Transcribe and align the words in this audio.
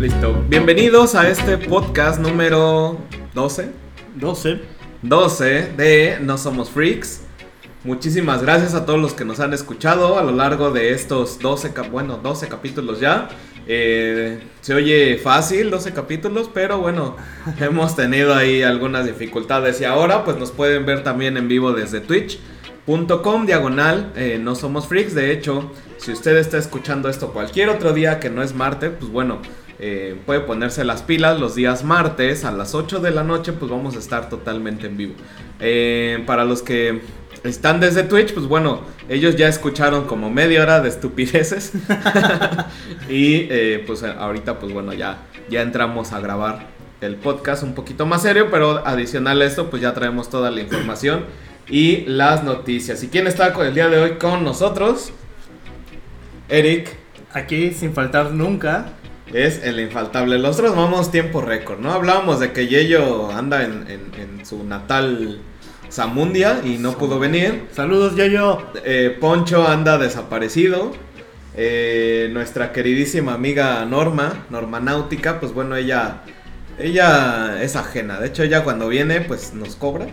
Listo. 0.00 0.42
Bienvenidos 0.48 1.14
a 1.14 1.28
este 1.28 1.58
podcast 1.58 2.18
número 2.20 2.98
12. 3.34 3.68
12. 4.16 4.60
12 5.02 5.72
de 5.76 6.18
No 6.22 6.38
Somos 6.38 6.70
Freaks. 6.70 7.22
Muchísimas 7.84 8.42
gracias 8.42 8.74
a 8.74 8.86
todos 8.86 8.98
los 8.98 9.12
que 9.14 9.24
nos 9.24 9.40
han 9.40 9.52
escuchado 9.52 10.18
a 10.18 10.22
lo 10.22 10.32
largo 10.32 10.70
de 10.70 10.92
estos 10.92 11.38
12, 11.38 11.72
cap- 11.72 11.90
bueno, 11.90 12.18
12 12.22 12.48
capítulos 12.48 13.00
ya. 13.00 13.28
Eh, 13.66 14.40
se 14.62 14.74
oye 14.74 15.18
fácil, 15.18 15.70
12 15.70 15.92
capítulos, 15.92 16.50
pero 16.52 16.78
bueno, 16.78 17.16
hemos 17.60 17.94
tenido 17.94 18.34
ahí 18.34 18.62
algunas 18.62 19.06
dificultades 19.06 19.80
y 19.80 19.84
ahora 19.84 20.24
pues 20.24 20.36
nos 20.38 20.50
pueden 20.50 20.86
ver 20.86 21.02
también 21.02 21.36
en 21.36 21.46
vivo 21.46 21.72
desde 21.72 22.00
twitch.com 22.00 23.46
diagonal 23.46 24.12
eh, 24.16 24.38
no 24.42 24.54
somos 24.54 24.86
freaks. 24.86 25.14
De 25.14 25.30
hecho, 25.30 25.70
si 25.98 26.12
usted 26.12 26.36
está 26.38 26.56
escuchando 26.58 27.08
esto 27.08 27.32
cualquier 27.32 27.68
otro 27.68 27.92
día 27.92 28.18
que 28.18 28.28
no 28.30 28.42
es 28.42 28.54
martes, 28.54 28.92
pues 28.98 29.10
bueno, 29.10 29.40
eh, 29.82 30.14
puede 30.26 30.40
ponerse 30.40 30.84
las 30.84 31.02
pilas 31.02 31.40
los 31.40 31.54
días 31.54 31.84
martes 31.84 32.44
a 32.44 32.52
las 32.52 32.74
8 32.74 33.00
de 33.00 33.12
la 33.12 33.24
noche, 33.24 33.54
pues 33.54 33.70
vamos 33.70 33.96
a 33.96 33.98
estar 33.98 34.28
totalmente 34.28 34.86
en 34.86 34.98
vivo. 34.98 35.14
Eh, 35.58 36.22
para 36.26 36.44
los 36.44 36.60
que 36.60 37.00
están 37.44 37.80
desde 37.80 38.02
Twitch, 38.02 38.34
pues 38.34 38.44
bueno, 38.44 38.82
ellos 39.08 39.36
ya 39.36 39.48
escucharon 39.48 40.04
como 40.04 40.28
media 40.28 40.62
hora 40.62 40.80
de 40.82 40.90
estupideces. 40.90 41.72
y 43.08 43.46
eh, 43.48 43.82
pues 43.86 44.02
ahorita, 44.02 44.58
pues 44.58 44.70
bueno, 44.70 44.92
ya, 44.92 45.22
ya 45.48 45.62
entramos 45.62 46.12
a 46.12 46.20
grabar 46.20 46.66
el 47.00 47.16
podcast 47.16 47.62
un 47.62 47.74
poquito 47.74 48.04
más 48.04 48.20
serio, 48.20 48.48
pero 48.50 48.86
adicional 48.86 49.40
a 49.40 49.46
esto, 49.46 49.70
pues 49.70 49.80
ya 49.80 49.94
traemos 49.94 50.28
toda 50.28 50.50
la 50.50 50.60
información 50.60 51.24
y 51.70 52.04
las 52.04 52.44
noticias. 52.44 53.02
¿Y 53.02 53.08
quién 53.08 53.26
está 53.26 53.54
con 53.54 53.66
el 53.66 53.72
día 53.72 53.88
de 53.88 53.98
hoy 53.98 54.10
con 54.18 54.44
nosotros? 54.44 55.10
Eric. 56.50 56.98
Aquí 57.32 57.70
sin 57.70 57.94
faltar 57.94 58.32
nunca. 58.32 58.92
Es 59.32 59.62
el 59.64 59.78
infaltable. 59.80 60.38
Nosotros 60.38 60.74
vamos 60.74 61.10
tiempo 61.10 61.40
récord, 61.40 61.78
¿no? 61.78 61.92
Hablábamos 61.92 62.40
de 62.40 62.52
que 62.52 62.66
Yeyo 62.66 63.30
anda 63.30 63.62
en, 63.64 63.86
en- 63.88 64.20
en 64.38 64.44
su 64.46 64.64
natal 64.64 65.40
Zamundia 65.90 66.60
y 66.64 66.78
no 66.78 66.92
pudo 66.92 67.18
venir. 67.18 67.66
Saludos, 67.72 68.16
yo 68.16 68.24
Eh, 68.84 69.16
Poncho 69.20 69.66
anda 69.68 69.98
desaparecido. 69.98 70.92
Eh, 71.56 72.28
nuestra 72.32 72.72
queridísima 72.72 73.34
amiga 73.34 73.84
Norma, 73.84 74.46
Norma 74.50 74.78
Náutica, 74.80 75.40
pues 75.40 75.52
bueno, 75.52 75.74
ella, 75.76 76.22
ella 76.80 77.62
es 77.62 77.76
ajena. 77.76 78.18
De 78.20 78.28
hecho, 78.28 78.42
ella 78.42 78.64
cuando 78.64 78.88
viene, 78.88 79.20
pues 79.20 79.54
nos 79.54 79.76
cobra. 79.76 80.06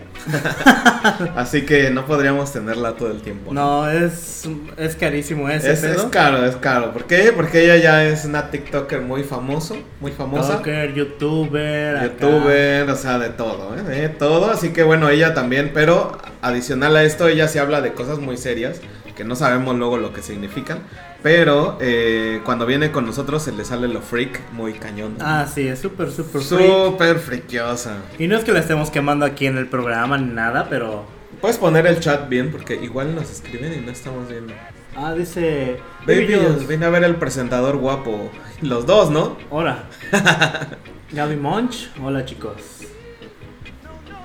Así 1.36 1.62
que 1.62 1.90
no 1.90 2.06
podríamos 2.06 2.52
tenerla 2.52 2.94
todo 2.94 3.10
el 3.10 3.22
tiempo. 3.22 3.52
No, 3.52 3.90
es, 3.90 4.48
es 4.76 4.96
carísimo 4.96 5.48
ese 5.48 5.72
Es, 5.72 5.82
es 5.84 6.02
caro, 6.04 6.44
es 6.44 6.56
caro. 6.56 6.92
¿Por 6.92 7.04
qué? 7.04 7.32
Porque 7.34 7.64
ella 7.64 7.76
ya 7.76 8.04
es 8.04 8.24
una 8.24 8.50
TikToker 8.50 9.00
muy 9.00 9.24
famoso, 9.24 9.76
muy 10.00 10.12
famosa. 10.12 10.56
TikToker, 10.56 10.94
youtuber, 10.94 11.96
acá. 11.96 12.06
Youtuber, 12.06 12.90
o 12.90 12.96
sea, 12.96 13.18
de 13.18 13.30
todo, 13.30 13.76
¿eh? 13.76 13.82
De 13.82 14.08
todo. 14.08 14.50
Así 14.50 14.70
que 14.70 14.82
bueno, 14.82 15.08
ella 15.08 15.34
también, 15.34 15.70
pero 15.72 16.18
adicional 16.42 16.96
a 16.96 17.04
esto, 17.04 17.28
ella 17.28 17.48
sí 17.48 17.58
habla 17.58 17.80
de 17.80 17.92
cosas 17.92 18.18
muy 18.18 18.36
serias, 18.36 18.80
que 19.18 19.24
no 19.24 19.34
sabemos 19.34 19.76
luego 19.76 19.98
lo 19.98 20.12
que 20.12 20.22
significan. 20.22 20.78
Pero 21.24 21.76
eh, 21.80 22.40
cuando 22.44 22.66
viene 22.66 22.92
con 22.92 23.04
nosotros 23.04 23.42
se 23.42 23.50
le 23.50 23.64
sale 23.64 23.88
lo 23.88 24.00
freak 24.00 24.40
muy 24.52 24.74
cañón. 24.74 25.16
Ah, 25.18 25.44
sí, 25.52 25.66
es 25.66 25.80
súper, 25.80 26.12
súper 26.12 26.40
freak. 26.40 26.70
Súper 26.70 27.18
frikiosa. 27.18 27.96
Y 28.16 28.28
no 28.28 28.38
es 28.38 28.44
que 28.44 28.52
la 28.52 28.60
estemos 28.60 28.90
quemando 28.90 29.26
aquí 29.26 29.46
en 29.46 29.58
el 29.58 29.66
programa 29.66 30.16
ni 30.16 30.32
nada, 30.32 30.68
pero. 30.70 31.04
Puedes 31.40 31.58
poner 31.58 31.86
el 31.88 31.98
chat 31.98 32.28
bien 32.28 32.52
porque 32.52 32.76
igual 32.76 33.16
nos 33.16 33.28
escriben 33.28 33.74
y 33.74 33.84
no 33.84 33.90
estamos 33.90 34.28
viendo. 34.28 34.54
Ah, 34.96 35.12
dice. 35.14 35.80
Baby, 36.06 36.38
viene 36.68 36.86
a 36.86 36.90
ver 36.90 37.02
el 37.02 37.16
presentador 37.16 37.76
guapo. 37.76 38.30
Los 38.62 38.86
dos, 38.86 39.10
¿no? 39.10 39.36
Hola. 39.50 39.84
Gaby 41.12 41.36
Monch. 41.36 41.90
Hola, 42.00 42.24
chicos. 42.24 42.54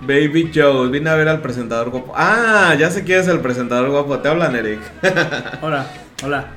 Baby 0.05 0.51
Joe, 0.53 0.89
vine 0.89 1.09
a 1.09 1.15
ver 1.15 1.29
al 1.29 1.41
presentador 1.41 1.89
guapo. 1.89 2.11
Ah, 2.15 2.75
ya 2.77 2.91
sé 2.91 3.05
quién 3.05 3.21
es 3.21 3.27
el 3.29 3.39
presentador 3.39 3.89
guapo. 3.89 4.19
Te 4.19 4.27
hablan, 4.27 4.53
Eric. 4.55 4.79
Hola, 5.61 5.87
hola. 6.23 6.47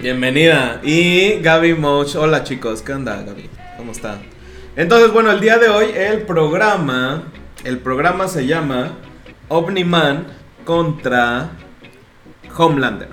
Bienvenida. 0.00 0.80
Y 0.82 1.38
Gaby 1.40 1.74
Moch. 1.74 2.16
Hola 2.16 2.42
chicos, 2.42 2.82
¿qué 2.82 2.92
onda 2.92 3.22
Gaby? 3.22 3.48
¿Cómo 3.76 3.92
está? 3.92 4.18
Entonces, 4.74 5.12
bueno, 5.12 5.30
el 5.30 5.40
día 5.40 5.58
de 5.58 5.68
hoy 5.68 5.86
el 5.94 6.22
programa, 6.22 7.22
el 7.62 7.78
programa 7.78 8.26
se 8.26 8.46
llama 8.46 8.96
Omniman 9.46 10.26
contra 10.64 11.50
Homelander. 12.56 13.10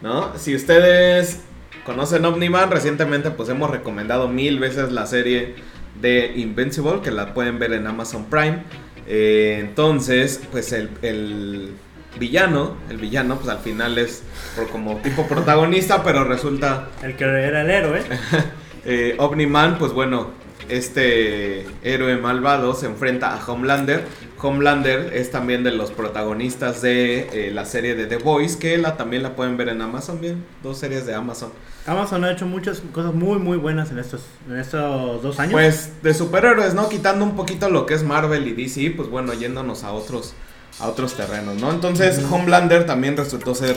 ¿No? 0.00 0.36
Si 0.36 0.54
ustedes 0.54 1.42
conocen 1.84 2.24
Omniman, 2.24 2.72
recientemente 2.72 3.30
pues 3.30 3.48
hemos 3.50 3.70
recomendado 3.70 4.26
mil 4.26 4.58
veces 4.58 4.90
la 4.90 5.06
serie 5.06 5.54
de 6.00 6.32
Invincible, 6.36 7.00
que 7.02 7.12
la 7.12 7.34
pueden 7.34 7.60
ver 7.60 7.72
en 7.72 7.86
Amazon 7.86 8.24
Prime. 8.24 8.64
Eh, 9.08 9.58
entonces, 9.60 10.40
pues 10.50 10.72
el, 10.72 10.90
el 11.02 11.72
villano, 12.18 12.76
el 12.90 12.96
villano 12.96 13.36
pues 13.36 13.48
al 13.48 13.58
final 13.58 13.98
es 13.98 14.22
por- 14.56 14.68
como 14.68 14.96
tipo 14.98 15.26
protagonista, 15.26 16.02
pero 16.04 16.24
resulta 16.24 16.88
El 17.02 17.16
que 17.16 17.24
era 17.24 17.62
el 17.62 17.70
héroe. 17.70 18.02
eh, 18.84 19.14
Omni-Man, 19.18 19.76
pues 19.78 19.92
bueno, 19.92 20.30
este 20.68 21.66
héroe 21.84 22.16
malvado 22.16 22.74
se 22.74 22.86
enfrenta 22.86 23.34
a 23.34 23.44
Homelander. 23.46 24.04
Homelander 24.46 25.12
es 25.14 25.30
también 25.30 25.64
de 25.64 25.72
los 25.72 25.90
protagonistas 25.90 26.80
de 26.82 27.28
eh, 27.32 27.50
la 27.50 27.64
serie 27.64 27.94
de 27.94 28.06
The 28.06 28.18
Voice, 28.18 28.58
que 28.58 28.78
la, 28.78 28.96
también 28.96 29.22
la 29.22 29.34
pueden 29.34 29.56
ver 29.56 29.68
en 29.68 29.82
Amazon, 29.82 30.20
bien, 30.20 30.44
dos 30.62 30.78
series 30.78 31.06
de 31.06 31.14
Amazon. 31.14 31.50
Amazon 31.86 32.24
ha 32.24 32.32
hecho 32.32 32.46
muchas 32.46 32.82
cosas 32.92 33.14
muy, 33.14 33.38
muy 33.38 33.56
buenas 33.56 33.90
en 33.90 33.98
estos, 33.98 34.22
en 34.48 34.58
estos 34.58 35.22
dos 35.22 35.38
años. 35.40 35.52
Pues 35.52 35.90
de 36.02 36.14
superhéroes, 36.14 36.74
¿no? 36.74 36.88
Quitando 36.88 37.24
un 37.24 37.36
poquito 37.36 37.68
lo 37.70 37.86
que 37.86 37.94
es 37.94 38.02
Marvel 38.02 38.46
y 38.46 38.52
DC, 38.52 38.92
pues 38.96 39.08
bueno, 39.08 39.34
yéndonos 39.34 39.84
a 39.84 39.92
otros, 39.92 40.34
a 40.80 40.88
otros 40.88 41.14
terrenos, 41.14 41.56
¿no? 41.60 41.70
Entonces 41.70 42.20
Homelander 42.30 42.86
también 42.86 43.16
resultó 43.16 43.54
ser 43.54 43.76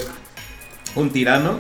un 0.96 1.12
tirano. 1.12 1.58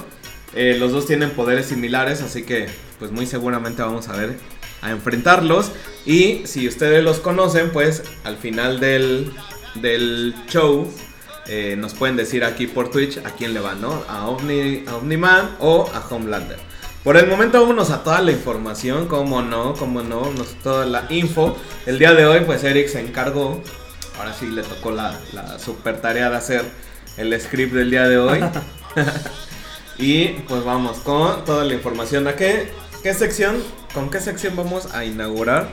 Eh, 0.55 0.77
los 0.79 0.91
dos 0.91 1.05
tienen 1.05 1.31
poderes 1.31 1.67
similares, 1.67 2.21
así 2.21 2.43
que 2.43 2.67
pues 2.97 3.11
muy 3.11 3.25
seguramente 3.25 3.81
vamos 3.81 4.07
a 4.09 4.13
ver 4.13 4.37
a 4.81 4.91
enfrentarlos. 4.91 5.71
Y 6.05 6.41
si 6.45 6.67
ustedes 6.67 7.03
los 7.03 7.19
conocen, 7.19 7.71
pues 7.71 8.03
al 8.23 8.37
final 8.37 8.79
del, 8.79 9.31
del 9.75 10.33
show 10.47 10.91
eh, 11.47 11.75
nos 11.77 11.93
pueden 11.93 12.15
decir 12.15 12.43
aquí 12.43 12.67
por 12.67 12.89
Twitch 12.91 13.17
a 13.19 13.31
quién 13.31 13.53
le 13.53 13.59
van, 13.59 13.81
¿no? 13.81 14.03
A, 14.07 14.27
Omni, 14.27 14.83
a 14.87 14.95
Omni-Man 14.95 15.57
o 15.59 15.89
a 15.93 15.99
Homelander. 16.13 16.57
Por 17.03 17.15
el 17.17 17.27
momento 17.27 17.61
vámonos 17.61 17.91
a 17.91 18.03
toda 18.03 18.21
la 18.21 18.31
información, 18.31 19.07
como 19.07 19.41
no, 19.41 19.73
como 19.73 20.01
no, 20.01 20.31
nos- 20.31 20.55
toda 20.61 20.85
la 20.85 21.05
info. 21.09 21.57
El 21.85 21.97
día 21.97 22.13
de 22.13 22.25
hoy 22.25 22.41
pues 22.45 22.63
Eric 22.63 22.87
se 22.89 22.99
encargó, 22.99 23.61
ahora 24.17 24.33
sí 24.37 24.47
le 24.47 24.63
tocó 24.63 24.91
la, 24.91 25.17
la 25.33 25.57
super 25.59 26.01
tarea 26.01 26.29
de 26.29 26.35
hacer 26.35 26.65
el 27.17 27.39
script 27.39 27.73
del 27.73 27.89
día 27.89 28.07
de 28.07 28.17
hoy. 28.17 28.39
y 29.97 30.27
pues 30.47 30.63
vamos 30.63 30.97
con 30.99 31.43
toda 31.45 31.63
la 31.65 31.73
información. 31.73 32.27
¿A 32.27 32.35
qué, 32.35 32.69
qué 33.03 33.13
sección, 33.13 33.57
con 33.93 34.09
qué 34.09 34.19
sección 34.19 34.55
vamos 34.55 34.93
a 34.93 35.05
inaugurar 35.05 35.69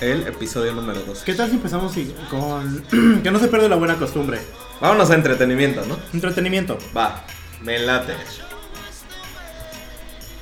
el 0.00 0.26
episodio 0.26 0.72
número 0.72 1.02
2? 1.02 1.20
¿Qué 1.20 1.34
tal 1.34 1.48
si 1.50 1.56
empezamos 1.56 1.96
y- 1.96 2.14
con. 2.30 2.82
que 3.22 3.30
no 3.30 3.38
se 3.38 3.48
pierda 3.48 3.68
la 3.68 3.76
buena 3.76 3.96
costumbre? 3.96 4.38
Vámonos 4.80 5.10
a 5.10 5.14
entretenimiento, 5.14 5.84
¿no? 5.86 5.98
Entretenimiento. 6.12 6.78
Va, 6.96 7.24
me 7.62 7.78
late. 7.78 8.14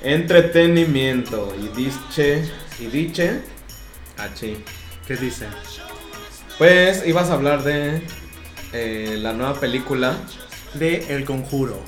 Entretenimiento. 0.02 1.54
Y 1.60 1.68
dice. 1.76 2.50
Y 2.78 2.86
dice. 2.86 3.42
H. 4.16 4.56
¿Qué 5.06 5.16
dice? 5.16 5.46
Pues 6.58 7.06
ibas 7.06 7.30
a 7.30 7.34
hablar 7.34 7.62
de 7.64 8.02
eh, 8.72 9.16
la 9.20 9.32
nueva 9.32 9.54
película. 9.60 10.16
De 10.74 11.14
El 11.14 11.24
Conjuro. 11.24 11.78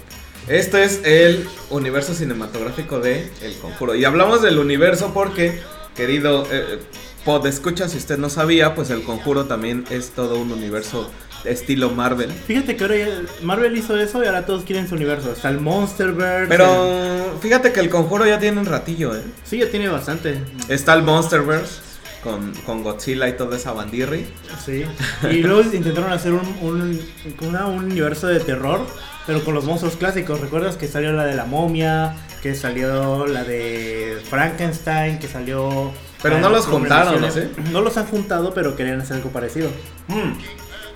Este 0.49 0.85
es 0.85 1.01
el 1.05 1.47
universo 1.71 2.15
cinematográfico 2.15 2.99
de 3.01 3.31
El 3.43 3.55
Conjuro. 3.59 3.95
Y 3.95 4.05
hablamos 4.05 4.43
del 4.43 4.59
universo 4.59 5.13
porque, 5.15 5.61
querido 5.97 6.47
eh, 6.51 6.81
pod 7.25 7.47
escucha, 7.47 7.89
si 7.89 7.99
usted 7.99 8.19
no 8.19 8.29
sabía, 8.29 8.75
pues 8.75 8.91
El 8.91 9.03
Conjuro 9.03 9.45
también 9.45 9.85
es 9.91 10.11
todo 10.11 10.37
un 10.39 10.51
universo 10.53 11.11
estilo 11.45 11.91
Marvel. 11.91 12.31
Fíjate 12.31 12.77
que 12.77 12.85
ahora 12.85 12.97
Marvel 13.43 13.77
hizo 13.77 13.97
eso 13.99 14.23
y 14.23 14.27
ahora 14.27 14.45
todos 14.47 14.65
quieren 14.65 14.89
su 14.89 14.95
universo. 14.97 15.33
Está 15.33 15.49
el 15.49 15.61
Monsterverse. 15.61 16.43
el- 16.43 16.49
Pero 16.49 17.39
fíjate 17.41 17.73
que 17.73 17.81
El 17.81 17.89
Conjuro 17.89 18.27
ya 18.27 18.39
tiene 18.39 18.59
un 18.61 18.67
ratillo, 18.67 19.15
¿eh? 19.17 19.23
Sí, 19.45 19.59
ya 19.59 19.71
tiene 19.71 19.89
bastante. 19.89 20.39
Está 20.69 20.95
el 20.95 21.03
Monsterverse 21.03 21.81
con, 22.23 22.53
con 22.67 22.83
Godzilla 22.83 23.29
y 23.29 23.37
toda 23.37 23.57
esa 23.57 23.73
bandirri. 23.73 24.27
Sí. 24.65 24.85
Y 25.31 25.39
luego 25.43 25.63
intentaron 25.73 26.13
hacer 26.13 26.33
un, 26.33 26.47
un, 26.63 27.01
una- 27.43 27.67
un 27.67 27.85
universo 27.85 28.27
de 28.29 28.39
terror, 28.41 28.81
pero 29.27 29.45
con 29.45 29.55
los 29.55 29.65
monstruos 29.65 29.97
clásicos. 29.97 30.41
¿Recuerdas 30.41 30.77
que 30.77 30.89
salió 30.89 31.13
la 31.13 31.25
de 31.25 31.35
la 31.35 31.45
momia? 31.45 32.15
Que 32.43 32.55
salió 32.55 33.27
la 33.27 33.45
de 33.45 34.21
Frankenstein, 34.29 35.19
que 35.19 35.29
salió... 35.29 35.93
Pero 36.23 36.39
no 36.39 36.51
los 36.51 36.67
juntaron, 36.67 37.21
¿no? 37.21 37.27
Abominaciones. 37.27 37.71
No 37.71 37.81
los 37.81 37.97
han 37.97 38.07
juntado, 38.07 38.55
pero 38.55 38.77
querían 38.77 39.01
hacer 39.01 39.17
algo 39.17 39.31
parecido. 39.31 39.71
Mm. 40.09 40.33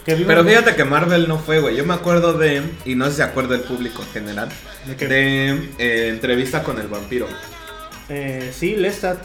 Pero 0.04 0.44
fíjate 0.44 0.76
que 0.76 0.84
Marvel 0.84 1.26
no 1.26 1.36
fue, 1.38 1.58
güey. 1.58 1.74
Yo 1.76 1.84
me 1.84 1.94
acuerdo 1.94 2.32
de, 2.34 2.62
y 2.84 2.94
no 2.94 3.06
sé 3.06 3.10
si 3.10 3.16
se 3.16 3.22
acuerda 3.24 3.56
el 3.56 3.62
público 3.62 4.02
en 4.02 4.08
general, 4.10 4.48
¿De 4.86 4.94
qué? 4.94 5.08
de 5.08 5.48
eh, 5.78 6.08
entrevista 6.10 6.62
con 6.62 6.78
el 6.78 6.86
vampiro. 6.86 7.26
Eh, 8.08 8.52
sí, 8.56 8.76
Lestat. 8.76 9.18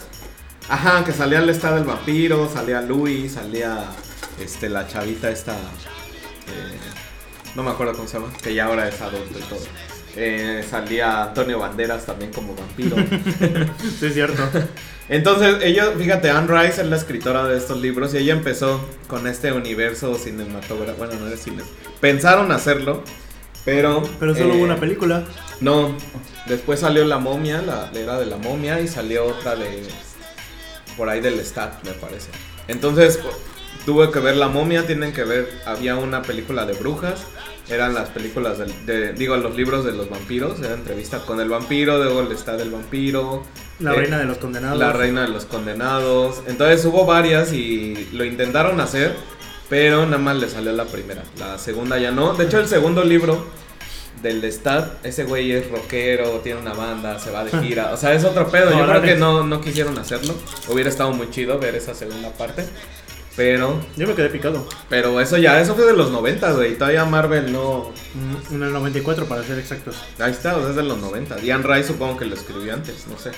Ajá, 0.69 1.03
que 1.06 1.12
salía 1.12 1.38
el 1.38 1.50
estado 1.51 1.75
del 1.75 1.83
vampiro, 1.83 2.50
salía 2.51 2.81
Luis, 2.81 3.33
salía 3.33 3.86
este 4.44 4.69
la 4.69 4.88
chavita 4.88 5.30
esta. 5.30 5.51
eh, 5.53 6.77
no 7.56 7.63
me 7.63 7.71
acuerdo 7.71 7.94
cómo 7.94 8.07
se 8.07 8.19
llama, 8.19 8.31
que 8.42 8.53
ya 8.53 8.65
ahora 8.65 8.88
es 8.88 9.01
adulto 9.01 9.38
y 9.38 9.42
todo. 9.44 9.62
Eh, 10.15 10.63
salía 10.69 11.24
Antonio 11.24 11.59
Banderas 11.59 12.06
también 12.06 12.31
como 12.31 12.56
vampiro. 12.56 12.95
Sí, 14.00 14.07
es 14.07 14.13
cierto. 14.13 14.44
Entonces, 15.07 15.57
ella, 15.62 15.92
fíjate, 15.98 16.30
Anne 16.30 16.48
Rice 16.48 16.81
es 16.81 16.88
la 16.88 16.95
escritora 16.98 17.45
de 17.45 17.57
estos 17.57 17.80
libros 17.81 18.13
y 18.13 18.18
ella 18.18 18.33
empezó 18.33 18.86
con 19.07 19.27
este 19.27 19.51
universo 19.51 20.15
cinematográfico. 20.15 20.98
Bueno, 20.98 21.19
no 21.19 21.27
era 21.27 21.38
cine. 21.38 21.63
Pensaron 22.00 22.51
hacerlo, 22.51 23.03
pero. 23.65 24.03
Pero 24.19 24.36
solo 24.36 24.53
eh, 24.53 24.57
hubo 24.57 24.63
una 24.63 24.80
película. 24.80 25.24
No, 25.59 25.95
después 26.48 26.80
salió 26.80 27.06
La 27.06 27.18
Momia, 27.19 27.62
la, 27.62 27.89
la 27.92 28.00
era 28.00 28.19
de 28.19 28.25
La 28.25 28.38
Momia, 28.38 28.80
y 28.81 28.88
salió 28.88 29.25
otra 29.25 29.56
de. 29.56 29.83
Por 30.98 31.09
ahí 31.09 31.21
del 31.21 31.39
Stat, 31.45 31.83
me 31.86 31.92
parece. 31.92 32.30
Entonces, 32.68 33.19
tuve 33.86 34.12
que 34.12 34.19
ver 34.19 34.36
La 34.36 34.50
Momia, 34.50 34.86
tienen 34.86 35.13
que 35.13 35.24
ver. 35.24 35.50
Había 35.65 35.95
una 35.95 36.21
película 36.21 36.65
de 36.65 36.74
brujas. 36.74 37.25
Eran 37.72 37.94
las 37.94 38.10
películas 38.10 38.58
del, 38.58 38.86
de, 38.86 39.14
digo, 39.14 39.38
los 39.38 39.56
libros 39.56 39.86
de 39.86 39.94
los 39.94 40.10
vampiros. 40.10 40.60
Era 40.60 40.74
entrevista 40.74 41.20
con 41.20 41.40
el 41.40 41.50
vampiro, 41.50 41.98
luego 41.98 42.22
el 42.22 42.38
Stat 42.38 42.58
del 42.58 42.70
vampiro. 42.70 43.44
La 43.80 43.94
eh, 43.94 43.96
reina 43.96 44.20
de 44.20 44.26
los 44.26 44.38
condenados. 44.38 44.78
La 44.78 44.92
reina 44.92 45.22
de 45.22 45.30
los 45.30 45.46
condenados. 45.46 46.42
Entonces 46.48 46.86
hubo 46.86 47.06
varias 47.06 47.54
y 47.54 48.10
lo 48.12 48.26
intentaron 48.26 48.80
hacer, 48.82 49.16
pero 49.70 50.06
nada 50.06 50.18
más 50.18 50.36
le 50.36 50.50
salió 50.50 50.72
la 50.74 50.86
primera. 50.86 51.24
La 51.40 51.58
segunda 51.58 51.98
ya 51.98 52.12
no. 52.12 52.34
De 52.34 52.46
hecho, 52.46 52.60
el 52.60 52.68
segundo 52.68 53.04
libro 53.04 53.46
del 54.22 54.44
Stat, 54.52 55.06
ese 55.06 55.24
güey 55.24 55.52
es 55.52 55.70
rockero, 55.72 56.42
tiene 56.44 56.60
una 56.60 56.74
banda, 56.74 57.20
se 57.20 57.32
va 57.32 57.44
de 57.44 57.52
gira. 57.64 57.92
O 57.94 57.98
sea, 57.98 58.14
es 58.14 58.24
otro 58.24 58.50
pedo. 58.50 58.72
Yo 58.78 58.86
creo 58.86 59.02
que 59.02 59.16
no, 59.16 59.44
no 59.44 59.62
quisieron 59.62 59.98
hacerlo. 59.98 60.34
Hubiera 60.68 60.90
estado 60.90 61.12
muy 61.14 61.30
chido 61.30 61.58
ver 61.60 61.76
esa 61.76 61.94
segunda 61.94 62.30
parte. 62.32 62.66
Pero, 63.36 63.80
Yo 63.95 64.07
me 64.07 64.13
quedé 64.13 64.30
picado. 64.30 64.68
pero 64.89 65.19
eso 65.22 65.38
ya, 65.38 65.62
eso 65.62 65.74
fue 65.75 65.86
de 65.86 65.94
los 65.94 66.12
90, 66.12 66.51
güey. 66.51 66.75
Todavía 66.78 67.06
Marvel 67.06 67.51
no. 67.54 67.92
Mm, 68.13 68.56
En 68.56 68.63
el 68.63 68.74
94 68.74 69.25
para 69.25 69.44
ser 69.44 69.57
exactos. 69.57 69.95
Ahí 70.19 70.31
está, 70.31 70.57
o 70.57 70.62
sea, 70.62 70.72
es 70.72 70.75
de 70.75 70.83
los 70.83 70.98
90. 71.00 71.36
Diane 71.38 71.63
Rice 71.63 71.88
supongo 71.89 72.18
que 72.18 72.25
lo 72.25 72.36
escribió 72.36 72.74
antes, 72.74 73.07
no 73.07 73.18
sé. 73.18 73.31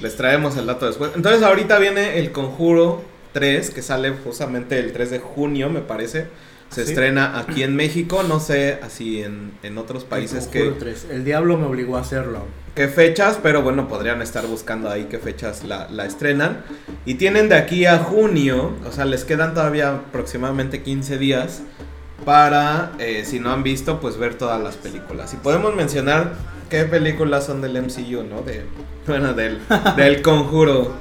Les 0.00 0.16
traemos 0.16 0.56
el 0.56 0.66
dato 0.66 0.86
después. 0.86 1.12
Entonces 1.14 1.42
ahorita 1.42 1.78
viene 1.78 2.18
el 2.18 2.32
Conjuro 2.32 3.02
3, 3.32 3.70
que 3.70 3.80
sale 3.80 4.10
justamente 4.24 4.78
el 4.78 4.92
3 4.92 5.10
de 5.10 5.18
junio, 5.20 5.70
me 5.70 5.80
parece. 5.80 6.26
Se 6.68 6.84
Sí. 6.84 6.90
estrena 6.90 7.38
aquí 7.38 7.62
en 7.62 7.76
México, 7.76 8.24
no 8.24 8.40
sé 8.40 8.80
así 8.82 9.22
en, 9.22 9.52
en 9.62 9.78
otros 9.78 10.02
países 10.02 10.46
El 10.46 10.50
que, 10.50 10.58
Conjuro 10.64 10.78
tres. 10.80 11.06
El 11.08 11.24
diablo 11.24 11.56
me 11.56 11.64
obligó 11.66 11.96
a 11.96 12.00
hacerlo. 12.00 12.40
Qué 12.76 12.88
fechas, 12.88 13.40
pero 13.42 13.62
bueno, 13.62 13.88
podrían 13.88 14.22
estar 14.22 14.46
buscando 14.46 14.90
ahí 14.90 15.06
qué 15.10 15.18
fechas 15.18 15.64
la, 15.64 15.88
la 15.90 16.04
estrenan. 16.04 16.62
Y 17.06 17.14
tienen 17.14 17.48
de 17.48 17.56
aquí 17.56 17.86
a 17.86 17.98
junio, 17.98 18.74
o 18.86 18.92
sea, 18.92 19.06
les 19.06 19.24
quedan 19.24 19.54
todavía 19.54 19.88
aproximadamente 19.88 20.82
15 20.82 21.18
días 21.18 21.62
para, 22.24 22.92
eh, 22.98 23.24
si 23.24 23.40
no 23.40 23.50
han 23.50 23.62
visto, 23.62 23.98
pues 23.98 24.18
ver 24.18 24.34
todas 24.34 24.62
las 24.62 24.76
películas. 24.76 25.32
Y 25.32 25.38
podemos 25.38 25.74
mencionar 25.74 26.34
qué 26.68 26.84
películas 26.84 27.46
son 27.46 27.62
del 27.62 27.80
MCU, 27.82 28.22
¿no? 28.22 28.42
De, 28.42 28.66
bueno, 29.06 29.32
del, 29.32 29.58
del 29.96 30.20
conjuro. 30.20 30.96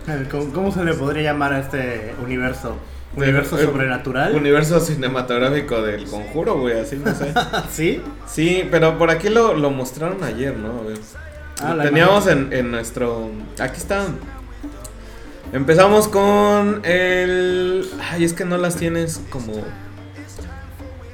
¿Cómo, 0.53 0.71
se 0.71 0.83
le 0.85 0.93
podría 0.93 1.33
llamar 1.33 1.53
a 1.53 1.59
este 1.59 2.15
universo? 2.23 2.77
¿Universo 3.17 3.57
el 3.57 3.65
sobrenatural? 3.65 4.33
Universo 4.33 4.79
cinematográfico 4.79 5.81
del 5.81 6.05
conjuro, 6.05 6.57
güey, 6.57 6.79
así 6.79 6.97
no 6.97 7.13
sé. 7.13 7.33
¿Sí? 7.71 8.01
Sí, 8.25 8.67
pero 8.71 8.97
por 8.97 9.09
aquí 9.09 9.29
lo, 9.29 9.53
lo 9.55 9.71
mostraron 9.71 10.23
ayer, 10.23 10.55
¿no? 10.55 10.79
A 10.79 10.83
ver. 10.83 10.97
Ah, 11.61 11.73
la 11.73 11.83
teníamos 11.83 12.27
en, 12.27 12.51
en 12.51 12.71
nuestro... 12.71 13.29
Aquí 13.59 13.77
está. 13.77 14.05
Empezamos 15.53 16.07
con 16.07 16.81
el... 16.85 17.89
Ay, 18.11 18.23
es 18.23 18.33
que 18.33 18.45
no 18.45 18.57
las 18.57 18.75
tienes 18.75 19.21
como... 19.29 19.53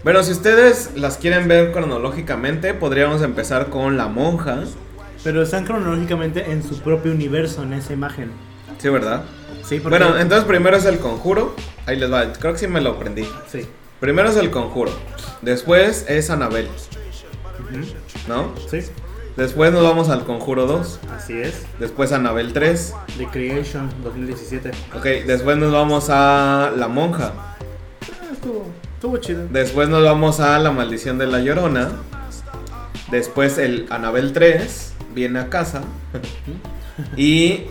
Bueno, 0.03 0.23
si 0.23 0.31
ustedes 0.31 0.91
las 0.95 1.17
quieren 1.17 1.47
ver 1.47 1.71
cronológicamente, 1.71 2.73
podríamos 2.73 3.21
empezar 3.21 3.69
con 3.69 3.97
La 3.97 4.07
Monja. 4.07 4.63
Pero 5.23 5.43
están 5.43 5.65
cronológicamente 5.65 6.51
en 6.51 6.63
su 6.63 6.79
propio 6.81 7.11
universo 7.11 7.61
en 7.61 7.73
esa 7.73 7.93
imagen. 7.93 8.31
Sí, 8.79 8.89
¿verdad? 8.89 9.23
Sí, 9.63 9.79
porque... 9.79 9.99
Bueno, 9.99 10.17
entonces 10.17 10.45
primero 10.47 10.75
es 10.75 10.85
el 10.85 10.97
conjuro. 10.97 11.55
Ahí 11.85 11.97
les 11.97 12.11
va. 12.11 12.33
Creo 12.33 12.53
que 12.53 12.59
sí 12.59 12.67
me 12.67 12.81
lo 12.81 12.91
aprendí. 12.91 13.27
Sí. 13.51 13.67
Primero 13.99 14.29
es 14.29 14.37
el 14.37 14.49
conjuro. 14.49 14.91
Después 15.43 16.05
es 16.09 16.31
Anabel. 16.31 16.67
¿no? 18.27 18.53
Sí, 18.69 18.79
Después 19.37 19.71
nos 19.71 19.83
vamos 19.83 20.09
al 20.09 20.25
conjuro 20.25 20.67
2. 20.67 20.99
así 21.15 21.33
es. 21.39 21.65
Después 21.79 22.11
Anabel 22.11 22.51
3. 22.51 22.93
The 23.17 23.27
Creation 23.27 23.89
2017. 24.03 24.71
Ok, 24.95 25.05
después 25.25 25.57
nos 25.57 25.71
vamos 25.71 26.09
a 26.09 26.71
La 26.75 26.87
Monja. 26.89 27.31
Ah, 27.33 28.33
estuvo, 28.33 28.65
estuvo 28.95 29.17
chido. 29.17 29.47
Después 29.49 29.87
nos 29.87 30.03
vamos 30.03 30.41
a 30.41 30.59
La 30.59 30.71
Maldición 30.71 31.17
de 31.17 31.27
la 31.27 31.39
Llorona. 31.39 31.91
Después 33.09 33.57
el 33.57 33.87
Anabel 33.89 34.33
3 34.33 34.93
viene 35.15 35.39
a 35.39 35.49
casa. 35.49 35.81
y 37.15 37.61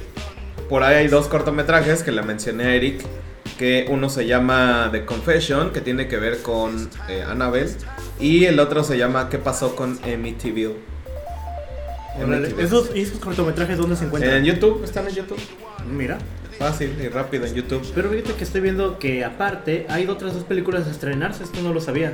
por 0.70 0.82
ahí 0.82 0.96
hay 0.96 1.08
dos 1.08 1.28
cortometrajes 1.28 2.02
que 2.02 2.10
le 2.10 2.22
mencioné 2.22 2.64
a 2.64 2.74
Eric. 2.74 3.04
Que 3.58 3.86
uno 3.90 4.08
se 4.08 4.26
llama 4.26 4.88
The 4.90 5.04
Confession, 5.04 5.72
que 5.72 5.82
tiene 5.82 6.08
que 6.08 6.16
ver 6.16 6.40
con 6.40 6.88
eh, 7.08 7.22
Annabelle. 7.22 7.76
Y 8.18 8.46
el 8.46 8.58
otro 8.58 8.82
se 8.82 8.96
llama 8.96 9.28
¿Qué 9.28 9.36
pasó 9.36 9.76
con 9.76 9.98
Amityville? 10.02 10.89
¿Esos, 12.58 12.90
¿Esos 12.94 13.18
cortometrajes 13.18 13.78
dónde 13.78 13.96
se 13.96 14.04
encuentran? 14.04 14.34
En 14.36 14.44
YouTube, 14.44 14.82
están 14.84 15.06
en 15.08 15.14
YouTube. 15.14 15.38
Mira. 15.90 16.18
Fácil 16.58 16.94
y 17.00 17.08
rápido 17.08 17.46
en 17.46 17.54
YouTube. 17.54 17.82
Pero 17.94 18.10
fíjate 18.10 18.34
que 18.34 18.44
estoy 18.44 18.60
viendo 18.60 18.98
que 18.98 19.24
aparte 19.24 19.86
hay 19.88 20.06
otras 20.06 20.34
dos 20.34 20.44
películas 20.44 20.86
a 20.86 20.90
estrenarse, 20.90 21.44
esto 21.44 21.62
no 21.62 21.72
lo 21.72 21.80
sabía. 21.80 22.12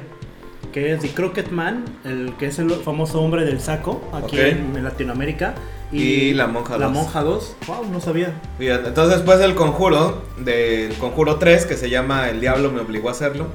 Que 0.72 0.92
es 0.92 1.00
The 1.00 1.08
Crockett 1.08 1.50
Man, 1.50 1.84
el 2.04 2.34
que 2.38 2.46
es 2.46 2.58
el 2.58 2.70
famoso 2.70 3.20
hombre 3.22 3.44
del 3.44 3.60
saco 3.60 4.08
aquí 4.12 4.38
en, 4.38 4.76
en 4.76 4.84
Latinoamérica. 4.84 5.54
Y 5.90 6.34
La 6.34 6.46
Monja 6.46 6.76
La 6.78 6.86
2. 6.86 6.94
Monja 6.94 7.22
2. 7.22 7.56
Wow, 7.66 7.86
no 7.90 8.00
sabía. 8.00 8.32
Entonces 8.60 9.16
después 9.16 9.38
del 9.38 9.54
conjuro, 9.54 10.22
del 10.38 10.92
conjuro 10.94 11.36
3, 11.36 11.64
que 11.66 11.76
se 11.76 11.88
llama 11.90 12.28
El 12.28 12.40
Diablo 12.40 12.70
me 12.70 12.80
obligó 12.80 13.08
a 13.08 13.12
hacerlo, 13.12 13.46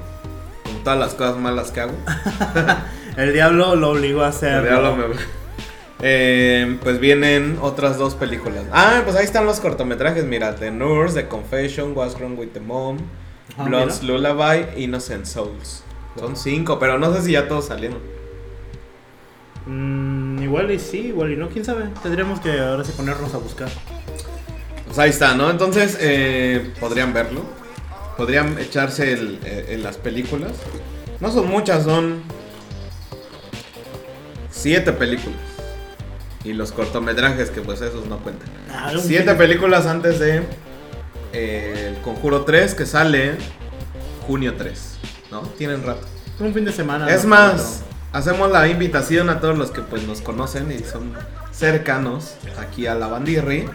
con 0.64 0.82
todas 0.82 0.98
las 0.98 1.14
cosas 1.14 1.36
malas 1.38 1.70
que 1.70 1.80
hago. 1.80 1.92
El 3.16 3.34
diablo 3.34 3.76
lo 3.76 3.90
obligó 3.90 4.22
a 4.22 4.28
hacer. 4.28 4.54
El 4.54 4.62
Diablo 4.64 4.96
me 4.96 5.04
obli- 5.04 5.18
Eh, 6.04 6.78
pues 6.82 6.98
vienen 6.98 7.58
otras 7.62 7.96
dos 7.96 8.14
películas. 8.16 8.64
Ah, 8.72 9.02
pues 9.04 9.14
ahí 9.16 9.24
están 9.24 9.46
los 9.46 9.60
cortometrajes, 9.60 10.24
mira, 10.24 10.54
The 10.56 10.70
Nurse, 10.72 11.22
The 11.22 11.28
Confession, 11.28 11.96
What's 11.96 12.18
Wrong 12.18 12.36
with 12.38 12.48
the 12.52 12.60
Mom, 12.60 12.98
Ah, 13.56 13.64
Blood's 13.64 14.02
mira. 14.02 14.14
Lullaby, 14.18 14.82
Innocent 14.82 15.26
Souls. 15.26 15.84
Son 16.18 16.36
cinco, 16.36 16.78
pero 16.78 16.98
no 16.98 17.14
sé 17.14 17.22
si 17.22 17.32
ya 17.32 17.46
todos 17.48 17.66
salieron. 17.66 17.98
Mm, 19.66 20.42
igual 20.42 20.70
y 20.72 20.78
sí, 20.80 20.98
igual 21.08 21.32
y 21.32 21.36
no, 21.36 21.48
quién 21.48 21.64
sabe. 21.64 21.84
Tendríamos 22.02 22.40
que 22.40 22.58
ahora 22.58 22.82
sí 22.84 22.92
ponernos 22.96 23.32
a 23.34 23.38
buscar. 23.38 23.68
Pues 24.86 24.98
ahí 24.98 25.10
está, 25.10 25.34
¿no? 25.34 25.50
Entonces, 25.50 25.96
eh, 26.00 26.72
podrían 26.80 27.12
verlo. 27.12 27.42
Podrían 28.16 28.58
echarse 28.58 29.12
el, 29.12 29.38
eh, 29.44 29.66
en 29.70 29.82
las 29.82 29.96
películas. 29.98 30.52
No 31.20 31.30
son 31.30 31.48
muchas, 31.48 31.84
son 31.84 32.22
siete 34.50 34.92
películas. 34.92 35.38
Y 36.44 36.52
los 36.54 36.72
cortometrajes, 36.72 37.50
que 37.50 37.60
pues 37.60 37.80
esos 37.80 38.06
no 38.06 38.18
cuentan. 38.18 38.48
Ah, 38.70 38.92
Siete 39.00 39.34
películas 39.34 39.86
antes 39.86 40.18
de 40.18 40.42
eh, 41.32 41.92
El 41.94 42.02
Conjuro 42.02 42.42
3, 42.44 42.74
que 42.74 42.84
sale 42.86 43.36
junio 44.26 44.54
3. 44.56 44.96
¿No? 45.30 45.40
Tienen 45.42 45.84
rato. 45.84 46.06
Un 46.40 46.52
fin 46.52 46.64
de 46.64 46.72
semana. 46.72 47.08
Es 47.08 47.22
¿no? 47.24 47.30
más, 47.30 47.82
hacemos 48.12 48.50
la 48.50 48.66
invitación 48.68 49.30
a 49.30 49.40
todos 49.40 49.56
los 49.56 49.70
que 49.70 49.82
pues 49.82 50.02
nos 50.06 50.20
conocen 50.20 50.70
y 50.72 50.80
son 50.80 51.12
cercanos 51.52 52.34
aquí 52.58 52.86
a 52.86 52.94
la 52.94 53.06
Bandirri. 53.06 53.66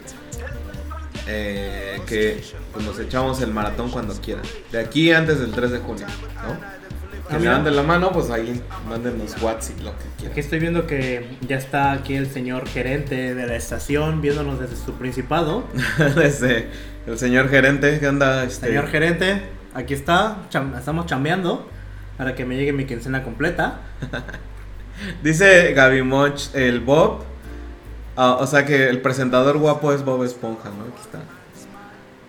eh, 1.28 2.00
que 2.06 2.44
pues, 2.74 2.86
nos 2.86 3.00
echamos 3.00 3.42
el 3.42 3.52
maratón 3.54 3.90
cuando 3.92 4.14
quieran. 4.16 4.44
De 4.72 4.80
aquí 4.80 5.12
antes 5.12 5.40
del 5.40 5.52
3 5.52 5.72
de 5.72 5.80
junio, 5.80 6.06
¿no? 6.44 6.87
Que 7.28 7.34
le 7.34 7.40
mira. 7.40 7.52
dan 7.54 7.64
de 7.66 7.72
la 7.72 7.84
mano, 7.84 8.12
pues 8.12 8.30
ahí 8.30 8.62
mándenos 8.88 9.42
WhatsApp 9.42 9.80
lo 9.80 9.92
que 9.92 9.98
Aquí 10.04 10.10
quieran. 10.20 10.40
estoy 10.40 10.60
viendo 10.60 10.88
que 10.88 11.38
ya 11.48 11.58
está 11.58 11.92
aquí 11.92 12.16
el 12.16 12.28
señor 12.30 12.68
gerente 12.68 13.36
de 13.36 13.48
la 13.48 13.56
estación 13.56 14.22
viéndonos 14.22 14.60
desde 14.60 14.76
su 14.78 14.94
principado. 14.94 15.66
Desde 16.16 16.70
el 17.06 17.18
señor 17.20 17.50
gerente, 17.50 18.00
que 18.00 18.08
anda? 18.08 18.44
Este, 18.44 18.68
Señor 18.68 18.88
gerente, 18.88 19.42
aquí 19.74 19.94
está, 19.94 20.38
cham- 20.50 20.78
estamos 20.78 21.06
chambeando 21.06 21.70
para 22.18 22.34
que 22.36 22.46
me 22.46 22.56
llegue 22.56 22.74
mi 22.74 22.86
quincena 22.86 23.24
completa. 23.24 23.80
Dice 25.24 25.74
Gaby 25.74 26.02
Moch, 26.04 26.54
el 26.56 26.80
Bob. 26.80 27.24
ah, 28.16 28.38
o 28.40 28.48
sea 28.48 28.66
que 28.66 28.90
el 28.90 29.02
presentador 29.02 29.58
guapo 29.58 29.94
es 29.94 30.04
Bob 30.04 30.24
Esponja, 30.24 30.70
¿no? 30.70 30.86
Aquí 30.86 31.02
está. 31.02 31.20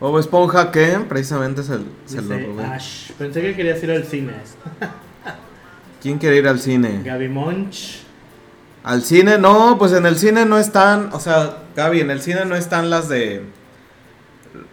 Bob 0.00 0.19
Esponja 0.19 0.71
que 0.71 0.87
precisamente 1.09 1.62
se, 1.62 1.78
se 2.07 2.17
lo 2.17 2.23
Dice 2.23 2.47
robé. 2.47 2.64
Ash. 2.64 3.11
Pensé 3.19 3.40
que 3.40 3.55
querías 3.57 3.83
ir 3.83 3.90
al 3.90 4.05
cine. 4.05 4.33
¿Quién 6.02 6.19
quiere 6.19 6.37
ir 6.37 6.47
al 6.47 6.61
cine? 6.61 7.02
Gaby 7.05 7.28
Monch. 7.28 8.02
¿Al 8.85 9.02
cine? 9.02 9.38
No, 9.38 9.76
pues 9.78 9.93
en 9.93 10.07
el 10.07 10.17
cine 10.17 10.45
no 10.45 10.57
están, 10.59 11.11
o 11.12 11.19
sea, 11.21 11.59
Gaby, 11.75 12.00
en 12.00 12.11
el 12.11 12.23
cine 12.23 12.45
no 12.45 12.55
están 12.55 12.88
las 12.90 13.09
de 13.09 13.43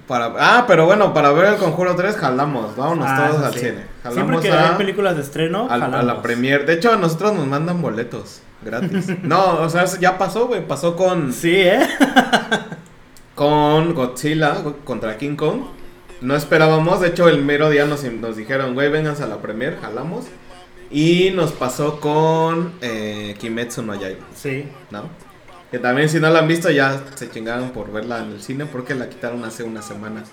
Para, 0.08 0.34
ah, 0.38 0.66
pero 0.68 0.86
bueno, 0.86 1.14
para 1.14 1.32
ver 1.32 1.46
el 1.54 1.56
Conjuro 1.56 1.96
3 1.96 2.16
jalamos, 2.16 2.76
vámonos 2.76 3.08
Ah, 3.10 3.28
todos 3.32 3.44
al 3.44 3.54
sí. 3.54 3.60
cine. 3.62 3.72
Siempre 4.04 4.14
Jalamos 4.14 4.42
que 4.42 4.52
a, 4.52 4.70
hay 4.70 4.76
películas 4.78 5.16
de 5.16 5.24
estreno, 5.24 5.68
al- 5.70 5.82
a 5.96 6.04
la 6.04 6.22
premier. 6.22 6.66
De 6.68 6.74
hecho, 6.74 6.94
a 6.94 6.98
nosotros 6.98 7.34
nos 7.34 7.48
mandan 7.48 7.82
boletos 7.82 8.42
gratis. 8.64 9.08
no, 9.24 9.56
o 9.62 9.70
sea, 9.70 9.86
ya 10.00 10.18
pasó, 10.20 10.46
güey. 10.48 10.66
Pasó 10.66 10.96
con, 10.96 11.34
Sí, 11.34 11.56
¿eh? 11.56 11.80
Con 13.36 13.94
Godzilla 13.94 14.56
go- 14.62 14.78
contra 14.84 15.18
King 15.18 15.36
Kong. 15.36 15.62
No 16.22 16.36
esperábamos, 16.36 17.02
de 17.02 17.10
hecho, 17.10 17.28
el 17.30 17.44
mero 17.44 17.70
día 17.70 17.86
nos, 17.86 18.04
nos 18.04 18.38
dijeron, 18.38 18.74
güey, 18.74 18.90
vénganse 18.90 19.24
a 19.24 19.28
la 19.28 19.38
premier, 19.42 19.78
jalamos. 19.82 20.26
Y 20.90 21.32
nos 21.32 21.52
pasó 21.52 22.00
con 22.00 22.74
eh, 22.82 23.36
Kimetsu 23.40 23.82
no 23.82 23.96
Yaiba, 23.96 24.26
Sí. 24.36 24.66
¿no? 24.92 25.10
Que 25.72 25.80
también 25.80 26.08
si 26.10 26.20
no 26.20 26.30
la 26.30 26.40
han 26.40 26.48
visto 26.48 26.70
ya 26.70 27.02
se 27.16 27.30
chingaron 27.30 27.72
por 27.72 27.92
verla 27.92 28.20
en 28.20 28.32
el 28.32 28.42
cine 28.42 28.66
porque 28.66 28.96
la 28.96 29.10
quitaron 29.10 29.44
hace 29.44 29.64
una 29.64 29.82
semana. 29.82 30.24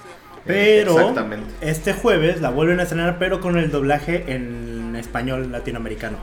Pero 0.44 0.98
exactamente. 0.98 1.52
este 1.62 1.94
jueves 1.94 2.40
la 2.40 2.50
vuelven 2.50 2.80
a 2.80 2.82
estrenar, 2.84 3.18
pero 3.18 3.40
con 3.40 3.56
el 3.56 3.70
doblaje 3.70 4.24
en 4.34 4.94
español 4.96 5.50
latinoamericano. 5.50 6.18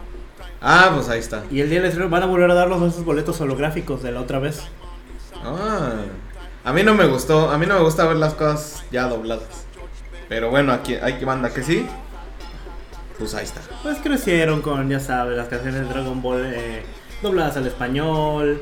Ah, 0.61 0.91
pues 0.93 1.09
ahí 1.09 1.19
está. 1.19 1.43
Y 1.49 1.61
el 1.61 1.69
día 1.69 1.79
del 1.79 1.87
estreno 1.89 2.09
van 2.09 2.23
a 2.23 2.27
volver 2.27 2.51
a 2.51 2.53
dar 2.53 2.67
los 2.69 2.81
esos 2.93 3.03
boletos 3.03 3.41
holográficos 3.41 4.03
de 4.03 4.11
la 4.11 4.21
otra 4.21 4.39
vez. 4.39 4.61
Ah, 5.43 5.91
a 6.69 6.71
mí 6.71 6.83
no 6.83 6.93
me 6.93 7.07
gustó, 7.07 7.49
a 7.49 7.57
mí 7.57 7.65
no 7.65 7.73
me 7.73 7.81
gusta 7.81 8.05
ver 8.05 8.17
las 8.17 8.35
cosas 8.35 8.83
ya 8.91 9.07
dobladas. 9.07 9.65
Pero 10.27 10.51
bueno, 10.51 10.71
aquí 10.71 10.93
hay 10.93 11.13
que 11.13 11.25
banda 11.25 11.49
que 11.49 11.63
sí. 11.63 11.87
Pues 13.17 13.33
ahí 13.33 13.43
está. 13.43 13.61
Pues 13.81 13.97
crecieron 13.97 14.61
con, 14.61 14.87
ya 14.87 14.99
sabes, 14.99 15.35
las 15.35 15.47
canciones 15.47 15.81
de 15.81 15.87
Dragon 15.87 16.21
Ball 16.21 16.43
eh, 16.45 16.83
dobladas 17.23 17.57
al 17.57 17.65
español. 17.65 18.61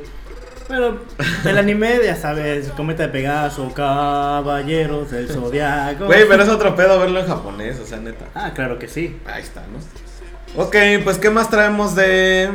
Pero 0.70 1.02
el 1.44 1.58
anime, 1.58 2.00
ya 2.02 2.16
sabes, 2.16 2.70
Cometa 2.70 3.04
de 3.04 3.10
Pegaso, 3.10 3.74
Caballeros 3.74 5.12
del 5.12 5.28
Zodiaco. 5.28 6.06
Güey, 6.06 6.26
pero 6.30 6.44
es 6.44 6.50
otro 6.50 6.78
pedo 6.78 6.98
verlo 7.00 7.20
en 7.20 7.28
japonés, 7.28 7.78
o 7.82 7.86
sea, 7.86 8.00
neta. 8.00 8.28
Ah, 8.36 8.54
claro 8.56 8.80
que 8.80 8.88
sí. 8.88 9.20
Ahí 9.26 9.44
está, 9.44 9.66
¿no? 9.68 10.64
Ok, 10.64 10.78
pues 11.04 11.18
¿qué 11.18 11.30
más 11.30 11.50
traemos 11.50 11.94
de 11.94 12.52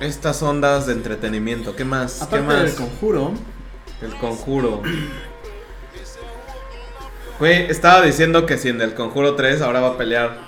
estas 0.00 0.42
ondas 0.42 0.86
de 0.86 0.94
entretenimiento? 0.94 1.76
¿Qué 1.76 1.84
más? 1.84 2.26
¿Qué 2.30 2.40
más? 2.40 2.62
del 2.62 2.74
conjuro, 2.74 3.34
El 4.02 4.14
conjuro. 4.16 4.82
Güey, 7.38 7.70
estaba 7.70 8.02
diciendo 8.02 8.46
que 8.46 8.56
si 8.56 8.68
en 8.70 8.80
el 8.80 8.94
conjuro 8.94 9.34
3 9.34 9.60
ahora 9.62 9.80
va 9.80 9.88
a 9.88 9.96
pelear 9.98 10.46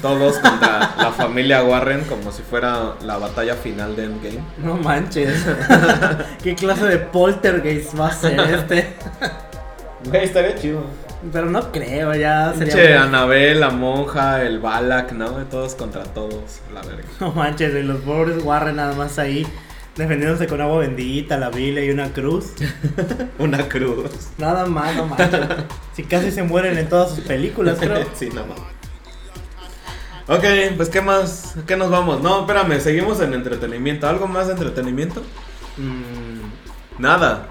todos 0.00 0.38
contra 0.38 0.94
la 0.96 1.12
familia 1.12 1.62
Warren 1.62 2.04
como 2.04 2.32
si 2.32 2.40
fuera 2.42 2.94
la 3.02 3.18
batalla 3.18 3.54
final 3.56 3.94
de 3.96 4.04
Endgame. 4.04 4.40
no 4.58 4.76
manches. 4.76 5.44
¿Qué 6.42 6.54
clase 6.54 6.86
de 6.86 6.98
poltergeist 6.98 7.98
va 7.98 8.08
a 8.08 8.12
ser 8.12 8.40
este? 8.40 8.94
Güey, 10.08 10.24
estaría 10.24 10.54
chido. 10.56 10.84
Pero 11.32 11.46
no 11.50 11.70
creo, 11.70 12.14
ya 12.14 12.52
sería. 12.56 12.74
Muy- 12.74 12.92
Anabel, 13.08 13.60
la 13.60 13.70
monja, 13.70 14.42
el 14.42 14.58
Balak, 14.58 15.12
¿no? 15.12 15.28
Todos 15.50 15.74
contra 15.74 16.02
todos, 16.04 16.60
la 16.72 16.80
verga. 16.80 17.04
No 17.20 17.30
manches, 17.32 17.74
y 17.74 17.82
los 17.82 18.00
pobres 18.00 18.42
Warren 18.42 18.76
nada 18.76 18.94
más 18.94 19.18
ahí 19.18 19.46
defendiéndose 19.96 20.46
con 20.46 20.60
agua 20.60 20.78
bendita, 20.78 21.36
la 21.36 21.50
Biblia 21.50 21.84
y 21.84 21.90
una 21.90 22.12
cruz. 22.12 22.52
Una 23.38 23.68
cruz. 23.68 24.10
Nada 24.38 24.66
más, 24.66 24.96
no 24.96 25.06
manches. 25.06 25.40
Si 25.94 26.04
casi 26.04 26.30
se 26.30 26.42
mueren 26.42 26.78
en 26.78 26.88
todas 26.88 27.10
sus 27.14 27.20
películas, 27.20 27.78
creo. 27.78 28.06
sí, 28.14 28.30
nada 28.30 28.46
más. 28.46 28.58
Ok, 30.28 30.44
pues 30.76 30.88
¿qué 30.88 31.02
más? 31.02 31.54
¿Qué 31.66 31.76
nos 31.76 31.90
vamos? 31.90 32.22
No, 32.22 32.40
espérame, 32.40 32.80
seguimos 32.80 33.20
en 33.20 33.34
entretenimiento. 33.34 34.08
¿Algo 34.08 34.26
más 34.26 34.46
de 34.46 34.52
entretenimiento? 34.54 35.20
Mm, 35.76 37.00
Nada. 37.02 37.48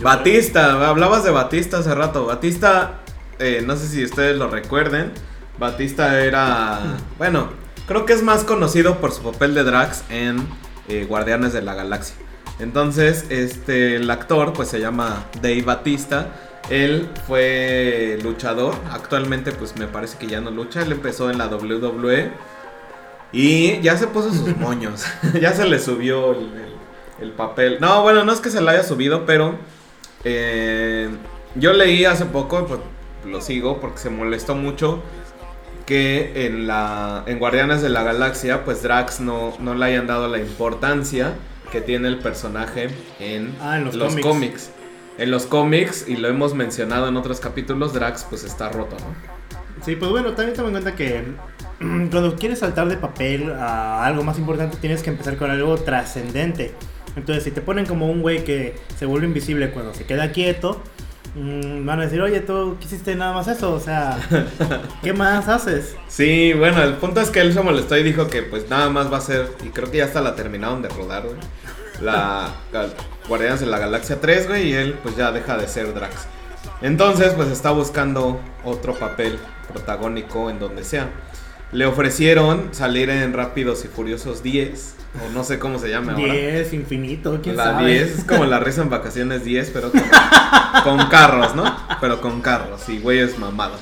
Batista, 0.00 0.88
hablabas 0.88 1.24
de 1.24 1.30
Batista 1.30 1.78
hace 1.78 1.94
rato. 1.94 2.26
Batista, 2.26 3.00
eh, 3.38 3.62
no 3.64 3.76
sé 3.76 3.86
si 3.86 4.04
ustedes 4.04 4.36
lo 4.36 4.48
recuerden. 4.48 5.12
Batista 5.58 6.20
era, 6.20 6.96
bueno, 7.16 7.50
creo 7.86 8.04
que 8.04 8.12
es 8.12 8.22
más 8.22 8.42
conocido 8.42 8.98
por 9.00 9.12
su 9.12 9.22
papel 9.22 9.54
de 9.54 9.62
Drax 9.62 10.02
en 10.10 10.48
eh, 10.88 11.06
Guardianes 11.08 11.52
de 11.52 11.62
la 11.62 11.74
Galaxia. 11.74 12.16
Entonces, 12.60 13.26
este, 13.30 13.96
el 13.96 14.10
actor, 14.10 14.52
pues 14.52 14.68
se 14.68 14.80
llama 14.80 15.24
Dave 15.42 15.62
Batista. 15.62 16.28
Él 16.70 17.08
fue 17.26 18.18
luchador. 18.22 18.74
Actualmente, 18.90 19.52
pues 19.52 19.76
me 19.76 19.86
parece 19.86 20.18
que 20.18 20.26
ya 20.28 20.40
no 20.40 20.50
lucha. 20.50 20.82
Él 20.82 20.92
empezó 20.92 21.30
en 21.30 21.38
la 21.38 21.46
WWE. 21.48 22.30
Y 23.32 23.80
ya 23.80 23.96
se 23.96 24.06
puso 24.06 24.30
sus 24.32 24.56
moños. 24.58 25.04
ya 25.40 25.52
se 25.52 25.66
le 25.66 25.78
subió 25.78 26.32
el, 26.32 26.38
el- 26.38 26.74
el 27.20 27.30
papel. 27.30 27.78
No, 27.80 28.02
bueno, 28.02 28.24
no 28.24 28.32
es 28.32 28.40
que 28.40 28.50
se 28.50 28.60
le 28.60 28.70
haya 28.70 28.82
subido, 28.82 29.24
pero 29.24 29.54
eh, 30.24 31.08
yo 31.54 31.72
leí 31.72 32.04
hace 32.04 32.24
poco, 32.26 32.66
pues 32.66 32.80
lo 33.24 33.40
sigo 33.40 33.80
porque 33.80 33.98
se 33.98 34.10
molestó 34.10 34.56
mucho 34.56 35.00
que 35.86 36.46
en 36.46 36.66
la 36.66 37.24
en 37.26 37.38
Guardianes 37.38 37.82
de 37.82 37.88
la 37.88 38.02
Galaxia, 38.02 38.64
pues 38.64 38.82
Drax 38.82 39.20
no, 39.20 39.54
no 39.60 39.74
le 39.74 39.84
hayan 39.86 40.06
dado 40.06 40.28
la 40.28 40.38
importancia 40.38 41.34
que 41.70 41.80
tiene 41.80 42.08
el 42.08 42.18
personaje 42.18 42.88
en, 43.20 43.54
Ah, 43.60 43.78
en 43.78 43.84
los 43.84 43.96
cómics. 43.96 44.22
cómics. 44.26 44.70
En 45.18 45.30
los 45.30 45.46
cómics, 45.46 46.06
y 46.08 46.16
lo 46.16 46.28
hemos 46.28 46.54
mencionado 46.54 47.08
en 47.08 47.16
otros 47.16 47.38
capítulos, 47.40 47.92
Drax 47.92 48.26
pues 48.28 48.44
está 48.44 48.68
roto, 48.68 48.96
¿no? 48.98 49.84
Sí, 49.84 49.96
pues 49.96 50.10
bueno, 50.10 50.32
también 50.32 50.56
toma 50.56 50.68
en 50.68 50.74
cuenta 50.74 50.94
que 50.96 51.22
cuando 51.78 52.36
quieres 52.36 52.60
saltar 52.60 52.88
de 52.88 52.96
papel 52.96 53.52
a 53.52 54.04
algo 54.04 54.22
más 54.24 54.38
importante 54.38 54.76
tienes 54.78 55.02
que 55.02 55.10
empezar 55.10 55.36
con 55.36 55.50
algo 55.50 55.76
trascendente. 55.76 56.72
Entonces, 57.16 57.44
si 57.44 57.50
te 57.52 57.60
ponen 57.60 57.86
como 57.86 58.10
un 58.10 58.22
güey 58.22 58.42
que 58.44 58.74
se 58.98 59.06
vuelve 59.06 59.26
invisible 59.26 59.70
cuando 59.70 59.94
se 59.94 60.04
queda 60.04 60.32
quieto, 60.32 60.82
mm, 61.34 61.84
van 61.84 62.00
a 62.00 62.04
decir, 62.04 62.20
oye, 62.20 62.40
tú 62.40 62.76
quisiste 62.80 63.14
nada 63.14 63.32
más 63.32 63.48
eso, 63.48 63.72
o 63.72 63.80
sea, 63.80 64.18
¿qué 65.02 65.12
más 65.12 65.48
haces? 65.48 65.96
Sí, 66.08 66.52
bueno, 66.52 66.82
el 66.82 66.94
punto 66.94 67.20
es 67.20 67.30
que 67.30 67.40
él 67.40 67.52
se 67.52 67.60
molestó 67.60 67.96
y 67.96 68.02
dijo 68.02 68.28
que 68.28 68.42
pues 68.42 68.68
nada 68.68 68.90
más 68.90 69.12
va 69.12 69.18
a 69.18 69.22
ser, 69.22 69.50
y 69.64 69.68
creo 69.68 69.90
que 69.90 69.98
ya 69.98 70.04
hasta 70.04 70.20
la 70.20 70.34
terminaron 70.34 70.82
de 70.82 70.88
rodar, 70.88 71.24
güey. 71.24 71.36
La, 72.00 72.52
la 72.72 72.86
Guardianes 73.28 73.60
de 73.60 73.66
la 73.66 73.78
Galaxia 73.78 74.20
3, 74.20 74.48
güey, 74.48 74.70
y 74.70 74.72
él 74.74 74.98
pues 75.02 75.16
ya 75.16 75.30
deja 75.32 75.56
de 75.56 75.68
ser 75.68 75.94
Drax. 75.94 76.26
Entonces, 76.82 77.32
pues 77.34 77.48
está 77.48 77.70
buscando 77.70 78.40
otro 78.64 78.94
papel 78.94 79.38
protagónico 79.72 80.50
en 80.50 80.58
donde 80.58 80.84
sea. 80.84 81.08
Le 81.72 81.86
ofrecieron 81.86 82.68
salir 82.72 83.10
en 83.10 83.32
Rápidos 83.32 83.84
y 83.84 83.88
Furiosos 83.88 84.42
10, 84.42 84.94
o 85.26 85.32
no 85.32 85.44
sé 85.44 85.58
cómo 85.58 85.78
se 85.78 85.88
llama 85.88 86.12
ahora. 86.12 86.32
10, 86.32 86.72
infinito, 86.72 87.40
quién 87.42 87.56
La 87.56 87.64
sabe. 87.64 87.92
10 87.92 88.18
es 88.18 88.24
como 88.24 88.44
la 88.44 88.60
risa 88.60 88.82
en 88.82 88.90
vacaciones 88.90 89.44
10, 89.44 89.70
pero 89.70 89.90
con, 89.90 90.02
con 90.84 91.06
carros, 91.08 91.54
¿no? 91.54 91.64
Pero 92.00 92.20
con 92.20 92.40
carros 92.40 92.88
y 92.88 92.98
güeyes 92.98 93.38
mamados. 93.38 93.80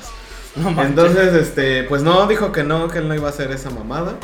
No. 0.55 0.81
Entonces, 0.83 1.33
este, 1.33 1.83
pues 1.83 2.03
no, 2.03 2.27
dijo 2.27 2.51
que 2.51 2.63
no, 2.63 2.87
que 2.87 2.99
él 2.99 3.07
no 3.07 3.15
iba 3.15 3.27
a 3.27 3.31
hacer 3.31 3.51
esa 3.51 3.69
mamada. 3.69 4.15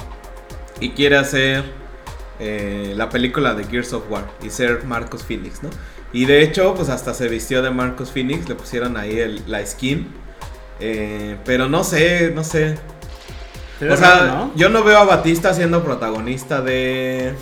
Y 0.80 0.92
quiere 0.92 1.18
hacer 1.18 1.66
eh, 2.39 2.94
la 2.96 3.10
película 3.10 3.54
de 3.54 3.66
Gears 3.66 3.92
of 3.94 4.10
War 4.10 4.25
y 4.42 4.50
ser 4.50 4.86
Marcus 4.86 5.24
Phoenix, 5.24 5.62
¿no? 5.62 5.70
Y 6.13 6.25
de 6.25 6.42
hecho, 6.42 6.74
pues 6.74 6.89
hasta 6.89 7.13
se 7.13 7.28
vistió 7.28 7.62
de 7.62 7.70
Marcus 7.70 8.12
Phoenix, 8.12 8.48
le 8.48 8.56
pusieron 8.56 8.98
ahí 8.98 9.20
el, 9.20 9.44
la 9.48 9.66
skin. 9.66 10.08
Eh, 10.80 11.38
pero 11.46 11.68
no 11.68 11.84
sé, 11.84 12.32
no 12.34 12.44
sé. 12.44 12.78
O 13.88 13.98
sea, 13.98 14.20
raro, 14.20 14.26
¿no? 14.28 14.52
yo 14.56 14.70
no 14.70 14.84
veo 14.84 14.98
a 14.98 15.06
Batista 15.06 15.54
siendo 15.54 15.84
protagonista 15.84 16.62
de 16.62 17.34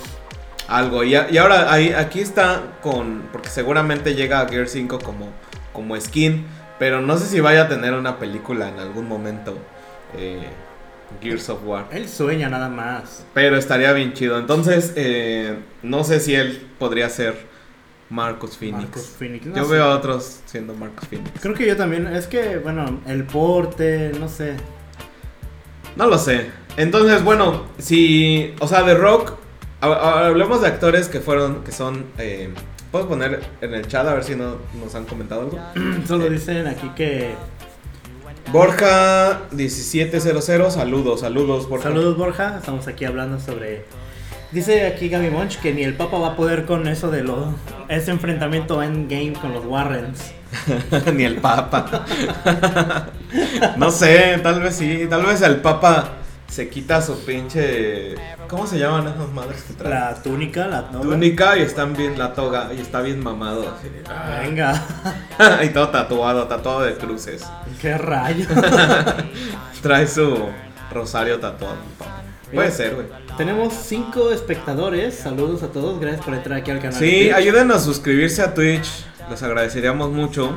algo. 0.68 1.02
Y, 1.04 1.14
a- 1.14 1.28
y 1.30 1.38
ahora 1.38 1.72
ahí, 1.72 1.92
aquí 1.92 2.20
está 2.20 2.62
con. 2.82 3.22
Porque 3.32 3.48
seguramente 3.48 4.14
llega 4.14 4.40
a 4.40 4.48
Gear 4.48 4.68
5 4.68 4.98
como, 5.00 5.28
como 5.72 5.98
skin. 6.00 6.46
Pero 6.78 7.00
no 7.00 7.18
sé 7.18 7.26
si 7.26 7.40
vaya 7.40 7.62
a 7.62 7.68
tener 7.68 7.92
una 7.94 8.18
película 8.18 8.68
en 8.68 8.78
algún 8.78 9.08
momento. 9.08 9.58
eh, 10.16 10.46
Gears 11.22 11.48
of 11.48 11.60
War. 11.64 11.86
Él 11.90 12.06
sueña 12.08 12.48
nada 12.50 12.68
más. 12.68 13.24
Pero 13.32 13.56
estaría 13.56 13.92
bien 13.94 14.12
chido. 14.12 14.38
Entonces, 14.38 14.92
eh, 14.94 15.56
no 15.82 16.04
sé 16.04 16.20
si 16.20 16.34
él 16.34 16.68
podría 16.78 17.08
ser 17.08 17.34
Marcus 18.10 18.58
Phoenix. 18.58 18.78
Marcus 18.82 19.06
Phoenix, 19.18 19.46
no 19.46 19.56
yo 19.56 19.64
sé. 19.64 19.72
veo 19.72 19.84
a 19.84 19.96
otros 19.96 20.40
siendo 20.44 20.74
Marcus 20.74 21.08
Phoenix. 21.08 21.30
Creo 21.40 21.54
que 21.54 21.66
yo 21.66 21.76
también, 21.78 22.06
es 22.08 22.26
que, 22.26 22.58
bueno, 22.58 23.00
el 23.06 23.24
porte, 23.24 24.12
no 24.20 24.28
sé. 24.28 24.54
No 25.98 26.06
lo 26.06 26.16
sé. 26.18 26.46
Entonces, 26.78 27.22
bueno, 27.22 27.64
si. 27.78 28.54
O 28.60 28.66
sea, 28.68 28.82
de 28.84 28.94
rock. 28.94 29.32
ha- 29.82 29.86
ha- 29.88 30.26
Hablemos 30.28 30.62
de 30.62 30.68
actores 30.68 31.08
que 31.08 31.20
fueron. 31.20 31.62
Que 31.64 31.72
son. 31.72 32.06
Eh, 32.18 32.48
Puedes 32.90 33.06
poner 33.06 33.42
en 33.60 33.74
el 33.74 33.86
chat 33.86 34.06
a 34.06 34.14
ver 34.14 34.24
si 34.24 34.34
no 34.34 34.56
nos 34.82 34.94
han 34.94 35.04
comentado 35.04 35.42
algo. 35.42 35.58
Solo 36.06 36.30
dicen 36.30 36.66
aquí 36.66 36.88
que. 36.96 37.34
Borja 38.50 39.42
1700, 39.50 40.72
saludos, 40.72 41.20
saludos, 41.20 41.68
Borja. 41.68 41.88
Saludos, 41.90 42.16
Borja. 42.16 42.56
Estamos 42.58 42.86
aquí 42.88 43.04
hablando 43.04 43.38
sobre. 43.38 43.84
Dice 44.52 44.86
aquí 44.86 45.10
Gaby 45.10 45.28
Monch 45.28 45.58
que 45.60 45.74
ni 45.74 45.82
el 45.82 45.92
Papa 45.94 46.18
va 46.18 46.28
a 46.28 46.36
poder 46.36 46.64
con 46.64 46.88
eso 46.88 47.10
de 47.10 47.22
lo, 47.22 47.52
ese 47.90 48.10
enfrentamiento 48.10 48.82
endgame 48.82 49.34
con 49.34 49.52
los 49.52 49.66
Warrens. 49.66 50.32
Ni 51.14 51.24
el 51.24 51.36
Papa. 51.36 52.02
no 53.76 53.90
sé, 53.90 54.38
tal 54.42 54.60
vez 54.60 54.76
sí. 54.76 55.06
Tal 55.08 55.24
vez 55.26 55.42
el 55.42 55.56
Papa 55.56 56.12
se 56.48 56.68
quita 56.68 57.02
su 57.02 57.18
pinche. 57.24 58.14
¿Cómo 58.48 58.66
se 58.66 58.78
llaman 58.78 59.06
esas 59.08 59.28
madres 59.32 59.62
que 59.62 59.74
traen? 59.74 59.94
La 59.94 60.14
túnica, 60.22 60.66
la 60.66 60.88
toga. 60.88 61.02
túnica 61.02 61.58
y 61.58 61.62
están 61.62 61.94
bien 61.94 62.18
la 62.18 62.32
toga 62.32 62.70
y 62.74 62.80
está 62.80 63.02
bien 63.02 63.22
mamado. 63.22 63.60
así 63.78 63.88
Ah, 64.08 64.38
Venga, 64.42 64.82
y 65.64 65.68
todo 65.68 65.88
tatuado, 65.90 66.46
tatuado 66.46 66.80
de 66.80 66.94
cruces. 66.94 67.44
qué 67.80 67.98
rayo. 67.98 68.46
Trae 69.82 70.06
su 70.06 70.36
rosario 70.90 71.38
tatuado. 71.38 71.76
Puede 72.52 72.70
ser, 72.72 72.94
güey. 72.94 73.06
Tenemos 73.36 73.74
cinco 73.74 74.32
espectadores. 74.32 75.14
Saludos 75.14 75.62
a 75.62 75.68
todos. 75.68 76.00
Gracias 76.00 76.24
por 76.24 76.32
entrar 76.34 76.58
aquí 76.58 76.70
al 76.70 76.78
canal. 76.78 76.98
Sí, 76.98 77.30
ayúdenos 77.30 77.76
a 77.76 77.80
suscribirse 77.80 78.40
a 78.42 78.54
Twitch. 78.54 78.88
Les 79.30 79.42
agradeceríamos 79.42 80.10
mucho 80.10 80.54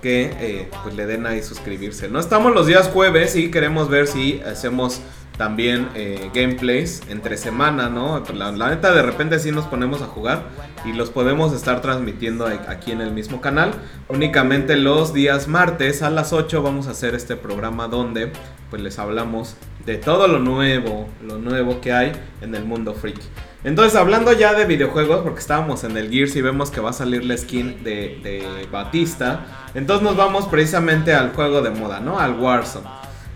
que 0.00 0.32
eh, 0.40 0.70
pues 0.82 0.94
le 0.94 1.06
den 1.06 1.26
ahí 1.26 1.42
suscribirse. 1.42 2.08
No 2.08 2.20
estamos 2.20 2.54
los 2.54 2.66
días 2.66 2.88
jueves 2.88 3.36
y 3.36 3.50
queremos 3.50 3.88
ver 3.88 4.06
si 4.06 4.40
hacemos 4.40 5.02
también 5.36 5.88
eh, 5.94 6.30
gameplays 6.34 7.02
entre 7.08 7.36
semana, 7.36 7.88
¿no? 7.88 8.22
La, 8.34 8.52
neta 8.52 8.92
de 8.92 9.02
repente 9.02 9.38
sí 9.38 9.52
nos 9.52 9.64
ponemos 9.64 10.02
a 10.02 10.06
jugar 10.06 10.42
y 10.84 10.92
los 10.92 11.10
podemos 11.10 11.54
estar 11.54 11.80
transmitiendo 11.80 12.46
aquí 12.46 12.92
en 12.92 13.00
el 13.00 13.12
mismo 13.12 13.40
canal. 13.40 13.72
Únicamente 14.08 14.76
los 14.76 15.14
días 15.14 15.48
martes 15.48 16.02
a 16.02 16.10
las 16.10 16.32
8 16.32 16.62
vamos 16.62 16.88
a 16.88 16.90
hacer 16.90 17.14
este 17.14 17.36
programa 17.36 17.88
donde 17.88 18.32
pues 18.68 18.82
les 18.82 18.98
hablamos 18.98 19.56
de 19.86 19.96
todo 19.96 20.28
lo 20.28 20.38
nuevo, 20.38 21.08
lo 21.24 21.38
nuevo 21.38 21.80
que 21.80 21.92
hay 21.92 22.12
en 22.42 22.54
el 22.54 22.64
mundo 22.64 22.92
freak. 22.94 23.18
Entonces, 23.62 23.94
hablando 23.94 24.32
ya 24.32 24.54
de 24.54 24.64
videojuegos, 24.64 25.20
porque 25.22 25.40
estábamos 25.40 25.84
en 25.84 25.96
el 25.96 26.10
Gears 26.10 26.34
y 26.36 26.40
vemos 26.40 26.70
que 26.70 26.80
va 26.80 26.90
a 26.90 26.94
salir 26.94 27.24
la 27.24 27.36
skin 27.36 27.84
de, 27.84 28.66
Batista, 28.72 29.46
entonces 29.74 30.02
nos 30.02 30.16
vamos 30.16 30.46
precisamente 30.46 31.12
al 31.12 31.32
juego 31.32 31.60
de 31.60 31.70
moda, 31.70 32.00
¿no? 32.00 32.18
Al 32.18 32.38
Warzone. 32.38 32.86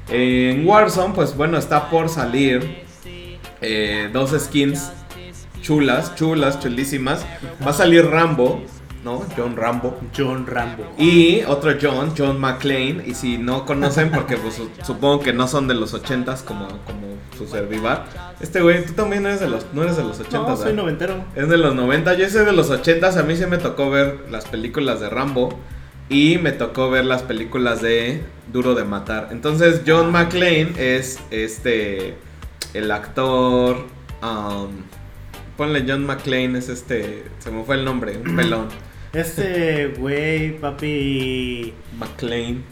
En 0.08 0.66
Warzone, 0.66 1.14
pues 1.14 1.36
bueno, 1.36 1.58
está 1.58 1.90
por 1.90 2.08
salir 2.08 2.84
eh, 3.60 4.08
dos 4.12 4.30
skins 4.38 4.90
chulas, 5.64 6.14
chulas, 6.14 6.60
chulísimas. 6.60 7.24
Va 7.66 7.70
a 7.70 7.74
salir 7.74 8.06
Rambo, 8.06 8.62
¿no? 9.04 9.22
John 9.36 9.56
Rambo. 9.56 9.98
John 10.16 10.46
Rambo. 10.46 10.84
Y 10.98 11.42
otro 11.42 11.72
John, 11.80 12.12
John 12.16 12.40
McClane. 12.40 13.04
Y 13.06 13.14
si 13.14 13.38
no 13.38 13.66
conocen, 13.66 14.10
porque 14.10 14.36
pues, 14.36 14.54
su- 14.54 14.70
supongo 14.84 15.20
que 15.20 15.32
no 15.32 15.46
son 15.46 15.68
de 15.68 15.74
los 15.74 15.94
80s 15.94 16.42
como, 16.42 16.66
como 16.84 17.14
su 17.36 17.46
servivar. 17.46 18.06
Este 18.40 18.60
güey, 18.62 18.84
tú 18.84 18.92
también 18.94 19.26
eres 19.26 19.40
de 19.40 19.48
los, 19.48 19.66
no 19.72 19.82
eres 19.82 19.96
de 19.96 20.04
los 20.04 20.20
80s. 20.20 20.32
No, 20.48 20.56
soy 20.56 20.72
noventero. 20.72 21.24
Es 21.36 21.48
de 21.48 21.58
los 21.58 21.74
90, 21.74 22.14
yo 22.14 22.28
soy 22.30 22.44
de 22.44 22.52
los 22.52 22.70
80, 22.70 23.18
a 23.18 23.22
mí 23.22 23.36
sí 23.36 23.46
me 23.46 23.58
tocó 23.58 23.90
ver 23.90 24.26
las 24.30 24.44
películas 24.46 25.00
de 25.00 25.08
Rambo 25.10 25.58
y 26.08 26.38
me 26.38 26.52
tocó 26.52 26.90
ver 26.90 27.04
las 27.04 27.22
películas 27.22 27.80
de 27.82 28.22
Duro 28.52 28.74
de 28.74 28.84
Matar. 28.84 29.28
Entonces 29.32 29.82
John 29.86 30.12
McClane 30.12 30.72
es 30.76 31.18
este, 31.30 32.14
el 32.74 32.90
actor, 32.90 33.86
um, 34.22 34.68
ponle 35.56 35.84
John 35.88 36.04
McClane, 36.06 36.58
es 36.58 36.68
este, 36.68 37.24
se 37.38 37.50
me 37.50 37.64
fue 37.64 37.76
el 37.76 37.84
nombre, 37.84 38.16
un 38.24 38.36
pelón. 38.36 38.68
Este 39.14 39.94
güey, 39.96 40.58
papi. 40.58 41.72
McClane. 41.96 42.62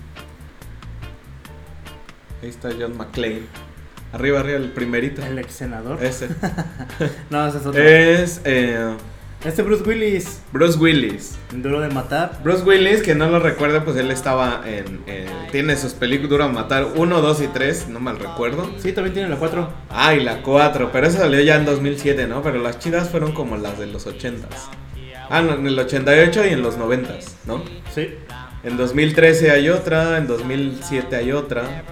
Ahí 2.42 2.48
está 2.48 2.70
John 2.76 2.96
McClane. 2.96 3.42
Arriba, 4.12 4.40
arriba, 4.40 4.58
el 4.58 4.72
primerito. 4.72 5.24
El 5.24 5.38
ex 5.38 5.52
senador. 5.54 6.02
Ese. 6.02 6.28
No, 7.30 7.46
ese 7.46 7.58
es 7.58 7.66
otro. 7.66 7.80
Es 7.80 8.40
eh, 8.44 8.92
Este 9.44 9.62
Bruce 9.62 9.84
Willis. 9.84 10.42
Bruce 10.52 10.76
Willis. 10.78 11.38
Duro 11.52 11.80
de 11.80 11.88
matar. 11.90 12.40
Bruce 12.42 12.64
Willis, 12.64 13.02
que 13.02 13.14
no 13.14 13.28
lo 13.28 13.38
recuerde, 13.38 13.80
pues 13.80 13.96
él 13.96 14.10
estaba 14.10 14.62
en. 14.66 15.00
tiene 15.52 15.76
sus 15.76 15.92
películas 15.92 16.30
Duro 16.30 16.44
a 16.44 16.48
Matar 16.48 16.88
1, 16.96 17.20
2 17.20 17.40
y 17.42 17.46
3, 17.46 17.88
no 17.88 18.00
mal 18.00 18.18
recuerdo. 18.18 18.68
Sí, 18.78 18.92
también 18.92 19.14
tiene 19.14 19.28
la 19.28 19.36
4. 19.36 19.70
Ah, 19.90 20.12
y 20.14 20.24
la 20.24 20.42
4, 20.42 20.90
pero 20.92 21.06
esa 21.06 21.18
salió 21.20 21.40
ya 21.40 21.54
en 21.54 21.64
2007, 21.66 22.26
¿no? 22.26 22.42
Pero 22.42 22.58
las 22.58 22.80
chidas 22.80 23.10
fueron 23.10 23.32
como 23.32 23.56
las 23.56 23.78
de 23.78 23.86
los 23.86 24.08
80s. 24.08 24.81
Ah, 25.34 25.40
no, 25.40 25.54
en 25.54 25.66
el 25.66 25.78
88 25.78 26.44
y 26.46 26.48
en 26.50 26.62
los 26.62 26.78
90s, 26.78 27.24
¿no? 27.46 27.62
Sí. 27.94 28.10
En 28.64 28.76
2013 28.76 29.50
hay 29.50 29.70
otra, 29.70 30.18
en 30.18 30.26
2007 30.26 31.16
hay 31.16 31.32
otra. 31.32 31.82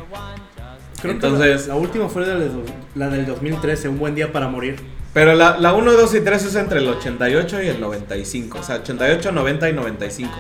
Creo 1.01 1.15
Entonces- 1.15 1.63
que 1.63 1.69
la, 1.69 1.75
la 1.75 1.81
última 1.81 2.09
fue 2.11 2.27
la, 2.27 2.35
de- 2.35 2.51
la 2.95 3.09
del 3.09 3.25
2013, 3.27 3.89
Un 3.89 3.99
buen 3.99 4.15
día 4.15 4.31
para 4.31 4.49
morir. 4.49 4.77
Pero 5.15 5.35
la, 5.35 5.57
la 5.59 5.73
1, 5.73 5.93
2 5.93 6.15
y 6.15 6.21
3 6.21 6.45
es 6.45 6.55
entre 6.55 6.79
el 6.81 6.89
88 6.89 7.63
y 7.63 7.69
el 7.69 7.81
95. 7.81 8.59
O 8.59 8.63
sea, 8.63 8.77
88, 8.77 9.33
90 9.33 9.71
y 9.71 9.73
95. 9.73 10.31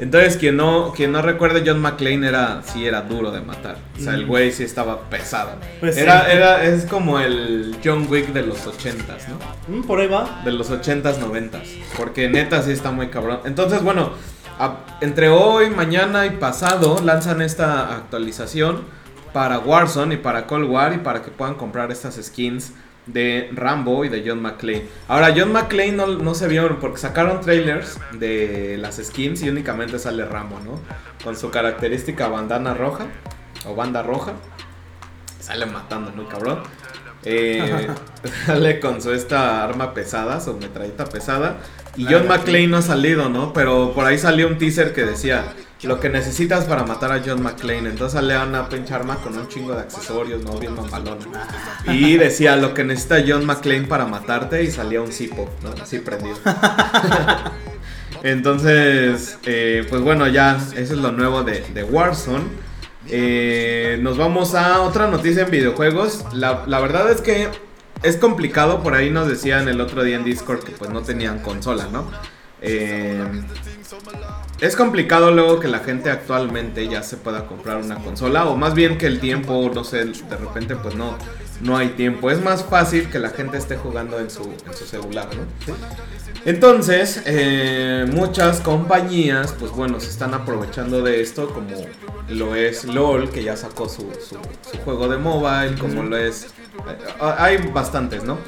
Entonces, 0.00 0.36
quien 0.38 0.56
no, 0.56 0.92
quien 0.96 1.12
no 1.12 1.20
recuerde, 1.22 1.62
John 1.64 1.80
McClane 1.80 2.26
era, 2.26 2.62
sí 2.64 2.86
era 2.86 3.02
duro 3.02 3.30
de 3.30 3.40
matar. 3.42 3.76
O 3.98 4.00
sea, 4.00 4.14
el 4.14 4.26
güey 4.26 4.50
sí 4.50 4.64
estaba 4.64 5.02
pesado. 5.10 5.50
Pues 5.78 5.96
era, 5.98 6.24
sí. 6.24 6.30
era, 6.32 6.64
es 6.64 6.86
como 6.86 7.20
el 7.20 7.76
John 7.84 8.06
Wick 8.08 8.32
de 8.32 8.42
los 8.42 8.66
80s, 8.66 9.28
¿no? 9.28 9.76
Mm, 9.76 9.82
por 9.82 10.00
ahí 10.00 10.06
va. 10.08 10.40
De 10.44 10.52
los 10.52 10.70
80s, 10.70 11.18
90s. 11.18 11.82
Porque 11.96 12.28
neta 12.28 12.62
sí 12.62 12.70
está 12.72 12.90
muy 12.90 13.08
cabrón. 13.08 13.40
Entonces, 13.44 13.82
bueno, 13.82 14.12
a- 14.58 14.78
entre 15.02 15.28
hoy, 15.28 15.68
mañana 15.70 16.24
y 16.26 16.30
pasado 16.30 17.00
lanzan 17.04 17.42
esta 17.42 17.94
actualización 17.96 18.82
para 19.34 19.58
Warzone 19.58 20.14
y 20.14 20.18
para 20.18 20.46
Cold 20.46 20.68
War 20.70 20.92
y 20.94 20.98
para 20.98 21.22
que 21.22 21.30
puedan 21.30 21.54
comprar 21.54 21.92
estas 21.92 22.16
skins 22.16 22.72
de 23.12 23.50
Rambo 23.52 24.04
y 24.04 24.08
de 24.08 24.22
John 24.26 24.40
McClane. 24.40 24.84
Ahora, 25.08 25.34
John 25.36 25.52
McClane 25.52 25.92
no, 25.92 26.06
no 26.06 26.34
se 26.34 26.48
vieron 26.48 26.78
porque 26.80 26.98
sacaron 26.98 27.40
trailers 27.40 27.98
de 28.12 28.76
las 28.78 28.96
skins 28.96 29.42
y 29.42 29.48
únicamente 29.48 29.98
sale 29.98 30.24
Rambo, 30.24 30.60
¿no? 30.60 30.80
Con 31.24 31.36
su 31.36 31.50
característica 31.50 32.28
bandana 32.28 32.74
roja 32.74 33.06
o 33.66 33.74
banda 33.74 34.02
roja. 34.02 34.32
Sale 35.40 35.66
matando, 35.66 36.12
muy 36.12 36.26
cabrón. 36.26 36.62
Eh, 37.24 37.88
sale 38.46 38.80
con 38.80 39.02
su 39.02 39.12
esta 39.12 39.64
arma 39.64 39.92
pesada, 39.94 40.40
su 40.40 40.54
metralleta 40.54 41.06
pesada. 41.06 41.58
Y 41.96 42.04
John 42.04 42.28
McClane 42.28 42.68
no 42.68 42.78
ha 42.78 42.82
salido, 42.82 43.28
¿no? 43.28 43.52
Pero 43.52 43.92
por 43.94 44.06
ahí 44.06 44.18
salió 44.18 44.46
un 44.46 44.58
teaser 44.58 44.92
que 44.92 45.04
decía 45.04 45.54
lo 45.82 45.98
que 45.98 46.10
necesitas 46.10 46.64
para 46.64 46.84
matar 46.84 47.12
a 47.12 47.22
John 47.24 47.42
McClane. 47.42 47.88
Entonces 47.88 48.12
sale 48.12 48.36
una 48.38 48.68
pinche 48.68 48.92
arma 48.92 49.16
con 49.16 49.36
un 49.36 49.48
chingo 49.48 49.74
de 49.74 49.80
accesorios, 49.80 50.42
¿no? 50.42 50.58
Bien 50.58 50.74
mamalón. 50.74 51.18
Y 51.86 52.16
decía 52.16 52.56
lo 52.56 52.74
que 52.74 52.84
necesita 52.84 53.22
John 53.26 53.46
McClane 53.46 53.86
para 53.86 54.06
matarte 54.06 54.62
y 54.62 54.70
salía 54.70 55.00
un 55.00 55.12
cipo, 55.12 55.48
¿no? 55.62 55.70
Así 55.82 55.98
prendido. 56.00 56.36
Entonces, 58.22 59.38
eh, 59.44 59.86
pues 59.88 60.02
bueno, 60.02 60.28
ya 60.28 60.56
eso 60.56 60.94
es 60.94 60.98
lo 60.98 61.12
nuevo 61.12 61.42
de, 61.42 61.62
de 61.72 61.84
Warzone. 61.84 62.44
Eh, 63.08 63.98
nos 64.02 64.18
vamos 64.18 64.54
a 64.54 64.82
otra 64.82 65.06
noticia 65.06 65.44
en 65.44 65.50
videojuegos. 65.50 66.26
La, 66.34 66.64
la 66.66 66.80
verdad 66.80 67.10
es 67.10 67.22
que 67.22 67.48
es 68.02 68.16
complicado. 68.16 68.82
Por 68.82 68.94
ahí 68.94 69.10
nos 69.10 69.26
decían 69.26 69.68
el 69.68 69.80
otro 69.80 70.02
día 70.02 70.16
en 70.16 70.24
Discord 70.24 70.62
que 70.62 70.72
pues 70.72 70.90
no 70.90 71.00
tenían 71.00 71.38
consola, 71.38 71.88
¿no? 71.90 72.10
Eh, 72.62 73.24
es 74.60 74.76
complicado 74.76 75.30
luego 75.32 75.58
que 75.60 75.68
la 75.68 75.78
gente 75.80 76.10
actualmente 76.10 76.86
ya 76.88 77.02
se 77.02 77.16
pueda 77.16 77.46
comprar 77.46 77.78
una 77.78 77.96
consola. 77.96 78.44
O 78.46 78.56
más 78.56 78.74
bien 78.74 78.98
que 78.98 79.06
el 79.06 79.20
tiempo, 79.20 79.70
no 79.74 79.84
sé, 79.84 80.04
de 80.04 80.36
repente 80.36 80.76
pues 80.76 80.94
no, 80.94 81.16
no 81.62 81.76
hay 81.76 81.88
tiempo. 81.90 82.30
Es 82.30 82.42
más 82.42 82.64
fácil 82.64 83.08
que 83.08 83.18
la 83.18 83.30
gente 83.30 83.56
esté 83.56 83.76
jugando 83.76 84.18
en 84.20 84.30
su, 84.30 84.42
en 84.44 84.74
su 84.74 84.84
celular, 84.84 85.28
¿no? 85.34 85.74
Entonces, 86.46 87.22
eh, 87.26 88.06
muchas 88.10 88.60
compañías, 88.60 89.52
pues 89.58 89.72
bueno, 89.72 90.00
se 90.00 90.08
están 90.08 90.32
aprovechando 90.32 91.02
de 91.02 91.20
esto, 91.20 91.48
como 91.52 91.68
lo 92.28 92.54
es 92.54 92.84
LOL, 92.84 93.28
que 93.30 93.42
ya 93.44 93.56
sacó 93.56 93.88
su, 93.90 94.02
su- 94.26 94.38
su 94.70 94.78
juego 94.84 95.08
de 95.08 95.18
mobile, 95.18 95.74
como 95.78 96.02
lo 96.02 96.16
es... 96.16 96.44
eh, 96.44 96.98
hay 97.38 97.58
bastantes, 97.58 98.24
¿no? 98.24 98.38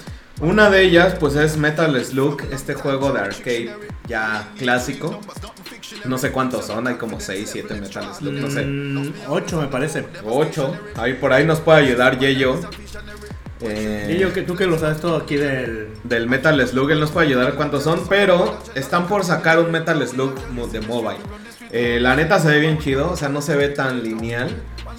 Una 0.41 0.71
de 0.71 0.83
ellas, 0.83 1.15
pues 1.21 1.37
es 1.37 1.57
Metal 1.57 2.05
Slug, 2.05 2.43
este 2.53 2.75
juego 2.75 3.13
de 3.13 3.21
arcade 3.21 3.71
ya 4.09 4.49
clásico. 4.59 5.21
No 6.05 6.19
sé 6.19 6.33
cuántos 6.33 6.67
son, 6.67 6.87
hay 6.89 6.95
como 6.97 7.21
6, 7.21 7.49
7 7.53 7.75
Metal 7.75 8.15
Slug, 8.15 8.33
no 8.33 8.51
sé. 8.51 8.67
8 9.29 9.61
me 9.61 9.69
parece. 9.69 10.05
8. 10.25 10.77
Ahí 10.97 11.15
por 11.15 11.33
ahí 11.33 11.45
nos 11.47 11.61
puede 11.61 11.87
ayudar 11.87 12.19
Yeyo. 12.19 12.59
Eh, 13.61 14.15
Y 14.17 14.19
yo 14.19 14.33
que 14.33 14.43
tú 14.43 14.57
que 14.57 14.67
lo 14.67 14.77
sabes 14.79 15.01
todo 15.01 15.17
aquí 15.17 15.37
del. 15.37 15.89
del 16.03 16.27
Metal 16.29 16.67
Slug, 16.67 16.91
él 16.91 16.99
nos 16.99 17.13
puede 17.13 17.29
ayudar 17.29 17.55
cuántos 17.55 17.85
son, 17.85 18.01
pero 18.09 18.59
están 18.75 19.07
por 19.07 19.25
sacar 19.25 19.61
un 19.61 19.71
Metal 19.71 20.05
Slug 20.09 20.35
de 20.73 20.81
mobile. 20.81 21.21
Eh, 21.71 21.99
la 22.01 22.17
neta 22.17 22.41
se 22.41 22.49
ve 22.49 22.59
bien 22.59 22.79
chido, 22.79 23.13
o 23.13 23.17
sea, 23.17 23.29
no 23.29 23.41
se 23.41 23.55
ve 23.57 23.69
tan 23.69 24.03
lineal, 24.03 24.51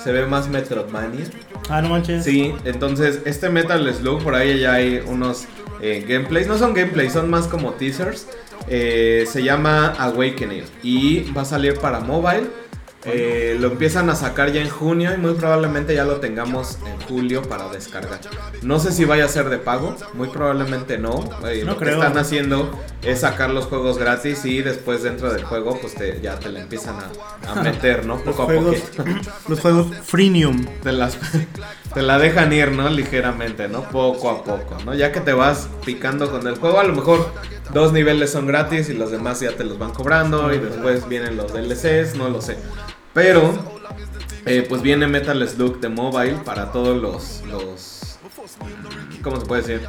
se 0.02 0.12
ve 0.13 0.26
más 0.26 0.48
Metroidvania. 0.48 1.26
Ah, 1.69 1.82
no 1.82 1.89
manches. 1.89 2.23
Sí, 2.23 2.54
entonces 2.65 3.21
este 3.26 3.49
Metal 3.49 3.93
Slug, 3.93 4.21
por 4.21 4.36
ahí 4.36 4.60
ya 4.60 4.73
hay 4.73 5.02
unos 5.08 5.45
eh, 5.82 6.06
gameplays, 6.08 6.47
no 6.47 6.58
son 6.58 6.73
gameplays, 6.73 7.13
son 7.13 7.30
más 7.30 7.47
como 7.47 7.71
teasers. 7.71 8.28
Eh, 8.67 9.26
se 9.30 9.43
llama 9.43 9.88
Awakening 9.97 10.63
y 10.84 11.32
va 11.34 11.41
a 11.41 11.45
salir 11.45 11.78
para 11.80 11.99
mobile. 11.99 12.47
Eh, 13.05 13.57
lo 13.59 13.67
empiezan 13.67 14.09
a 14.09 14.15
sacar 14.15 14.53
ya 14.53 14.61
en 14.61 14.69
junio 14.69 15.13
y 15.13 15.17
muy 15.17 15.33
probablemente 15.33 15.93
ya 15.93 16.05
lo 16.05 16.21
tengamos 16.21 16.77
en 16.85 17.01
julio 17.05 17.41
para 17.41 17.67
descargar. 17.67 18.21
No 18.61 18.79
sé 18.79 18.93
si 18.93 19.03
vaya 19.03 19.25
a 19.25 19.27
ser 19.27 19.49
de 19.49 19.57
pago, 19.57 19.95
muy 20.13 20.29
probablemente 20.29 20.97
no. 20.97 21.19
Eh, 21.45 21.63
No 21.65 21.73
lo 21.73 21.77
que 21.77 21.85
creo. 21.85 21.95
están 22.01 22.17
haciendo 22.17 22.71
es 23.01 23.19
sacar 23.19 23.49
los 23.49 23.65
juegos 23.65 23.97
gratis 23.97 24.45
y 24.45 24.61
después 24.61 25.03
dentro 25.03 25.33
del 25.33 25.43
juego 25.43 25.77
pues 25.81 25.95
te- 25.95 26.21
ya 26.21 26.39
te 26.39 26.49
la 26.49 26.61
empiezan 26.61 26.95
a, 26.95 27.51
a 27.51 27.55
meter, 27.63 28.05
¿no? 28.05 28.15
Los 28.15 28.23
Poco 28.23 28.43
a 28.43 28.45
juegos, 28.45 28.75
poco. 28.95 29.09
los 29.49 29.59
juegos 29.59 29.87
freemium. 30.03 30.65
Te, 30.81 30.93
las, 30.93 31.17
te 31.93 32.01
la 32.01 32.17
dejan 32.19 32.53
ir, 32.53 32.71
¿no? 32.71 32.87
Ligeramente, 32.89 33.67
¿no? 33.67 33.81
Poco 33.89 34.29
a 34.29 34.43
poco, 34.45 34.77
¿no? 34.85 34.93
Ya 34.93 35.11
que 35.11 35.19
te 35.19 35.33
vas 35.33 35.67
picando 35.85 36.31
con 36.31 36.47
el 36.47 36.55
juego, 36.55 36.79
a 36.79 36.85
lo 36.85 36.93
mejor 36.95 37.27
dos 37.73 37.91
niveles 37.91 38.31
son 38.31 38.47
gratis 38.47 38.87
y 38.89 38.93
los 38.93 39.11
demás 39.11 39.41
ya 39.41 39.51
te 39.57 39.65
los 39.65 39.77
van 39.77 39.91
cobrando 39.91 40.53
y 40.53 40.59
después 40.59 41.09
vienen 41.09 41.35
los 41.35 41.51
DLCs, 41.51 42.15
no 42.15 42.29
lo 42.29 42.41
sé. 42.41 42.55
Pero, 43.13 43.54
eh, 44.45 44.65
pues 44.67 44.82
viene 44.82 45.08
Metal 45.08 45.47
Slug 45.47 45.80
de 45.80 45.89
mobile 45.89 46.38
para 46.43 46.71
todos 46.71 46.99
los, 46.99 47.43
los... 47.47 48.17
¿Cómo 49.21 49.39
se 49.39 49.45
puede 49.45 49.62
decir? 49.62 49.88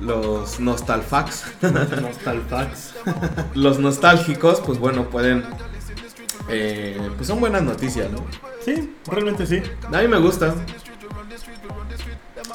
Los 0.00 0.58
nostalfax. 0.60 1.44
Nostalfax. 1.62 2.94
los 3.54 3.78
nostálgicos, 3.78 4.60
pues 4.60 4.78
bueno, 4.78 5.08
pueden... 5.08 5.44
eh, 6.48 7.10
pues 7.16 7.28
son 7.28 7.40
buenas 7.40 7.62
noticias, 7.62 8.10
¿no? 8.10 8.26
Sí, 8.64 8.94
realmente 9.06 9.46
sí. 9.46 9.62
A 9.92 9.98
mí 10.02 10.08
me 10.08 10.18
gusta. 10.18 10.54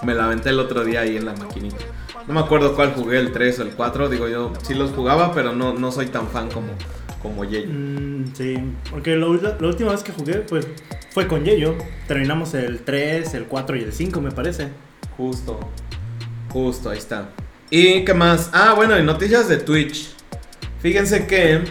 Me 0.04 0.14
la 0.14 0.26
aventé 0.26 0.50
el 0.50 0.60
otro 0.60 0.84
día 0.84 1.02
ahí 1.02 1.18
en 1.18 1.26
la 1.26 1.34
maquinita. 1.34 1.78
No 2.28 2.34
me 2.34 2.40
acuerdo 2.40 2.76
cuál 2.76 2.94
jugué, 2.94 3.20
el 3.20 3.32
3 3.32 3.60
o 3.60 3.62
el 3.64 3.70
4. 3.72 4.10
Digo 4.10 4.28
yo, 4.28 4.54
sí 4.64 4.74
los 4.74 4.92
jugaba, 4.92 5.34
pero 5.34 5.54
no, 5.54 5.74
no 5.74 5.92
soy 5.92 6.08
tan 6.08 6.28
fan 6.28 6.50
como, 6.50 6.68
como 7.30 7.44
Yeyo. 7.46 7.68
Mm, 7.72 8.34
sí, 8.34 8.58
porque 8.90 9.16
lo- 9.16 9.34
la, 9.36 9.58
la 9.60 9.68
última 9.68 9.92
vez 9.92 10.04
que 10.04 10.12
jugué 10.12 10.36
pues 10.36 10.68
fue 11.12 11.28
con 11.28 11.44
Yeyo. 11.44 11.76
Terminamos 12.08 12.54
el 12.54 12.80
3, 12.82 13.34
el 13.34 13.46
4 13.46 13.76
y 13.76 13.82
el 13.84 13.94
5 13.94 14.22
me 14.22 14.32
parece. 14.32 14.70
Justo. 15.18 15.60
Justo, 16.50 16.90
ahí 16.90 16.98
está. 16.98 17.30
¿Y 17.70 18.06
qué 18.06 18.14
más? 18.14 18.50
Ah, 18.54 18.74
bueno, 18.76 18.98
y 18.98 19.04
noticias 19.04 19.48
de 19.50 19.58
Twitch. 19.58 20.10
Fíjense 20.82 21.26
que, 21.28 21.64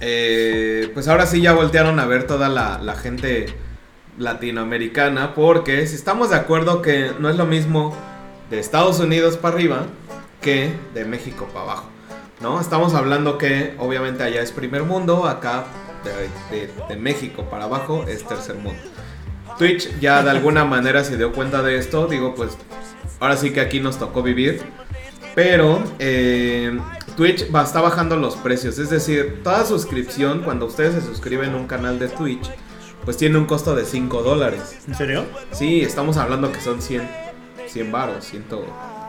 eh, 0.00 0.90
pues 0.94 1.08
ahora 1.08 1.26
sí 1.26 1.40
ya 1.42 1.52
voltearon 1.52 1.98
a 1.98 2.06
ver 2.06 2.26
toda 2.26 2.48
la, 2.48 2.78
la 2.82 2.94
gente 2.94 3.46
latinoamericana, 4.18 5.34
porque 5.34 5.86
si 5.86 5.94
estamos 5.96 6.30
de 6.30 6.36
acuerdo 6.36 6.82
que 6.82 7.10
no 7.18 7.28
es 7.28 7.36
lo 7.36 7.46
mismo 7.46 7.94
de 8.50 8.58
Estados 8.60 9.00
Unidos 9.00 9.36
para 9.36 9.54
arriba 9.56 9.86
que 10.40 10.72
de 10.94 11.04
México 11.04 11.46
para 11.52 11.64
abajo, 11.64 11.89
¿no? 12.40 12.60
Estamos 12.60 12.94
hablando 12.94 13.38
que 13.38 13.74
obviamente 13.78 14.22
allá 14.22 14.40
es 14.42 14.52
primer 14.52 14.84
mundo, 14.84 15.26
acá 15.26 15.64
de, 16.04 16.56
de- 16.56 16.72
de 16.88 16.96
México 16.96 17.44
para 17.50 17.64
abajo 17.64 18.04
es 18.08 18.24
tercer 18.26 18.56
mundo. 18.56 18.80
Twitch 19.58 19.90
ya 20.00 20.22
de 20.22 20.30
alguna 20.30 20.64
manera 20.76 21.04
se 21.04 21.16
dio 21.16 21.32
cuenta 21.32 21.62
de 21.62 21.76
esto, 21.76 22.06
digo 22.06 22.34
pues 22.34 22.56
ahora 23.18 23.36
sí 23.36 23.50
que 23.50 23.60
aquí 23.60 23.80
nos 23.80 23.98
tocó 23.98 24.22
vivir. 24.22 24.62
Pero 25.34 25.80
eh, 26.00 26.76
Twitch 27.16 27.54
va, 27.54 27.62
está 27.62 27.80
bajando 27.80 28.16
los 28.16 28.34
precios. 28.36 28.78
Es 28.78 28.90
decir, 28.90 29.40
toda 29.44 29.64
suscripción, 29.64 30.42
cuando 30.42 30.66
ustedes 30.66 30.94
se 30.94 31.02
suscriben 31.02 31.52
a 31.54 31.56
un 31.56 31.68
canal 31.68 32.00
de 32.00 32.08
Twitch, 32.08 32.50
pues 33.04 33.16
tiene 33.16 33.38
un 33.38 33.44
costo 33.44 33.76
de 33.76 33.84
5 33.84 34.22
dólares. 34.22 34.78
¿En 34.88 34.94
serio? 34.96 35.24
Sí, 35.52 35.82
estamos 35.82 36.16
hablando 36.16 36.50
que 36.50 36.60
son 36.60 36.82
100, 36.82 37.08
100 37.68 37.92
baros, 37.92 38.24
100, 38.24 38.44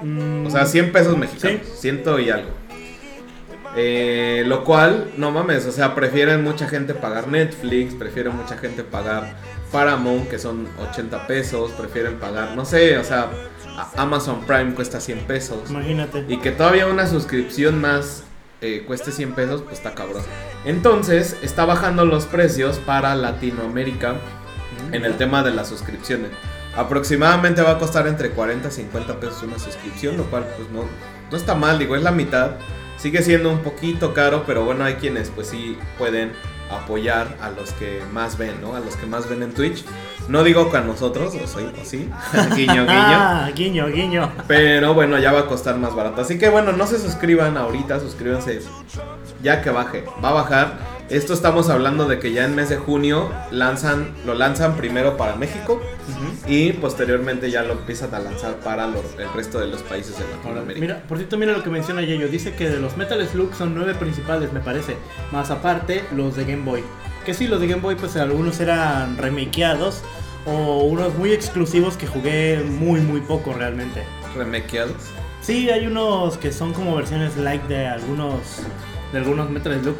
Mm, 0.04 0.46
o 0.48 0.50
sea, 0.50 0.66
100 0.66 0.92
pesos 0.92 1.16
mexicanos, 1.18 1.62
Sí. 1.76 1.92
100 2.04 2.04
y 2.26 2.30
algo. 2.32 2.50
Eh, 3.76 4.44
lo 4.48 4.64
cual, 4.64 5.12
no 5.18 5.32
mames, 5.32 5.66
o 5.66 5.72
sea, 5.72 5.96
prefieren 5.96 6.44
mucha 6.44 6.68
gente 6.68 6.94
pagar 6.94 7.28
Netflix, 7.28 7.94
prefieren 7.94 8.36
mucha 8.36 8.58
gente 8.58 8.84
pagar 8.84 9.36
Paramount, 9.72 10.28
que 10.28 10.40
son 10.40 10.68
80 10.92 11.26
pesos, 11.28 11.72
prefieren 11.72 12.20
pagar, 12.20 12.56
no 12.56 12.66
sé, 12.66 12.98
o 12.98 13.04
sea, 13.04 13.30
Amazon 13.96 14.42
Prime 14.46 14.74
cuesta 14.74 15.00
100 15.00 15.20
pesos. 15.20 15.70
Imagínate. 15.70 16.26
Y 16.28 16.38
que 16.38 16.52
todavía 16.52 16.88
una 16.88 17.08
suscripción 17.08 17.80
más 17.80 18.24
eh, 18.60 18.84
cueste 18.86 19.12
100 19.12 19.34
pesos, 19.34 19.62
pues 19.62 19.78
está 19.78 19.96
cabrón. 19.96 20.24
Entonces, 20.66 21.38
está 21.42 21.66
bajando 21.66 22.06
los 22.06 22.26
precios 22.26 22.78
para 22.78 23.16
Latinoamérica 23.16 24.16
en 24.92 25.06
el 25.06 25.16
tema 25.18 25.44
de 25.44 25.52
las 25.52 25.70
suscripciones. 25.70 26.30
Aproximadamente 26.76 27.62
va 27.62 27.72
a 27.72 27.80
costar 27.80 28.08
entre 28.08 28.30
40 28.32 28.68
y 28.68 28.72
50 28.72 29.20
pesos 29.20 29.44
una 29.44 29.58
suscripción, 29.60 30.18
lo 30.18 30.26
cual 30.26 30.46
pues 30.56 30.70
no, 30.70 30.84
no 31.32 31.38
está 31.38 31.56
mal, 31.56 31.80
digo, 31.80 31.96
es 31.96 32.04
la 32.04 32.12
mitad. 32.12 32.52
Sigue 33.02 33.24
siendo 33.24 33.52
un 33.52 33.60
poquito 33.60 34.14
caro, 34.14 34.44
pero 34.46 34.64
bueno, 34.64 34.84
hay 34.84 34.94
quienes 34.96 35.32
pues 35.32 35.48
sí 35.48 35.76
pueden 35.98 36.34
apoyar 36.70 37.36
a 37.42 37.50
los 37.50 37.72
que 37.74 38.00
más 38.14 38.38
ven, 38.38 38.62
¿no? 38.62 38.76
A 38.76 38.80
los 38.80 38.96
que 38.96 39.08
más 39.08 39.28
ven 39.28 39.42
en 39.42 39.56
Twitch. 39.56 39.84
No 40.28 40.44
digo 40.44 40.70
que 40.70 40.78
a 40.78 40.82
nosotros, 40.82 41.34
o, 41.34 41.48
soy, 41.48 41.66
o 41.66 41.84
sí, 41.84 42.08
guiño, 42.56 42.86
guiño. 42.86 42.86
Ah, 42.88 43.50
guiño, 43.56 43.88
guiño. 43.88 44.32
Pero 44.48 44.94
bueno, 44.94 45.18
ya 45.18 45.32
va 45.32 45.40
a 45.42 45.46
costar 45.48 45.78
más 45.78 45.96
barato. 45.96 46.22
Así 46.22 46.38
que 46.38 46.50
bueno, 46.50 46.74
no 46.74 46.86
se 46.86 47.00
suscriban 47.00 47.58
ahorita, 47.58 48.00
suscríbanse 48.00 48.62
ya 49.42 49.64
que 49.64 49.72
baje. 49.72 50.06
Va 50.24 50.30
a 50.30 50.34
bajar. 50.34 51.01
Esto 51.12 51.34
estamos 51.34 51.70
hablando 51.70 52.08
de 52.08 52.20
que 52.20 52.32
ya 52.32 52.46
en 52.46 52.56
mes 52.56 52.70
de 52.70 52.78
junio 52.78 53.30
lanzan, 53.52 54.14
lo 54.26 54.34
lanzan 54.34 54.78
primero 54.78 55.18
para 55.18 55.36
México 55.36 55.82
y 56.48 56.72
posteriormente 56.74 57.52
ya 57.52 57.64
lo 57.64 57.74
empiezan 57.74 58.16
a 58.16 58.20
lanzar 58.20 58.56
para 58.62 58.88
los- 58.88 59.04
el 59.20 59.32
resto 59.34 59.60
de 59.60 59.68
los 59.68 59.82
países 59.84 60.18
de 60.18 60.24
Latinoamérica. 60.38 60.80
mira, 60.80 61.04
por 61.10 61.18
cierto, 61.18 61.38
mira 61.38 61.52
lo 61.52 61.64
que 61.64 61.70
menciona 61.70 62.02
Yeyo. 62.02 62.30
Dice 62.30 62.56
que 62.56 62.70
de 62.70 62.80
los 62.80 62.96
Metal 62.96 63.22
Slug 63.28 63.54
son 63.54 63.76
nueve 63.76 63.94
principales, 63.96 64.54
me 64.54 64.62
parece. 64.62 64.96
Más 65.34 65.52
aparte, 65.52 66.06
los 66.16 66.38
de 66.38 66.46
Game 66.46 66.64
Boy. 66.64 66.82
Que 67.26 67.34
sí, 67.34 67.48
los 67.48 67.60
de 67.60 67.68
Game 67.68 67.82
Boy, 67.82 67.96
pues 67.96 68.16
algunos 68.16 68.60
eran 68.62 69.18
remakeados. 69.18 70.04
O 70.46 70.84
unos 70.86 71.14
muy 71.16 71.34
exclusivos 71.34 71.98
que 71.98 72.08
jugué 72.08 72.64
muy, 72.68 73.02
muy 73.02 73.20
poco 73.22 73.54
realmente. 73.54 74.02
Remakeados. 74.36 74.96
Sí, 75.42 75.70
hay 75.70 75.86
unos 75.88 76.38
que 76.38 76.52
son 76.54 76.74
como 76.74 76.96
versiones 76.96 77.36
like 77.38 77.68
de 77.68 77.86
algunos 77.88 78.40
de 79.12 79.18
algunos 79.20 79.50
Metal 79.50 79.78
Slug 79.82 79.96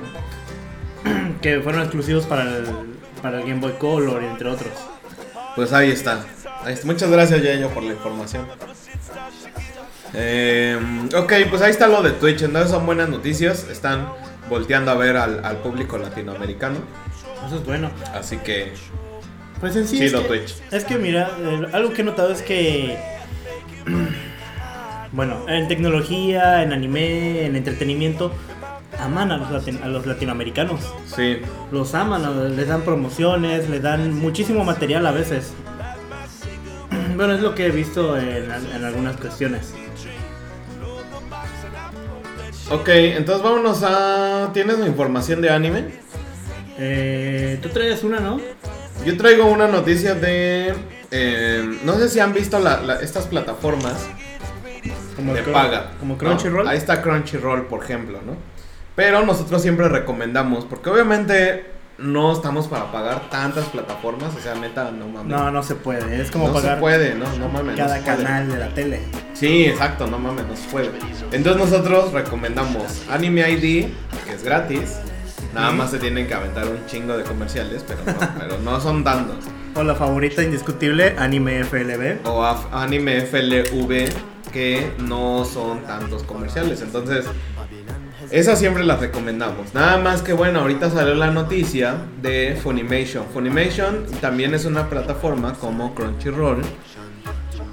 que 1.42 1.60
fueron 1.62 1.82
exclusivos 1.82 2.26
para 2.26 2.44
el, 2.44 2.66
para 3.22 3.40
el 3.40 3.48
Game 3.48 3.60
Boy 3.62 3.74
Color, 3.74 4.24
entre 4.24 4.50
otros. 4.50 4.72
Pues 5.56 5.74
ahí 5.74 5.92
está. 5.92 6.26
Ahí 6.64 6.74
está. 6.74 6.86
Muchas 6.88 7.10
gracias, 7.10 7.42
Yayo, 7.42 7.70
por 7.70 7.84
la 7.84 7.94
información. 7.94 8.46
Eh, 10.14 10.78
ok, 11.16 11.34
pues 11.50 11.62
ahí 11.62 11.72
está 11.72 11.88
lo 11.88 12.02
de 12.02 12.12
Twitch. 12.12 12.42
Entonces 12.44 12.72
son 12.72 12.86
buenas 12.86 13.10
noticias. 13.10 13.68
Están 13.70 14.10
volteando 14.50 14.92
a 14.92 14.96
ver 14.96 15.18
al, 15.18 15.44
al 15.44 15.58
público 15.58 15.98
latinoamericano. 15.98 16.78
Eso 17.48 17.58
es 17.58 17.66
bueno. 17.66 17.90
Así 18.14 18.38
que 18.38 18.74
Pues 19.60 19.76
en 19.76 19.88
sí, 19.88 19.98
Sí, 19.98 20.06
es, 20.06 20.12
lo 20.12 20.22
que, 20.24 20.28
Twitch. 20.28 20.56
es 20.72 20.84
que 20.86 20.98
mira, 20.98 21.32
eh, 21.40 21.68
algo 21.74 21.94
que 21.94 22.02
he 22.02 22.06
notado 22.06 22.32
es 22.32 22.42
que 22.42 22.98
bueno, 25.12 25.46
en 25.48 25.68
tecnología, 25.68 26.62
en 26.64 26.74
anime, 26.74 27.46
en 27.46 27.56
entretenimiento 27.56 28.32
aman 29.02 29.32
a 29.32 29.38
los, 29.38 29.50
latin- 29.50 29.82
a 29.84 29.88
los 29.88 30.06
latinoamericanos. 30.06 30.80
sí. 31.16 31.40
Los 31.72 31.94
aman, 31.96 32.56
les 32.56 32.68
dan 32.68 32.82
promociones, 32.82 33.70
les 33.70 33.82
dan 33.82 34.14
muchísimo 34.14 34.64
material 34.64 35.06
a 35.08 35.12
veces. 35.12 35.54
Bueno, 37.16 37.34
es 37.34 37.42
lo 37.42 37.54
que 37.56 37.68
he 37.68 37.72
visto 37.72 38.18
en, 38.18 38.50
en 38.76 38.84
algunas 38.86 39.16
cuestiones. 39.18 39.74
Ok, 42.70 42.88
entonces 42.90 43.44
vámonos 43.44 43.84
a. 43.84 44.50
¿Tienes 44.54 44.80
información 44.80 45.42
de 45.42 45.50
anime? 45.50 45.86
Eh, 46.78 47.60
Tú 47.62 47.70
traes 47.70 48.04
una, 48.04 48.20
¿no? 48.20 48.40
Yo 49.06 49.18
traigo 49.18 49.46
una 49.46 49.68
noticia 49.68 50.16
de. 50.16 50.74
eh, 51.12 51.80
no 51.84 51.96
sé 51.98 52.08
si 52.10 52.20
han 52.20 52.34
visto 52.34 52.60
la- 52.60 52.82
la- 52.82 53.02
estas 53.02 53.28
plataformas 53.28 54.08
Como 55.16 55.34
de 55.34 55.42
paga. 55.44 55.92
Como 56.00 56.14
¿no? 56.14 56.18
Crunchyroll. 56.20 56.68
Ahí 56.68 56.78
está 56.78 57.02
Crunchyroll, 57.02 57.66
por 57.68 57.84
ejemplo, 57.84 58.20
¿no? 58.26 58.36
Pero 58.96 59.26
nosotros 59.26 59.62
siempre 59.62 59.88
recomendamos, 59.90 60.66
porque 60.66 60.90
obviamente 60.90 61.66
no 61.98 62.34
estamos 62.34 62.68
para 62.68 62.92
pagar 62.92 63.30
tantas 63.30 63.66
plataformas, 63.66 64.36
o 64.36 64.40
sea, 64.42 64.56
neta, 64.56 64.92
no 64.92 65.08
mames. 65.08 65.28
No, 65.28 65.52
no 65.52 65.64
se 65.64 65.76
puede. 65.76 66.22
Es 66.22 66.32
como 66.32 66.48
no 66.48 66.54
pagar 66.54 66.76
se 66.76 66.80
puede, 66.82 67.16
no, 67.16 67.26
no 67.38 67.48
mames. 67.48 67.78
no 67.78 67.78
cada 67.78 68.02
puede. 68.02 68.18
canal 68.18 68.50
de 68.50 68.58
la 68.58 68.70
tele. 68.74 69.02
Sí, 69.34 69.66
exacto, 69.66 70.08
no 70.08 70.18
mames, 70.20 70.46
no 70.48 70.56
se 70.56 70.68
puede. 70.70 70.90
Entonces 71.32 71.62
nosotros 71.62 72.12
recomendamos 72.12 73.04
Anime 73.10 73.50
ID, 73.52 73.88
que 74.26 74.34
es 74.34 74.44
gratis. 74.44 74.98
Nada 75.54 75.72
más 75.72 75.92
se 75.92 76.00
tienen 76.00 76.28
que 76.28 76.34
aventar 76.34 76.66
un 76.66 76.86
chingo 76.86 77.18
de 77.18 77.24
comerciales, 77.24 77.84
pero 77.86 78.00
no, 78.06 78.14
pero 78.40 78.58
no 78.60 78.80
son 78.80 79.04
tantos. 79.04 79.46
O 79.76 79.84
la 79.84 79.96
favorita 79.96 80.44
indiscutible, 80.44 81.16
Anime 81.18 81.64
FLB. 81.64 82.26
O 82.26 82.44
Anime 82.74 83.22
FLV, 83.22 84.10
que 84.52 84.92
no 85.00 85.46
son 85.46 85.82
tantos 85.84 86.24
comerciales. 86.24 86.82
Entonces, 86.82 87.26
esas 88.32 88.60
siempre 88.60 88.84
las 88.84 89.00
recomendamos. 89.00 89.74
Nada 89.74 89.98
más 89.98 90.22
que 90.22 90.34
bueno, 90.34 90.62
ahorita 90.62 90.90
salió 90.90 91.16
la 91.16 91.32
noticia 91.32 91.96
de 92.22 92.58
Funimation. 92.62 93.26
Funimation 93.34 94.06
también 94.22 94.54
es 94.54 94.66
una 94.66 94.90
plataforma 94.90 95.54
como 95.54 95.94
Crunchyroll. 95.94 96.62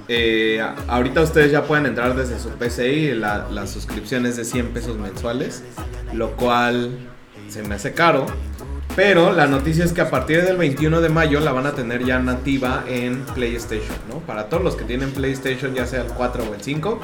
Eh, 0.09 0.61
ahorita 0.89 1.21
ustedes 1.21 1.53
ya 1.53 1.63
pueden 1.65 1.87
entrar 1.87 2.17
desde 2.17 2.39
su 2.39 2.49
PC 2.51 2.93
y 2.93 3.15
la, 3.15 3.47
la 3.51 3.67
suscripción 3.67 4.27
es 4.27 4.37
de 4.37 4.45
100 4.45 4.69
pesos 4.69 4.99
mensuales, 4.99 5.63
lo 6.13 6.33
cual 6.33 6.99
se 7.49 7.63
me 7.63 7.77
hace 7.77 7.93
caro. 7.93 8.27
Pero 8.97 9.33
la 9.33 9.47
noticia 9.47 9.85
es 9.85 9.93
que 9.93 10.01
a 10.01 10.11
partir 10.11 10.43
del 10.43 10.57
21 10.57 11.01
de 11.01 11.09
mayo 11.09 11.39
la 11.39 11.53
van 11.53 11.67
a 11.67 11.73
tener 11.73 12.05
ya 12.05 12.19
nativa 12.19 12.83
en 12.89 13.21
PlayStation, 13.27 13.97
¿no? 14.09 14.19
Para 14.21 14.49
todos 14.49 14.65
los 14.65 14.75
que 14.75 14.85
tienen 14.85 15.13
PlayStation, 15.13 15.73
ya 15.73 15.87
sea 15.87 16.03
el 16.03 16.09
4 16.09 16.45
o 16.51 16.55
el 16.55 16.61
5, 16.61 17.01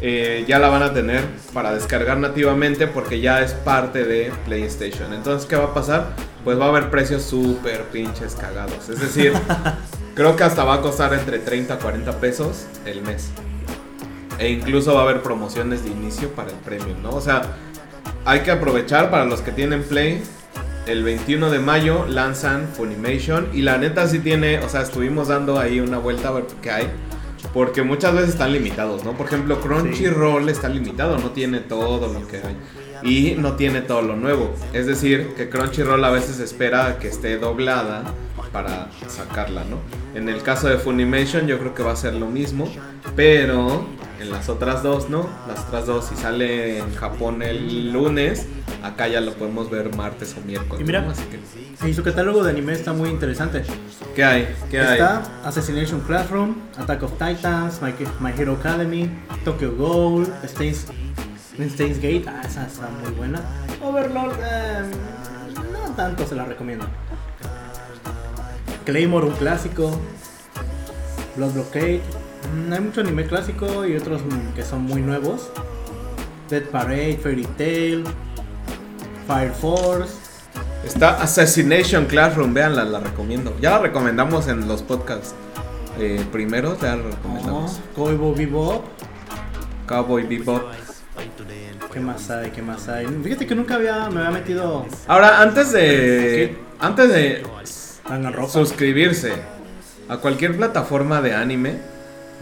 eh, 0.00 0.44
ya 0.46 0.58
la 0.58 0.68
van 0.68 0.82
a 0.82 0.92
tener 0.92 1.24
para 1.54 1.72
descargar 1.72 2.18
nativamente 2.18 2.86
porque 2.86 3.20
ya 3.20 3.40
es 3.40 3.52
parte 3.52 4.04
de 4.04 4.30
PlayStation. 4.44 5.12
Entonces, 5.14 5.48
¿qué 5.48 5.56
va 5.56 5.64
a 5.64 5.74
pasar? 5.74 6.14
Pues 6.44 6.60
va 6.60 6.66
a 6.66 6.68
haber 6.68 6.90
precios 6.90 7.22
súper 7.22 7.84
pinches 7.84 8.34
cagados. 8.34 8.88
Es 8.88 9.00
decir, 9.00 9.32
creo 10.14 10.36
que 10.36 10.44
hasta 10.44 10.64
va 10.64 10.74
a 10.74 10.80
costar 10.82 11.14
entre 11.14 11.38
30 11.38 11.74
a 11.74 11.78
40 11.78 12.20
pesos 12.20 12.66
el 12.84 13.02
mes. 13.02 13.30
E 14.38 14.50
incluso 14.50 14.94
va 14.94 15.00
a 15.00 15.04
haber 15.04 15.22
promociones 15.22 15.82
de 15.82 15.90
inicio 15.90 16.28
para 16.30 16.50
el 16.50 16.56
premium, 16.56 17.02
¿no? 17.02 17.10
O 17.10 17.20
sea, 17.22 17.42
hay 18.26 18.40
que 18.40 18.50
aprovechar 18.50 19.10
para 19.10 19.24
los 19.24 19.40
que 19.40 19.50
tienen 19.50 19.82
Play. 19.82 20.22
El 20.86 21.02
21 21.02 21.50
de 21.50 21.58
mayo 21.58 22.06
lanzan 22.06 22.68
Funimation. 22.68 23.48
Y 23.54 23.62
la 23.62 23.78
neta 23.78 24.06
sí 24.06 24.18
tiene, 24.18 24.58
o 24.58 24.68
sea, 24.68 24.82
estuvimos 24.82 25.28
dando 25.28 25.58
ahí 25.58 25.80
una 25.80 25.98
vuelta 25.98 26.28
a 26.28 26.32
ver 26.32 26.44
qué 26.60 26.70
hay. 26.70 26.90
Porque 27.52 27.82
muchas 27.82 28.14
veces 28.14 28.30
están 28.30 28.52
limitados, 28.52 29.04
¿no? 29.04 29.12
Por 29.12 29.26
ejemplo, 29.26 29.60
Crunchyroll 29.60 30.48
está 30.48 30.68
limitado, 30.68 31.18
no 31.18 31.30
tiene 31.30 31.60
todo 31.60 32.12
lo 32.12 32.26
que 32.26 32.38
hay. 32.38 32.56
Y 33.02 33.34
no 33.38 33.54
tiene 33.54 33.82
todo 33.82 34.02
lo 34.02 34.16
nuevo. 34.16 34.54
Es 34.72 34.86
decir, 34.86 35.34
que 35.36 35.48
Crunchyroll 35.48 36.04
a 36.04 36.10
veces 36.10 36.40
espera 36.40 36.98
que 36.98 37.08
esté 37.08 37.38
doblada 37.38 38.04
para 38.52 38.88
sacarla, 39.08 39.64
¿no? 39.64 39.80
En 40.14 40.28
el 40.28 40.42
caso 40.42 40.68
de 40.68 40.78
Funimation 40.78 41.46
yo 41.46 41.58
creo 41.58 41.74
que 41.74 41.82
va 41.82 41.92
a 41.92 41.96
ser 41.96 42.14
lo 42.14 42.26
mismo, 42.26 42.70
pero 43.14 43.86
en 44.20 44.30
las 44.30 44.48
otras 44.48 44.82
dos, 44.82 45.10
¿no? 45.10 45.28
Las 45.46 45.66
otras 45.66 45.86
dos, 45.86 46.06
si 46.06 46.16
sale 46.16 46.78
en 46.78 46.94
Japón 46.94 47.42
el 47.42 47.92
lunes, 47.92 48.46
acá 48.82 49.08
ya 49.08 49.20
lo 49.20 49.34
podemos 49.34 49.70
ver 49.70 49.94
martes 49.94 50.34
o 50.38 50.46
miércoles. 50.46 50.80
Y 50.80 50.84
mira, 50.84 51.02
¿no? 51.02 51.10
Así 51.10 51.22
que, 51.24 51.88
y 51.88 51.92
su 51.92 52.02
catálogo 52.02 52.42
de 52.42 52.50
anime 52.50 52.72
está 52.72 52.92
muy 52.92 53.10
interesante. 53.10 53.62
¿qué 54.14 54.24
hay? 54.24 54.48
¿Qué 54.70 54.80
hay? 54.80 54.94
Está 54.94 55.22
Assassination 55.44 56.00
Classroom, 56.00 56.54
Attack 56.78 57.02
of 57.02 57.12
Titans, 57.12 57.80
My, 57.82 57.92
My 58.20 58.32
Hero 58.36 58.54
Academy, 58.54 59.10
Tokyo 59.44 59.72
Ghoul, 59.76 60.26
Stains, 60.44 60.86
Stains 61.58 61.96
Gate, 61.98 62.24
ah, 62.28 62.42
esa 62.44 62.66
está 62.66 62.88
muy 63.02 63.12
buena. 63.12 63.40
Overlord, 63.82 64.36
eh, 64.42 64.82
no 65.72 65.94
tanto 65.94 66.26
se 66.26 66.34
la 66.34 66.44
recomiendo. 66.44 66.86
Claymore, 68.84 69.26
un 69.26 69.34
clásico. 69.34 69.98
Blood 71.36 71.52
Blockade, 71.52 72.00
mm, 72.54 72.72
hay 72.72 72.80
mucho 72.80 73.00
anime 73.02 73.26
clásico 73.26 73.84
y 73.86 73.96
otros 73.96 74.22
que 74.54 74.62
son 74.62 74.82
muy 74.82 75.02
nuevos. 75.02 75.50
Dead 76.48 76.62
Parade, 76.64 77.18
Fairy 77.22 77.44
Tail, 77.58 78.04
Fire 79.26 79.52
Force. 79.52 80.14
Está 80.84 81.20
Assassination 81.20 82.06
Classroom, 82.06 82.54
véanla, 82.54 82.84
la 82.84 83.00
recomiendo. 83.00 83.54
Ya 83.60 83.70
la 83.72 83.78
recomendamos 83.80 84.46
en 84.48 84.68
los 84.68 84.82
podcasts 84.82 85.34
eh, 85.98 86.24
primeros, 86.30 86.80
ya 86.80 86.96
la 86.96 87.02
Oh, 87.02 87.10
recomendamos. 87.10 87.80
Cowboy 87.94 88.34
Bebop. 88.34 88.84
Cowboy 89.86 90.22
Bebop. 90.26 90.62
¿Qué 91.96 92.02
más 92.02 92.28
hay? 92.28 92.50
¿Qué 92.50 92.60
más 92.60 92.90
hay? 92.90 93.06
Fíjate 93.06 93.46
que 93.46 93.54
nunca 93.54 93.76
había, 93.76 94.10
me 94.10 94.20
había 94.20 94.30
metido 94.30 94.84
Ahora, 95.06 95.40
antes 95.40 95.72
de. 95.72 96.54
Antes 96.78 97.08
de 97.08 97.42
Danganronpa. 98.06 98.52
suscribirse 98.52 99.32
a 100.06 100.18
cualquier 100.18 100.58
plataforma 100.58 101.22
de 101.22 101.34
anime, 101.34 101.78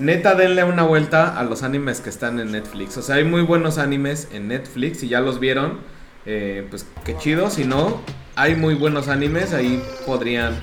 neta 0.00 0.34
denle 0.34 0.64
una 0.64 0.82
vuelta 0.82 1.38
a 1.38 1.44
los 1.44 1.62
animes 1.62 2.00
que 2.00 2.10
están 2.10 2.40
en 2.40 2.50
Netflix. 2.50 2.96
O 2.96 3.02
sea, 3.02 3.14
hay 3.14 3.24
muy 3.24 3.42
buenos 3.42 3.78
animes 3.78 4.26
en 4.32 4.48
Netflix. 4.48 4.98
Si 4.98 5.08
ya 5.08 5.20
los 5.20 5.38
vieron, 5.38 5.78
eh, 6.26 6.66
pues 6.68 6.84
qué 7.04 7.16
chido. 7.16 7.48
Si 7.48 7.62
no, 7.62 8.00
hay 8.36 8.54
muy 8.54 8.74
buenos 8.74 9.08
animes. 9.08 9.52
Ahí 9.52 9.82
podrían 10.06 10.54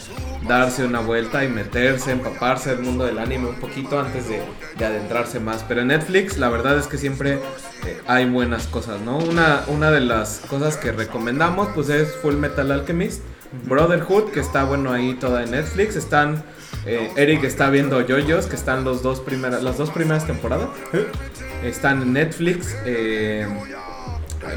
darse 0.47 0.83
una 0.85 0.99
vuelta 0.99 1.43
y 1.43 1.47
meterse, 1.47 2.11
empaparse 2.11 2.75
del 2.75 2.83
mundo 2.83 3.05
del 3.05 3.19
anime 3.19 3.49
un 3.49 3.59
poquito 3.59 3.99
antes 3.99 4.27
de, 4.27 4.41
de 4.77 4.85
adentrarse 4.85 5.39
más. 5.39 5.63
Pero 5.67 5.81
en 5.81 5.87
Netflix, 5.87 6.37
la 6.37 6.49
verdad 6.49 6.77
es 6.77 6.87
que 6.87 6.97
siempre 6.97 7.39
eh, 7.85 8.01
hay 8.07 8.25
buenas 8.29 8.67
cosas, 8.67 9.01
¿no? 9.01 9.17
Una, 9.17 9.63
una 9.67 9.91
de 9.91 10.01
las 10.01 10.41
cosas 10.49 10.77
que 10.77 10.91
recomendamos, 10.91 11.69
pues 11.75 11.89
es 11.89 12.15
Full 12.17 12.35
Metal 12.35 12.71
Alchemist. 12.71 13.21
Brotherhood, 13.65 14.31
que 14.31 14.39
está 14.39 14.63
bueno 14.63 14.93
ahí 14.93 15.13
toda 15.15 15.43
en 15.43 15.51
Netflix. 15.51 15.97
Están. 15.97 16.41
eh, 16.85 17.11
Eric 17.17 17.43
está 17.43 17.69
viendo 17.69 17.99
JoJo's, 17.99 18.45
que 18.45 18.55
están 18.55 18.85
los 18.85 19.03
dos 19.03 19.19
primeras, 19.19 19.61
las 19.61 19.77
dos 19.77 19.89
primeras 19.89 20.25
temporadas. 20.25 20.69
Están 21.61 22.01
en 22.01 22.13
Netflix. 22.13 22.75
Eh, 22.85 23.45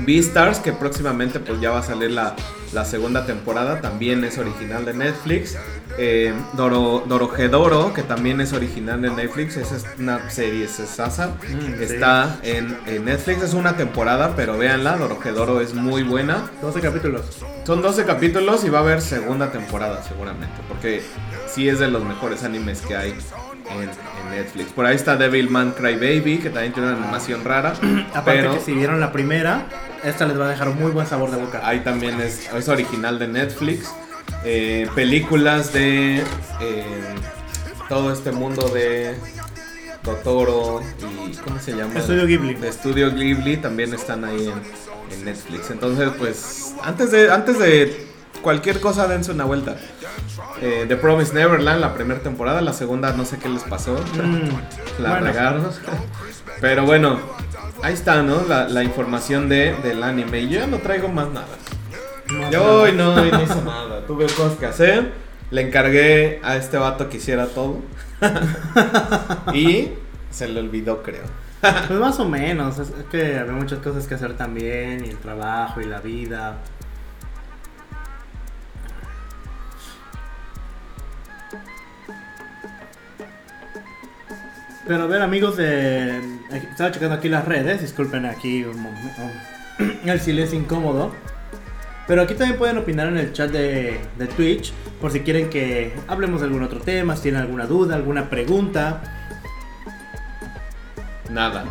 Beastars, 0.00 0.58
que 0.58 0.72
próximamente 0.72 1.40
pues 1.40 1.60
ya 1.60 1.70
va 1.70 1.80
a 1.80 1.82
salir 1.82 2.10
la, 2.10 2.34
la 2.72 2.84
segunda 2.84 3.26
temporada, 3.26 3.80
también 3.80 4.24
es 4.24 4.38
original 4.38 4.84
de 4.84 4.94
Netflix. 4.94 5.56
Eh, 5.96 6.34
Doro, 6.54 7.04
Dorohedoro, 7.06 7.94
que 7.94 8.02
también 8.02 8.40
es 8.40 8.52
original 8.52 9.00
de 9.00 9.10
Netflix, 9.10 9.56
esa 9.56 9.76
es 9.76 9.84
una 9.98 10.28
serie, 10.28 10.66
Sasa. 10.66 11.28
Mm, 11.28 11.78
sí. 11.78 11.84
Está 11.84 12.38
en, 12.42 12.76
en 12.86 13.04
Netflix, 13.04 13.42
es 13.42 13.54
una 13.54 13.76
temporada, 13.76 14.34
pero 14.34 14.58
véanla, 14.58 14.96
Dorohedoro 14.96 15.60
es 15.60 15.72
muy 15.74 16.02
buena. 16.02 16.50
12 16.62 16.80
capítulos. 16.80 17.22
Son 17.64 17.80
12 17.80 18.04
capítulos 18.04 18.64
y 18.64 18.70
va 18.70 18.78
a 18.80 18.82
haber 18.82 19.00
segunda 19.00 19.52
temporada 19.52 20.02
seguramente, 20.02 20.56
porque 20.68 21.02
sí 21.46 21.68
es 21.68 21.78
de 21.78 21.88
los 21.88 22.04
mejores 22.04 22.42
animes 22.42 22.80
que 22.80 22.96
hay 22.96 23.14
en, 23.70 23.82
en 23.82 24.30
Netflix. 24.30 24.72
Por 24.72 24.86
ahí 24.86 24.96
está 24.96 25.16
Devilman 25.16 25.72
Crybaby, 25.72 26.38
que 26.38 26.50
también 26.50 26.72
tiene 26.72 26.88
una 26.88 26.98
animación 26.98 27.44
rara, 27.44 27.74
Aparte 28.14 28.40
pero 28.40 28.54
que 28.54 28.60
si 28.60 28.72
vieron 28.72 29.00
la 29.00 29.12
primera, 29.12 29.66
esta 30.02 30.26
les 30.26 30.38
va 30.38 30.46
a 30.46 30.50
dejar 30.50 30.68
un 30.68 30.78
muy 30.78 30.90
buen 30.90 31.06
sabor 31.06 31.30
de 31.30 31.38
boca. 31.38 31.60
ahí 31.64 31.80
también 31.80 32.20
es, 32.20 32.52
es 32.52 32.68
original 32.68 33.18
de 33.18 33.28
Netflix. 33.28 33.92
Eh, 34.44 34.88
películas 34.94 35.72
de 35.72 36.18
eh, 36.60 36.84
todo 37.88 38.12
este 38.12 38.30
mundo 38.32 38.68
de 38.68 39.14
Totoro 40.02 40.82
y 41.00 41.34
¿cómo 41.36 41.58
se 41.58 41.72
llama? 41.72 41.98
Estudio 41.98 42.26
Ghibli. 42.26 42.54
De 42.54 42.68
Estudio 42.68 43.10
Ghibli 43.10 43.56
también 43.56 43.94
están 43.94 44.24
ahí 44.24 44.48
en, 44.48 45.14
en 45.18 45.24
Netflix. 45.24 45.70
Entonces, 45.70 46.10
pues 46.18 46.74
antes 46.82 47.10
de 47.10 47.30
antes 47.30 47.58
de 47.58 48.06
cualquier 48.42 48.80
cosa 48.80 49.08
dense 49.08 49.32
una 49.32 49.44
vuelta. 49.44 49.76
Eh, 50.60 50.84
The 50.88 50.96
Promise 50.96 51.34
Neverland, 51.34 51.80
la 51.80 51.94
primera 51.94 52.20
temporada, 52.20 52.60
la 52.60 52.72
segunda 52.72 53.12
no 53.12 53.24
sé 53.24 53.38
qué 53.38 53.48
les 53.48 53.62
pasó. 53.64 53.94
Mm, 54.14 55.02
La 55.02 55.10
bueno. 55.10 55.26
regaron. 55.26 55.68
Pero 56.60 56.84
bueno, 56.84 57.18
ahí 57.82 57.92
está, 57.94 58.22
¿no? 58.22 58.42
La, 58.48 58.68
la 58.68 58.82
información 58.82 59.48
de, 59.48 59.74
del 59.82 60.02
anime. 60.02 60.40
Y 60.40 60.48
yo 60.48 60.60
ya 60.60 60.66
no 60.66 60.78
traigo 60.78 61.08
más 61.08 61.28
nada. 61.28 61.46
no, 62.30 62.50
Yo 62.50 62.82
hoy 62.82 62.92
no, 62.92 63.14
hoy 63.14 63.30
no 63.30 63.42
hice 63.42 63.62
nada. 63.64 64.06
Tuve 64.06 64.26
cosas 64.26 64.56
que 64.58 64.66
hacer. 64.66 65.12
Le 65.50 65.62
encargué 65.62 66.40
a 66.42 66.56
este 66.56 66.78
vato 66.78 67.08
que 67.08 67.18
hiciera 67.18 67.46
todo. 67.46 67.78
y 69.52 69.90
se 70.30 70.48
le 70.48 70.60
olvidó, 70.60 71.02
creo. 71.02 71.22
Pues 71.60 71.98
más 71.98 72.18
o 72.20 72.28
menos, 72.28 72.78
es 72.78 72.88
es 72.90 73.04
que 73.10 73.38
había 73.38 73.52
muchas 73.52 73.78
cosas 73.78 74.06
que 74.06 74.14
hacer 74.14 74.36
también, 74.36 75.04
y 75.04 75.10
el 75.10 75.16
trabajo 75.16 75.80
y 75.80 75.84
la 75.86 76.00
vida. 76.00 76.58
Pero 84.86 85.04
a 85.04 85.06
ver 85.06 85.22
amigos 85.22 85.56
de... 85.56 86.18
Estaba 86.52 86.90
checando 86.90 87.14
aquí 87.16 87.28
las 87.28 87.44
redes, 87.44 87.80
disculpen 87.80 88.26
aquí 88.26 88.64
un 88.64 88.82
mom- 88.82 90.00
el 90.04 90.20
silencio 90.20 90.58
incómodo. 90.58 91.12
Pero 92.06 92.20
aquí 92.22 92.34
también 92.34 92.58
pueden 92.58 92.76
opinar 92.76 93.08
en 93.08 93.16
el 93.16 93.32
chat 93.32 93.50
de, 93.50 93.98
de 94.18 94.26
Twitch 94.26 94.72
por 95.00 95.10
si 95.10 95.20
quieren 95.20 95.48
que 95.48 95.94
hablemos 96.06 96.40
de 96.42 96.46
algún 96.48 96.62
otro 96.62 96.80
tema, 96.80 97.16
si 97.16 97.22
tienen 97.24 97.40
alguna 97.40 97.64
duda, 97.66 97.94
alguna 97.94 98.28
pregunta. 98.28 99.00
Nada. 101.30 101.64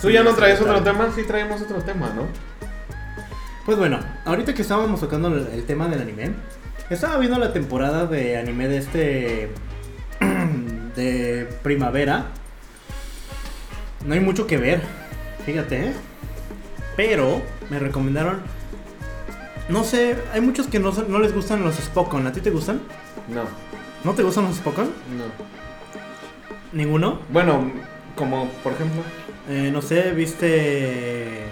¿Tú 0.00 0.08
Sí, 0.08 0.12
ya 0.12 0.22
no 0.22 0.34
traes 0.34 0.60
otro 0.60 0.82
tema? 0.82 1.08
Sí, 1.14 1.22
traemos 1.22 1.62
otro 1.62 1.78
tema, 1.82 2.10
¿no? 2.14 2.26
Pues 3.64 3.78
bueno, 3.78 3.98
ahorita 4.26 4.52
que 4.52 4.60
estábamos 4.60 5.00
tocando 5.00 5.28
el, 5.28 5.46
el 5.54 5.64
tema 5.64 5.88
del 5.88 6.02
anime, 6.02 6.32
estaba 6.90 7.16
viendo 7.16 7.38
la 7.38 7.54
temporada 7.54 8.04
de 8.04 8.36
anime 8.36 8.68
de 8.68 8.76
este. 8.76 9.50
De 10.96 11.48
primavera. 11.62 12.26
No 14.04 14.14
hay 14.14 14.20
mucho 14.20 14.46
que 14.46 14.58
ver, 14.58 14.82
fíjate, 15.46 15.86
¿eh? 15.88 15.92
Pero 16.96 17.42
me 17.70 17.78
recomendaron. 17.78 18.40
No 19.68 19.82
sé, 19.82 20.16
hay 20.32 20.40
muchos 20.40 20.66
que 20.66 20.78
no, 20.78 20.92
no 20.92 21.18
les 21.18 21.34
gustan 21.34 21.62
los 21.64 21.76
Spokon. 21.76 22.26
¿A 22.26 22.32
ti 22.32 22.40
te 22.40 22.50
gustan? 22.50 22.82
No, 23.28 23.44
¿No 24.04 24.12
te 24.12 24.22
gustan 24.22 24.44
los 24.44 24.56
Spokon? 24.56 24.92
no. 25.16 25.54
¿Ninguno? 26.72 27.20
Bueno, 27.30 27.70
como 28.16 28.48
por 28.64 28.72
ejemplo. 28.72 29.02
Eh, 29.48 29.70
no 29.72 29.80
sé, 29.80 30.10
¿viste. 30.10 31.44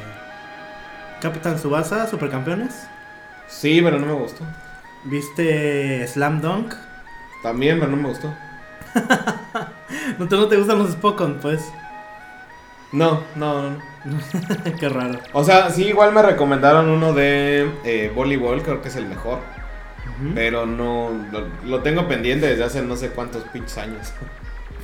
Capitán 1.21 1.59
Subasa, 1.61 2.09
Supercampeones? 2.09 2.75
Sí, 3.47 3.81
pero 3.83 4.01
no 4.01 4.07
me 4.07 4.13
gustó. 4.15 4.45
¿Viste 5.05 6.07
Slam 6.09 6.41
Dunk? 6.41 6.75
También, 7.43 7.79
pero 7.79 7.93
no 7.93 7.99
me 7.99 8.09
gustó. 8.09 8.35
No 10.19 10.29
te, 10.29 10.37
no 10.37 10.47
te 10.47 10.57
gustan 10.57 10.79
los 10.79 10.93
Spokon, 10.93 11.39
pues. 11.41 11.73
No, 12.93 13.23
no, 13.37 13.71
no. 13.71 13.79
Qué 14.79 14.89
raro. 14.89 15.19
O 15.33 15.45
sea, 15.45 15.71
sí, 15.71 15.85
igual 15.87 16.13
me 16.13 16.23
recomendaron 16.23 16.89
uno 16.89 17.13
de 17.13 17.71
eh, 17.85 18.13
voleibol, 18.15 18.63
creo 18.63 18.83
que 18.83 18.89
es 18.89 18.97
el 18.97 19.07
mejor. 19.07 19.41
Pero 20.35 20.67
no, 20.67 21.11
lo, 21.33 21.49
lo 21.65 21.81
tengo 21.83 22.07
pendiente 22.07 22.47
desde 22.47 22.65
hace 22.65 22.83
no 22.83 22.97
sé 22.97 23.11
cuántos 23.11 23.43
pinches 23.45 23.79
años. 23.79 24.13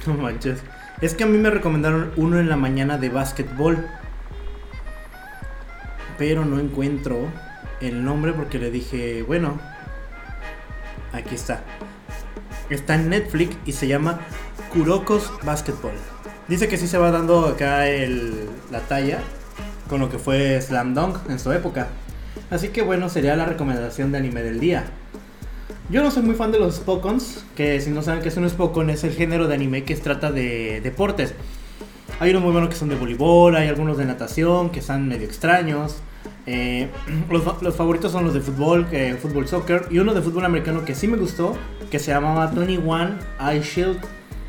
No 0.07 0.15
manches. 0.15 0.63
Es 1.01 1.15
que 1.15 1.25
a 1.25 1.27
mí 1.27 1.37
me 1.37 1.51
recomendaron 1.51 2.13
uno 2.17 2.39
en 2.39 2.49
la 2.49 2.57
mañana 2.57 2.99
de 2.99 3.11
básquetbol. 3.11 3.85
Pero 6.17 6.45
no 6.45 6.59
encuentro 6.61 7.27
el 7.81 8.05
nombre 8.05 8.33
porque 8.33 8.59
le 8.59 8.71
dije, 8.71 9.23
bueno, 9.23 9.61
aquí 11.13 11.35
está. 11.35 11.63
Está 12.71 12.97
en 12.97 13.09
Netflix 13.09 13.57
y 13.65 13.73
se 13.73 13.89
llama 13.89 14.21
Kurokos 14.73 15.31
Basketball. 15.45 15.95
Dice 16.49 16.69
que 16.69 16.77
sí 16.77 16.87
se 16.87 16.99
va 16.99 17.11
dando 17.11 17.47
acá 17.47 17.89
el, 17.89 18.49
la 18.71 18.81
talla 18.81 19.21
con 19.89 20.01
lo 20.01 20.11
que 20.11 20.19
fue 20.19 20.61
Slam 20.61 20.95
Dunk 20.95 21.17
en 21.29 21.39
su 21.39 21.51
época. 21.53 21.89
Así 22.51 22.69
que 22.69 22.83
bueno, 22.83 23.09
sería 23.09 23.37
la 23.37 23.47
recomendación 23.47 24.13
de 24.13 24.19
anime 24.19 24.43
del 24.43 24.61
día. 24.61 24.85
Yo 25.91 26.03
no 26.03 26.11
soy 26.11 26.23
muy 26.23 26.35
fan 26.35 26.53
de 26.53 26.59
los 26.59 26.77
Spokons, 26.77 27.45
que 27.57 27.81
si 27.81 27.91
no 27.91 28.03
saben 28.03 28.21
que 28.21 28.29
es 28.29 28.37
un 28.37 28.49
Spokon 28.49 28.91
es 28.91 29.05
el 29.05 29.15
género 29.15 29.49
de 29.49 29.55
anime 29.55 29.85
que 29.85 29.97
trata 29.97 30.31
de 30.31 30.83
deportes. 30.83 31.35
Hay 32.21 32.31
unos 32.31 32.43
muy 32.43 32.53
buenos 32.53 32.69
que 32.69 32.77
son 32.77 32.91
de 32.91 32.97
voleibol, 32.97 33.57
hay 33.57 33.69
algunos 33.69 33.97
de 33.97 34.05
natación 34.05 34.71
que 34.71 34.81
están 34.81 35.09
medio 35.09 35.27
extraños. 35.27 35.97
Eh, 36.51 36.89
los, 37.31 37.43
fa- 37.43 37.57
los 37.61 37.77
favoritos 37.77 38.11
son 38.11 38.25
los 38.25 38.33
de 38.33 38.41
fútbol, 38.41 38.87
fútbol 39.21 39.47
soccer, 39.47 39.87
y 39.91 39.99
uno 39.99 40.15
de 40.15 40.23
fútbol 40.23 40.47
americano 40.47 40.83
que 40.85 40.95
sí 40.95 41.07
me 41.07 41.19
gustó, 41.19 41.57
que 41.91 41.99
se 41.99 42.11
llamaba 42.11 42.47
21 42.47 43.17
Eye 43.39 43.61
Shield, 43.63 43.99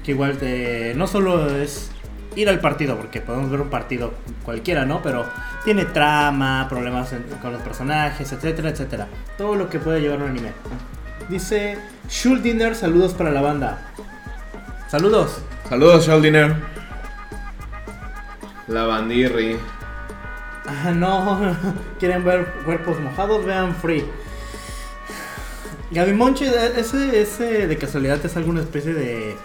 que 0.04 0.12
igual 0.12 0.38
te- 0.38 0.94
no 0.96 1.08
solo 1.08 1.50
es 1.58 1.92
ir 2.38 2.48
al 2.48 2.60
partido, 2.62 2.96
porque 2.96 3.20
podemos 3.20 3.50
ver 3.52 3.60
un 3.60 3.70
partido 3.70 4.14
cualquiera, 4.46 4.86
¿no? 4.86 5.02
Pero 5.02 5.26
tiene 5.66 5.84
trama, 5.84 6.68
problemas 6.70 7.12
en- 7.12 7.24
con 7.42 7.52
los 7.52 7.62
personajes, 7.64 8.32
etcétera, 8.32 8.70
etcétera. 8.70 9.08
Todo 9.38 9.56
lo 9.56 9.70
que 9.70 9.80
puede 9.80 10.00
llevar 10.00 10.22
un 10.22 10.30
anime. 10.30 10.52
Dice 11.28 11.78
Shul 12.10 12.42
Dinner, 12.42 12.76
saludos 12.76 13.14
para 13.14 13.30
la 13.32 13.42
banda. 13.42 13.80
Saludos. 14.88 15.42
Saludos, 15.68 16.08
Shaldiner. 16.08 16.56
La 18.68 18.84
bandirri. 18.86 19.58
Ah, 20.70 20.92
no, 20.92 21.56
quieren 22.00 22.24
ver 22.24 22.46
cuerpos 22.64 23.00
mojados, 23.00 23.44
vean 23.44 23.76
Free. 23.76 24.06
Gaby 25.92 26.14
Monche, 26.14 26.52
ese, 26.78 27.20
ese 27.22 27.66
de 27.66 27.78
casualidad 27.78 28.24
es 28.24 28.38
alguna 28.38 28.62
especie 28.62 28.94
de, 28.94 29.36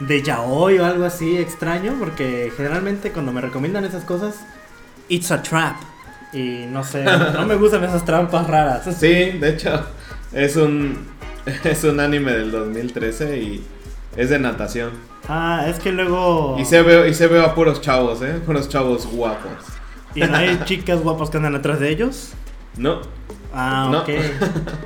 de 0.00 0.22
yaoi 0.22 0.78
o 0.78 0.86
algo 0.86 1.04
así 1.04 1.36
extraño, 1.36 1.96
porque 1.98 2.50
generalmente 2.56 3.12
cuando 3.12 3.32
me 3.32 3.42
recomiendan 3.42 3.84
esas 3.84 4.04
cosas, 4.04 4.36
it's 5.08 5.30
a 5.30 5.42
trap. 5.42 5.76
Y 6.32 6.64
no 6.70 6.82
sé, 6.82 7.04
no 7.04 7.46
me 7.46 7.56
gustan 7.56 7.84
esas 7.84 8.04
trampas 8.04 8.46
raras. 8.46 8.84
Sí, 8.98 9.32
de 9.38 9.50
hecho, 9.50 9.84
es 10.32 10.56
un, 10.56 11.06
es 11.64 11.84
un 11.84 12.00
anime 12.00 12.32
del 12.32 12.50
2013 12.50 13.38
y 13.38 13.64
es 14.16 14.30
de 14.30 14.38
natación. 14.38 14.92
Ah, 15.28 15.66
es 15.68 15.78
que 15.78 15.92
luego... 15.92 16.56
Y 16.58 16.64
se 16.64 16.82
ve, 16.82 17.08
y 17.08 17.14
se 17.14 17.26
ve 17.26 17.42
a 17.44 17.54
puros 17.54 17.82
chavos, 17.82 18.22
¿eh? 18.22 18.40
Puros 18.46 18.68
chavos 18.68 19.06
guapos. 19.06 19.75
¿Y 20.16 20.20
no 20.20 20.36
hay 20.36 20.60
chicas 20.64 21.00
guapas 21.00 21.30
que 21.30 21.36
andan 21.36 21.54
atrás 21.54 21.78
de 21.80 21.90
ellos? 21.90 22.32
No, 22.76 23.00
Ah, 23.54 23.88
No. 23.90 24.00
ok. 24.00 24.08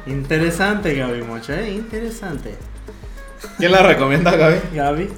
Interesante, 0.06 0.94
Gaby 0.94 1.22
Monche, 1.22 1.54
¿eh? 1.64 1.70
Interesante. 1.72 2.54
¿quién 3.58 3.72
la 3.72 3.82
recomienda, 3.82 4.36
Gaby? 4.36 4.56
Gaby, 4.74 5.08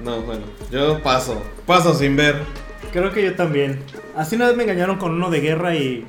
No, 0.00 0.20
bueno, 0.22 0.42
yo 0.70 1.02
paso. 1.02 1.42
Paso 1.66 1.94
sin 1.94 2.16
ver. 2.16 2.42
creo 2.92 3.10
que 3.12 3.24
yo 3.24 3.34
también. 3.34 3.80
Así 4.16 4.36
una 4.36 4.46
vez 4.48 4.56
me 4.56 4.62
engañaron 4.64 4.98
con 4.98 5.12
uno 5.12 5.30
de 5.30 5.40
guerra 5.40 5.74
y. 5.74 6.06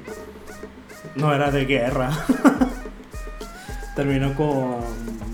No 1.16 1.34
era 1.34 1.50
de 1.52 1.66
guerra. 1.66 2.12
Terminó 3.96 4.34
con. 4.36 4.80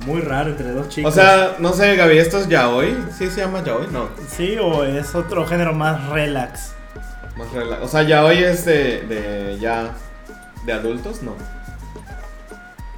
Muy 0.06 0.22
raro 0.22 0.50
entre 0.52 0.72
dos 0.72 0.90
chicos. 0.90 1.12
O 1.12 1.16
sea, 1.16 1.56
no 1.60 1.74
sé, 1.74 1.96
Gaby, 1.96 2.18
¿esto 2.18 2.40
es 2.40 2.48
yaoi? 2.48 2.96
¿Sí 3.18 3.30
se 3.30 3.42
llama 3.42 3.64
yaoi? 3.64 3.88
No. 3.92 4.10
Sí, 4.28 4.58
o 4.60 4.84
es 4.84 5.14
otro 5.14 5.46
género 5.46 5.74
más 5.74 6.10
relax. 6.10 6.74
Más 7.54 7.80
o 7.82 7.88
sea, 7.88 8.04
yaoi 8.04 8.44
es 8.44 8.66
de, 8.66 9.02
de 9.02 9.58
ya... 9.60 9.92
¿De 10.66 10.74
adultos? 10.74 11.24
No. 11.24 11.36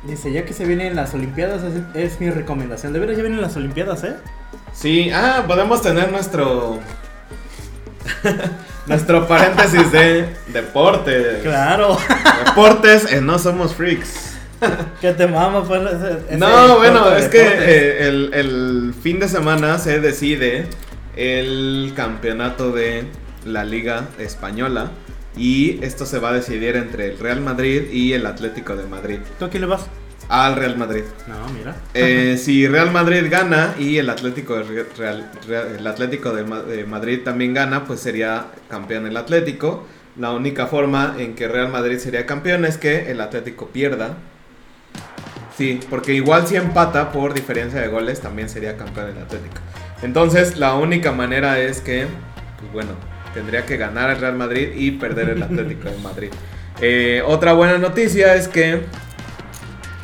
Dice, 0.03 0.32
ya 0.34 0.43
que 0.45 0.51
se 0.53 0.65
vienen 0.65 0.95
las 0.97 1.13
Olimpiadas, 1.13 1.62
es, 1.63 1.82
es 2.13 2.19
mi 2.19 2.29
recomendación. 2.29 2.91
De 2.91 2.99
veras, 2.99 3.15
ya 3.15 3.23
vienen 3.23 3.41
las 3.41 3.56
Olimpiadas, 3.56 4.03
¿eh? 4.03 4.15
Sí, 4.73 5.10
ah, 5.13 5.45
podemos 5.47 5.82
tener 5.82 6.12
nuestro... 6.12 6.79
nuestro 8.86 9.27
paréntesis 9.27 9.91
de 9.91 10.27
deporte. 10.47 11.39
Claro. 11.41 11.97
Deportes 12.45 13.12
en 13.12 13.25
No 13.25 13.39
Somos 13.39 13.73
Freaks. 13.75 14.32
que 15.01 15.13
te 15.13 15.27
mama, 15.27 15.63
pues. 15.63 15.82
ese- 15.82 16.38
No, 16.38 16.77
bueno, 16.77 17.15
es 17.15 17.29
que 17.29 17.39
deportes. 17.39 17.63
eh, 17.67 18.08
el, 18.08 18.34
el 18.34 18.93
fin 19.01 19.19
de 19.19 19.27
semana 19.27 19.77
se 19.79 19.99
decide 19.99 20.67
el 21.15 21.93
campeonato 21.95 22.71
de 22.71 23.06
la 23.45 23.63
Liga 23.63 24.08
Española 24.19 24.91
y 25.36 25.84
esto 25.84 26.06
se 26.06 26.19
va 26.19 26.29
a 26.29 26.34
decidir 26.34 26.75
entre 26.75 27.08
el 27.12 27.19
Real 27.19 27.41
Madrid 27.41 27.84
y 27.91 28.13
el 28.13 28.25
Atlético 28.25 28.75
de 28.75 28.86
Madrid. 28.88 29.19
¿Tú 29.39 29.45
a 29.45 29.49
quién 29.49 29.62
le 29.62 29.67
vas? 29.67 29.86
Al 30.29 30.56
Real 30.56 30.77
Madrid. 30.77 31.03
No, 31.27 31.47
mira. 31.53 31.75
Eh, 31.93 32.38
si 32.41 32.65
Real 32.67 32.91
Madrid 32.91 33.25
gana 33.29 33.75
y 33.77 33.97
el 33.97 34.10
Atlético 34.10 34.56
de, 34.56 34.63
Re- 34.63 34.86
Real- 34.97 35.32
Real- 35.47 35.75
el 35.79 35.86
Atlético 35.88 36.32
de, 36.34 36.43
de 36.43 36.86
Madrid 36.86 37.19
también 37.25 37.53
gana, 37.53 37.84
pues 37.86 37.99
sería 37.99 38.45
campeón 38.69 39.06
el 39.06 39.17
Atlético. 39.17 39.86
La 40.17 40.32
única 40.32 40.67
forma 40.67 41.15
en 41.17 41.36
que 41.36 41.47
Real 41.47 41.69
Madrid 41.69 41.97
sería 41.97 42.25
campeón 42.25 42.63
es 42.65 42.77
que 42.77 43.12
el 43.12 43.19
Atlético 43.19 43.67
pierda. 43.67 44.15
Sí, 45.58 45.79
porque 45.89 46.13
igual 46.13 46.47
si 46.47 46.56
empata 46.56 47.12
por 47.12 47.34
diferencia 47.34 47.79
de 47.82 47.88
goles 47.88 48.21
también 48.21 48.49
sería 48.49 48.75
campeón 48.77 49.10
el 49.10 49.17
Atlético. 49.21 49.56
Entonces 50.01 50.58
la 50.58 50.73
única 50.75 51.12
manera 51.12 51.60
es 51.60 51.79
que, 51.82 52.08
pues 52.60 52.71
bueno, 52.71 52.91
tendría 53.34 53.65
que 53.65 53.78
ganar 53.78 54.10
el 54.10 54.17
Real 54.19 54.36
Madrid 54.36 54.69
y 54.76 54.91
perder 54.91 55.30
el 55.30 55.43
Atlético 55.43 55.89
de 55.89 55.98
Madrid. 55.98 56.30
Eh, 56.82 57.22
otra 57.26 57.54
buena 57.54 57.78
noticia 57.78 58.36
es 58.36 58.48
que 58.48 58.82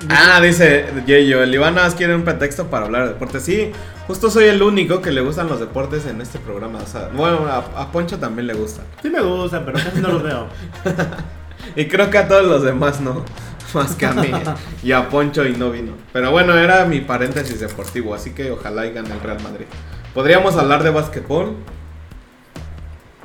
Ah, 0.08 0.40
dice 0.42 0.86
Yeyo, 1.06 1.44
el 1.44 1.54
Ivanas 1.54 1.94
quiere 1.94 2.16
un 2.16 2.24
pretexto 2.24 2.68
para 2.68 2.86
hablar 2.86 3.04
de 3.04 3.14
deportes. 3.14 3.44
Sí, 3.44 3.72
justo 4.08 4.30
soy 4.30 4.46
el 4.46 4.62
único 4.64 5.02
que 5.02 5.12
le 5.12 5.20
gustan 5.20 5.50
los 5.50 5.60
deportes 5.60 6.06
en 6.06 6.22
este 6.22 6.40
programa. 6.40 6.80
O 6.80 6.88
sea, 6.88 7.10
bueno, 7.14 7.46
a, 7.48 7.58
a 7.82 7.92
Poncho 7.92 8.18
también 8.18 8.48
le 8.48 8.54
gustan. 8.54 8.86
Sí 9.02 9.10
me 9.10 9.20
gustan, 9.20 9.66
pero 9.66 9.78
casi 9.78 10.00
no 10.00 10.10
los 10.10 10.24
veo. 10.24 10.48
Y 11.76 11.88
creo 11.88 12.10
que 12.10 12.18
a 12.18 12.28
todos 12.28 12.46
los 12.48 12.64
demás 12.64 13.02
no. 13.02 13.26
Más 13.74 13.94
que 13.96 14.06
a 14.06 14.14
mí. 14.14 14.32
y 14.82 14.94
a 14.94 15.10
Poncho 15.10 15.46
y 15.46 15.52
no 15.56 15.70
vino. 15.70 15.92
Pero 16.14 16.32
bueno, 16.32 16.58
era 16.58 16.86
mi 16.86 17.02
paréntesis 17.02 17.60
deportivo. 17.60 18.16
Así 18.16 18.32
que 18.32 18.50
ojalá 18.52 18.88
y 18.88 18.94
gane 18.94 19.12
el 19.14 19.20
Real 19.20 19.44
Madrid. 19.44 19.66
Podríamos 20.14 20.56
hablar 20.56 20.82
de 20.84 20.90
básquetbol. 20.90 21.56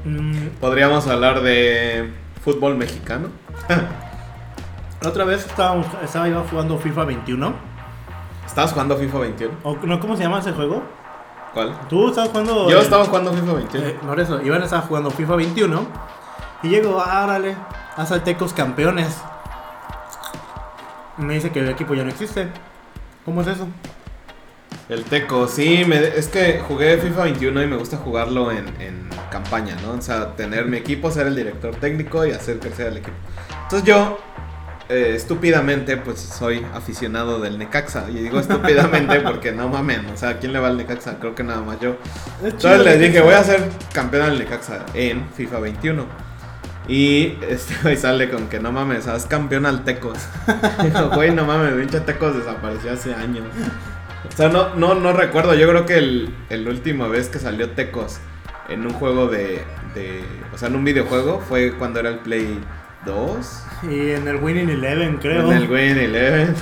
Mm, 0.04 0.48
Podríamos 0.60 1.06
hablar 1.06 1.40
de 1.42 2.12
fútbol 2.44 2.76
mexicano. 2.76 3.28
la 5.00 5.08
otra 5.08 5.24
vez 5.24 5.46
estaba, 5.46 5.82
estaba 6.02 6.28
yo 6.28 6.44
jugando 6.50 6.78
FIFA 6.78 7.04
21. 7.04 7.54
¿Estabas 8.46 8.72
jugando 8.72 8.96
FIFA 8.96 9.18
21? 9.18 9.54
O, 9.62 9.76
no, 9.84 10.00
¿Cómo 10.00 10.16
se 10.16 10.22
llama 10.22 10.38
ese 10.40 10.52
juego? 10.52 10.82
¿Cuál? 11.54 11.74
Tú 11.88 12.08
estabas 12.08 12.30
jugando. 12.30 12.68
Yo 12.70 12.78
eh, 12.78 12.82
estaba 12.82 13.04
jugando 13.04 13.32
FIFA 13.32 13.52
21. 13.54 13.86
eh, 13.86 13.98
por 14.06 14.20
eso, 14.20 14.42
Iván 14.42 14.62
estaba 14.62 14.82
jugando 14.82 15.10
FIFA 15.10 15.36
21. 15.36 15.86
Y 16.64 16.68
llego, 16.68 17.00
ah, 17.00 17.24
órale, 17.24 17.56
a 17.96 18.06
Saltecos 18.06 18.52
campeones. 18.52 19.22
Me 21.16 21.34
dice 21.34 21.50
que 21.52 21.60
el 21.60 21.68
equipo 21.68 21.94
ya 21.94 22.02
no 22.04 22.10
existe. 22.10 22.48
¿Cómo 23.24 23.40
es 23.42 23.46
eso? 23.48 23.66
El 24.88 25.04
Teco, 25.04 25.48
sí, 25.48 25.84
me- 25.86 25.98
es 26.16 26.28
que 26.28 26.58
jugué 26.66 26.98
FIFA 26.98 27.24
21 27.24 27.62
y 27.62 27.66
me 27.66 27.76
gusta 27.76 27.96
jugarlo 27.96 28.50
en, 28.52 28.66
en 28.80 29.08
campaña, 29.30 29.76
¿no? 29.82 29.92
O 29.92 30.02
sea, 30.02 30.36
tener 30.36 30.66
mi 30.66 30.76
equipo, 30.76 31.10
ser 31.10 31.26
el 31.26 31.34
director 31.36 31.74
técnico 31.76 32.24
y 32.26 32.32
hacer 32.32 32.58
crecer 32.58 32.88
el 32.88 32.98
equipo. 32.98 33.16
Entonces 33.62 33.88
yo, 33.88 34.18
eh, 34.90 35.14
estúpidamente, 35.16 35.96
pues 35.96 36.20
soy 36.20 36.66
aficionado 36.74 37.40
del 37.40 37.58
Necaxa. 37.58 38.04
Y 38.10 38.14
digo 38.16 38.38
estúpidamente 38.38 39.20
porque 39.24 39.52
no 39.52 39.68
mamen, 39.70 40.04
o 40.12 40.16
sea, 40.18 40.38
¿quién 40.38 40.52
le 40.52 40.58
va 40.58 40.68
al 40.68 40.76
Necaxa? 40.76 41.18
Creo 41.18 41.34
que 41.34 41.42
nada 41.44 41.62
más 41.62 41.80
yo. 41.80 41.96
Entonces 42.42 42.84
les 42.84 43.00
dije, 43.00 43.20
voy 43.22 43.34
a 43.34 43.42
ser 43.42 43.66
campeón 43.94 44.26
del 44.28 44.38
Necaxa 44.40 44.84
en 44.92 45.26
FIFA 45.30 45.60
21. 45.60 46.04
Y 46.88 47.38
este 47.48 47.74
güey 47.82 47.96
sale 47.96 48.28
con 48.28 48.48
que 48.48 48.60
no 48.60 48.70
mames, 48.70 49.06
haz 49.08 49.24
campeón 49.24 49.64
al 49.64 49.82
Tecos. 49.84 50.18
Digo, 50.82 51.08
güey, 51.14 51.34
no 51.34 51.46
mames, 51.46 51.72
pinche 51.72 52.00
Tecos 52.00 52.36
desapareció 52.36 52.92
hace 52.92 53.14
años. 53.14 53.46
O 54.34 54.36
sea, 54.36 54.48
no, 54.48 54.74
no, 54.74 54.94
no 54.94 55.12
recuerdo. 55.12 55.54
Yo 55.54 55.68
creo 55.68 55.86
que 55.86 55.96
el, 55.96 56.34
el 56.50 56.68
última 56.68 57.06
vez 57.08 57.28
que 57.28 57.38
salió 57.38 57.70
Tecos 57.70 58.18
en 58.68 58.84
un 58.84 58.92
juego 58.92 59.28
de, 59.28 59.62
de. 59.94 60.24
O 60.52 60.58
sea, 60.58 60.68
en 60.68 60.76
un 60.76 60.84
videojuego 60.84 61.40
fue 61.40 61.72
cuando 61.78 62.00
era 62.00 62.08
el 62.08 62.18
Play 62.18 62.60
2. 63.06 63.62
Y 63.84 64.10
en 64.10 64.26
el 64.26 64.36
Winning 64.36 64.70
Eleven, 64.70 65.18
creo. 65.18 65.52
En 65.52 65.56
el 65.56 65.70
Win 65.70 65.98
Eleven. 65.98 66.54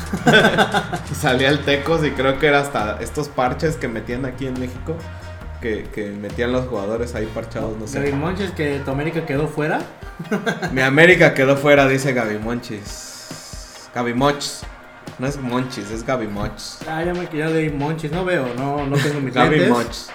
Salía 1.14 1.49
el 1.49 1.61
Tecos 1.61 2.05
y 2.05 2.11
creo 2.11 2.38
que 2.38 2.49
era 2.49 2.61
hasta 2.61 2.99
estos 3.01 3.28
parches 3.28 3.76
que 3.76 3.88
metían 3.88 4.26
aquí 4.26 4.47
en 4.47 4.59
México. 4.61 4.97
que, 5.62 5.84
que 5.94 6.11
metían 6.11 6.53
los 6.53 6.66
jugadores 6.66 7.14
ahí 7.14 7.26
parchados, 7.32 7.72
no 7.78 7.86
Gaby 7.86 8.11
sé. 8.11 8.12
Monches 8.16 8.51
que 8.51 8.80
tu 8.84 8.90
América 8.90 9.24
quedó 9.24 9.47
fuera. 9.47 9.80
Mi 10.72 10.82
América 10.82 11.32
quedó 11.34 11.57
fuera, 11.57 11.86
dice 11.88 12.12
Gaby 12.12 12.38
Monchis. 12.38 13.88
Gaby 13.94 14.14
Mochs. 14.14 14.64
No 15.18 15.26
es 15.26 15.38
Monchis, 15.38 15.90
es 15.90 16.04
Gaby 16.04 16.26
Mochs. 16.26 16.78
Ah, 16.88 17.02
ya 17.04 17.12
me 17.12 17.28
ya 17.32 17.46
leí 17.46 17.70
Monches, 17.70 18.12
no 18.12 18.24
veo, 18.24 18.46
no, 18.56 18.86
no 18.86 18.96
tengo 18.96 19.20
mis 19.20 19.34
Gaby. 19.34 19.66
Mochs. 19.66 20.10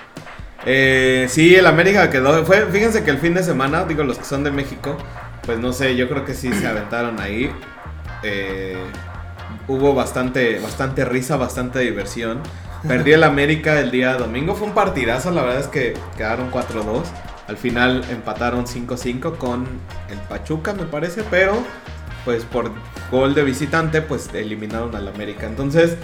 Eh, 0.65 1.27
sí, 1.29 1.55
el 1.55 1.65
América 1.65 2.09
quedó. 2.09 2.43
Fue, 2.45 2.65
fíjense 2.65 3.03
que 3.03 3.11
el 3.11 3.19
fin 3.19 3.33
de 3.33 3.43
semana, 3.43 3.85
digo, 3.85 4.03
los 4.03 4.17
que 4.17 4.25
son 4.25 4.43
de 4.43 4.51
México, 4.51 4.97
pues 5.43 5.59
no 5.59 5.71
sé, 5.71 5.95
yo 5.95 6.09
creo 6.09 6.25
que 6.25 6.33
sí 6.33 6.51
se 6.51 6.67
aventaron 6.67 7.19
ahí. 7.19 7.51
Eh, 8.23 8.77
hubo 9.67 9.93
bastante, 9.93 10.59
bastante 10.59 11.05
risa, 11.05 11.37
bastante 11.37 11.79
diversión. 11.79 12.41
Perdí 12.87 13.13
el 13.13 13.23
América 13.23 13.79
el 13.79 13.91
día 13.91 14.15
domingo. 14.15 14.55
Fue 14.55 14.67
un 14.67 14.73
partidazo, 14.73 15.31
la 15.31 15.41
verdad 15.41 15.61
es 15.61 15.67
que 15.67 15.93
quedaron 16.15 16.51
4-2. 16.51 17.03
Al 17.47 17.57
final 17.57 18.03
empataron 18.09 18.65
5-5 18.65 19.37
con 19.37 19.65
el 20.09 20.17
Pachuca, 20.29 20.73
me 20.73 20.83
parece, 20.83 21.23
pero 21.29 21.63
pues 22.27 22.43
por 22.43 22.71
gol 23.09 23.33
de 23.33 23.41
visitante, 23.41 24.01
pues 24.01 24.29
eliminaron 24.33 24.93
al 24.97 25.07
América. 25.07 25.47
Entonces, 25.47 25.95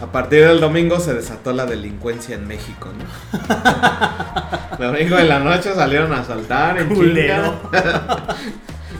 a 0.00 0.06
partir 0.06 0.46
del 0.46 0.60
domingo 0.60 1.00
se 1.00 1.14
desató 1.14 1.52
la 1.52 1.66
delincuencia 1.66 2.36
en 2.36 2.46
México, 2.46 2.90
¿no? 2.96 4.78
domingo 4.78 5.18
en 5.18 5.28
la 5.28 5.40
noche 5.40 5.74
salieron 5.74 6.12
a 6.12 6.22
saltar 6.22 6.78
en 6.78 6.94
chinga. 6.94 7.58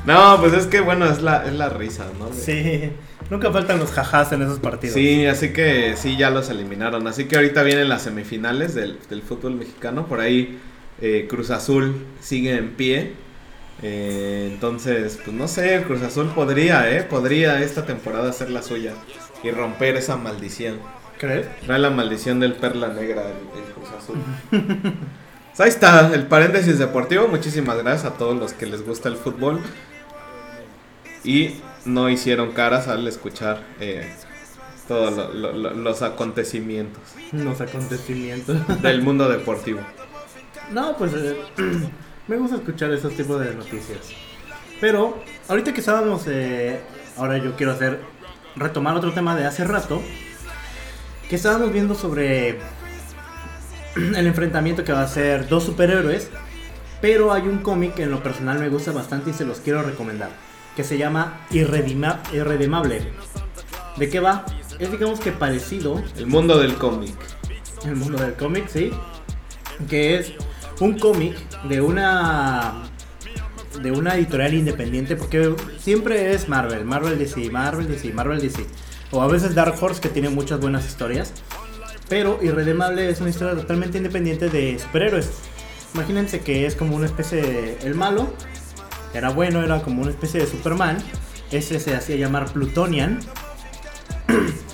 No, 0.05 0.37
pues 0.41 0.53
es 0.53 0.67
que 0.67 0.81
bueno, 0.81 1.07
es 1.07 1.23
la, 1.23 1.47
es 1.47 1.53
la 1.53 1.69
risa, 1.69 2.07
¿no? 2.19 2.29
Sí, 2.33 2.91
nunca 3.31 3.53
faltan 3.53 3.79
los 3.79 3.93
jajás 3.93 4.33
en 4.33 4.43
esos 4.43 4.59
partidos. 4.59 4.95
Sí, 4.95 5.27
así 5.27 5.53
que 5.53 5.95
sí, 5.97 6.17
ya 6.17 6.31
los 6.31 6.51
eliminaron. 6.51 7.07
Así 7.07 7.27
que 7.27 7.37
ahorita 7.37 7.63
vienen 7.63 7.89
las 7.89 8.03
semifinales 8.03 8.75
del, 8.75 8.99
del 9.09 9.23
fútbol 9.23 9.55
mexicano. 9.55 10.07
Por 10.07 10.19
ahí 10.19 10.59
eh, 11.01 11.27
Cruz 11.31 11.51
Azul 11.51 11.95
sigue 12.21 12.57
en 12.57 12.71
pie. 12.73 13.13
Eh, 13.83 14.49
entonces, 14.53 15.19
pues 15.23 15.37
no 15.37 15.47
sé, 15.49 15.75
el 15.77 15.85
Cruz 15.85 16.03
Azul 16.03 16.29
podría, 16.29 16.91
¿eh? 16.91 17.03
Podría 17.03 17.61
esta 17.63 17.85
temporada 17.85 18.31
hacer 18.31 18.51
la 18.51 18.63
suya 18.63 18.93
y 19.43 19.51
romper 19.51 19.97
esa 19.97 20.17
maldición. 20.17 20.79
¿Crees? 21.19 21.47
Trae 21.67 21.79
la 21.79 21.91
maldición 21.91 22.41
del 22.41 22.55
perla 22.55 22.89
negra 22.89 23.23
del, 23.23 23.35
del 23.55 23.73
Cruz 23.75 23.89
Azul. 23.99 24.17
Pues 24.51 25.61
ahí 25.61 25.69
está, 25.69 26.13
el 26.15 26.27
paréntesis 26.27 26.79
deportivo. 26.79 27.29
Muchísimas 27.29 27.77
gracias 27.79 28.13
a 28.13 28.17
todos 28.17 28.37
los 28.39 28.53
que 28.53 28.67
les 28.67 28.85
gusta 28.85 29.09
el 29.09 29.17
fútbol. 29.17 29.61
Y 31.23 31.57
no 31.85 32.09
hicieron 32.11 32.53
caras 32.53 32.89
al 32.89 33.07
escuchar 33.07 33.63
eh, 33.81 34.11
todos 34.89 35.15
lo- 35.17 35.33
lo- 35.33 35.53
lo- 35.53 35.71
los 35.75 36.03
acontecimientos 36.03 37.03
Los 37.33 37.61
acontecimientos. 37.61 38.83
del 38.83 39.03
mundo 39.03 39.29
deportivo. 39.29 39.81
No, 40.73 40.97
pues 40.97 41.13
eh, 41.15 41.37
me 42.29 42.37
gusta 42.37 42.57
escuchar 42.57 42.93
esos 42.93 43.15
tipos 43.15 43.41
de 43.41 43.55
noticias. 43.55 43.99
Pero 44.81 45.23
ahorita 45.49 45.73
que 45.73 45.81
estábamos, 45.81 46.25
eh, 46.27 46.81
ahora 47.17 47.39
yo 47.39 47.55
quiero 47.57 47.73
hacer 47.73 48.01
retomar 48.57 48.97
otro 48.97 49.13
tema 49.13 49.37
de 49.37 49.47
hace 49.47 49.65
rato, 49.65 50.03
que 51.29 51.37
estábamos 51.37 51.73
viendo 51.73 51.95
sobre 51.95 52.51
el 53.97 54.27
enfrentamiento 54.27 54.85
que 54.85 54.93
va 54.93 55.03
a 55.03 55.09
ser 55.09 55.49
dos 55.49 55.65
superhéroes, 55.65 56.29
pero 57.01 57.33
hay 57.33 57.43
un 57.43 57.59
cómic 57.59 57.95
que 57.95 58.03
en 58.05 58.11
lo 58.11 58.23
personal 58.23 58.59
me 58.59 58.69
gusta 58.69 58.93
bastante 58.93 59.31
y 59.31 59.33
se 59.35 59.45
los 59.45 59.61
quiero 59.61 59.83
recomendar, 59.83 60.31
que 60.77 60.85
se 60.85 60.97
llama 60.99 61.41
Irredima- 61.51 62.21
Irredimable. 62.33 63.13
¿De 63.97 64.09
qué 64.09 64.21
va? 64.21 64.45
Es 64.79 64.91
digamos 64.91 65.21
que 65.21 65.31
parecido 65.31 66.03
El 66.17 66.27
mundo 66.27 66.59
del 66.59 66.75
cómic. 66.75 67.15
el 67.85 67.95
mundo 67.97 68.19
del 68.19 68.35
cómic, 68.35 68.67
sí. 68.69 68.91
Que 69.89 70.17
es 70.19 70.33
un 70.81 70.99
cómic 70.99 71.37
de 71.69 71.81
una 71.81 72.91
de 73.83 73.91
una 73.91 74.15
editorial 74.15 74.55
independiente 74.55 75.17
porque 75.17 75.55
siempre 75.79 76.33
es 76.33 76.49
Marvel, 76.49 76.85
Marvel 76.85 77.19
DC, 77.19 77.51
Marvel 77.51 77.89
DC, 77.89 78.13
Marvel 78.13 78.41
DC. 78.41 78.65
O 79.11 79.21
a 79.23 79.27
veces 79.27 79.55
Dark 79.55 79.75
Horse 79.81 80.01
que 80.01 80.09
tiene 80.09 80.29
muchas 80.29 80.61
buenas 80.61 80.87
historias. 80.87 81.33
Pero 82.09 82.39
Irredemable 82.43 83.09
es 83.09 83.21
una 83.21 83.31
historia 83.31 83.55
totalmente 83.55 83.99
independiente 83.99 84.49
de 84.49 84.79
superhéroes. 84.79 85.31
Imagínense 85.95 86.41
que 86.41 86.67
es 86.67 86.75
como 86.75 86.97
una 86.97 87.07
especie 87.07 87.41
de 87.41 87.79
el 87.83 87.95
malo 87.95 88.33
era 89.15 89.31
bueno, 89.31 89.63
era 89.63 89.81
como 89.81 90.03
una 90.03 90.11
especie 90.11 90.41
de 90.41 90.47
Superman. 90.47 90.99
Ese 91.53 91.79
se 91.79 91.95
hacía 91.95 92.17
llamar 92.17 92.53
Plutonian. 92.53 93.21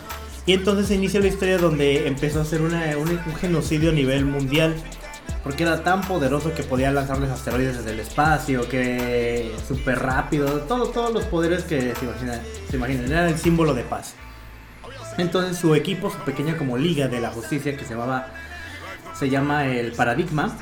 Y 0.46 0.54
entonces 0.54 0.88
se 0.88 0.94
inicia 0.96 1.20
la 1.20 1.28
historia 1.28 1.58
donde 1.58 2.08
empezó 2.08 2.40
a 2.40 2.42
hacer 2.42 2.60
un 2.62 2.72
genocidio 3.40 3.90
a 3.90 3.92
nivel 3.92 4.24
mundial. 4.24 4.74
Porque 5.42 5.62
era 5.62 5.82
tan 5.82 6.02
poderoso 6.02 6.52
que 6.52 6.62
podía 6.62 6.90
lanzarles 6.90 7.30
asteroides 7.30 7.78
desde 7.78 7.92
el 7.92 8.00
espacio, 8.00 8.68
que 8.68 9.54
súper 9.66 9.98
rápido, 9.98 10.60
todo, 10.62 10.88
todos 10.88 11.12
los 11.14 11.24
poderes 11.24 11.64
que 11.64 11.94
se 11.94 12.04
imaginan, 12.04 12.40
se 12.68 12.76
imaginan. 12.76 13.06
Era 13.06 13.28
el 13.28 13.38
símbolo 13.38 13.72
de 13.72 13.82
paz. 13.82 14.14
Entonces 15.16 15.58
su 15.58 15.74
equipo, 15.74 16.10
su 16.10 16.18
pequeña 16.18 16.56
como 16.56 16.76
liga 16.76 17.08
de 17.08 17.20
la 17.20 17.30
justicia 17.30 17.76
que 17.76 17.84
se 17.84 17.94
llamaba, 17.94 18.28
se 19.14 19.28
llama 19.28 19.66
el 19.66 19.92
Paradigma, 19.92 20.56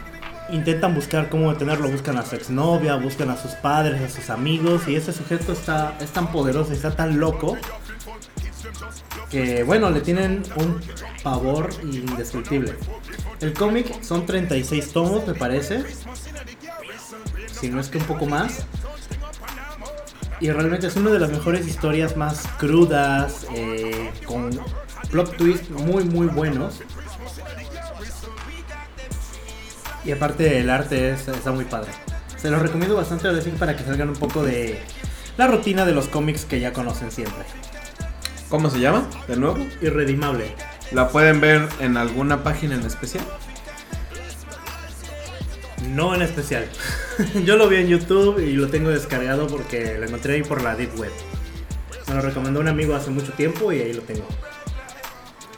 intentan 0.50 0.94
buscar 0.94 1.28
cómo 1.28 1.52
detenerlo, 1.52 1.88
buscan 1.88 2.16
a 2.18 2.24
su 2.24 2.36
exnovia, 2.36 2.96
buscan 2.96 3.30
a 3.30 3.36
sus 3.36 3.52
padres, 3.52 4.00
a 4.00 4.08
sus 4.08 4.30
amigos, 4.30 4.88
y 4.88 4.96
ese 4.96 5.12
sujeto 5.12 5.52
está, 5.52 5.94
es 6.00 6.10
tan 6.10 6.32
poderoso, 6.32 6.72
está 6.72 6.90
tan 6.90 7.20
loco, 7.20 7.56
que 9.30 9.62
bueno, 9.62 9.90
le 9.90 10.00
tienen 10.00 10.42
un 10.56 10.80
pavor 11.22 11.70
indescriptible. 11.82 12.74
El 13.40 13.52
cómic 13.52 14.02
son 14.02 14.26
36 14.26 14.92
tomos, 14.92 15.26
me 15.26 15.34
parece, 15.34 15.84
si 17.60 17.68
no 17.68 17.80
es 17.80 17.88
que 17.88 17.98
un 17.98 18.04
poco 18.04 18.26
más. 18.26 18.64
Y 20.40 20.50
realmente 20.50 20.86
es 20.86 20.96
una 20.96 21.10
de 21.10 21.18
las 21.18 21.30
mejores 21.30 21.66
historias 21.66 22.16
más 22.16 22.46
crudas, 22.58 23.46
eh, 23.54 24.10
con 24.24 24.50
plot 25.10 25.36
twists 25.36 25.70
muy 25.70 26.04
muy 26.04 26.26
buenos. 26.28 26.74
Y 30.04 30.12
aparte 30.12 30.58
el 30.60 30.70
arte 30.70 31.10
es- 31.10 31.26
está 31.28 31.50
muy 31.52 31.64
padre. 31.64 31.90
Se 32.36 32.50
los 32.50 32.62
recomiendo 32.62 32.94
bastante 32.94 33.26
ahora 33.28 33.42
sí 33.42 33.50
para 33.50 33.76
que 33.76 33.84
salgan 33.84 34.08
un 34.08 34.16
poco 34.16 34.42
de 34.44 34.80
la 35.36 35.48
rutina 35.48 35.84
de 35.84 35.92
los 35.92 36.06
cómics 36.06 36.44
que 36.44 36.60
ya 36.60 36.72
conocen 36.72 37.10
siempre. 37.10 37.44
¿Cómo 38.48 38.70
se 38.70 38.80
llama? 38.80 39.06
De 39.26 39.36
nuevo. 39.36 39.58
Irredimable. 39.82 40.54
¿La 40.92 41.08
pueden 41.08 41.40
ver 41.40 41.68
en 41.80 41.96
alguna 41.96 42.42
página 42.42 42.74
en 42.76 42.82
especial? 42.86 43.24
No 45.90 46.14
en 46.14 46.22
especial. 46.22 46.66
Yo 47.44 47.56
lo 47.56 47.68
vi 47.68 47.76
en 47.76 47.88
YouTube 47.88 48.38
y 48.40 48.52
lo 48.52 48.68
tengo 48.68 48.88
descargado 48.90 49.46
porque 49.46 49.96
lo 49.98 50.06
encontré 50.06 50.34
ahí 50.34 50.42
por 50.42 50.62
la 50.62 50.74
Deep 50.74 50.98
Web. 50.98 51.12
Me 52.08 52.14
lo 52.14 52.20
recomendó 52.22 52.60
un 52.60 52.68
amigo 52.68 52.94
hace 52.94 53.10
mucho 53.10 53.32
tiempo 53.32 53.70
y 53.72 53.80
ahí 53.80 53.92
lo 53.92 54.02
tengo. 54.02 54.26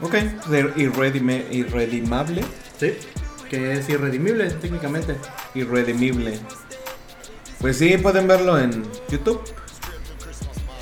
Ok, 0.01 0.15
de 0.49 0.65
irredime- 0.77 1.45
irredimable. 1.51 2.43
Sí. 2.79 2.95
Que 3.49 3.73
es 3.75 3.89
irredimible 3.89 4.51
técnicamente. 4.51 5.17
Irredimible. 5.55 6.39
Pues 7.61 7.77
sí, 7.79 7.97
pueden 7.99 8.27
verlo 8.27 8.59
en 8.59 8.83
YouTube. 9.11 9.41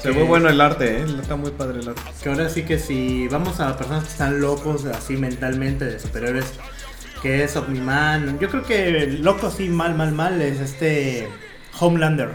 Se 0.09 0.15
ve 0.15 0.23
Sí. 0.23 0.27
bueno 0.27 0.49
el 0.49 0.59
arte, 0.61 1.01
¿eh? 1.01 1.07
Está 1.21 1.37
muy 1.37 1.51
padre 1.51 1.81
el 1.81 1.89
arte. 1.89 2.01
Que 2.23 2.31
ahora 2.31 2.49
sí 2.49 2.63
que 2.63 2.79
si 2.79 3.29
vamos 3.29 3.61
a 3.61 3.77
personas 3.77 4.05
que 4.05 4.11
están 4.11 4.41
locos 4.41 4.87
así 4.87 5.19
mentalmente 5.19 5.85
de 5.85 5.99
superhéroes, 5.99 6.47
que 7.21 7.45
es 7.45 7.55
Omniman, 7.57 8.39
yo 8.39 8.49
creo 8.49 8.63
que 8.63 9.19
loco 9.21 9.49
así 9.49 9.69
mal, 9.69 9.95
mal, 9.95 10.13
mal 10.13 10.41
es 10.41 10.61
este 10.61 11.29
Homelander. 11.79 12.31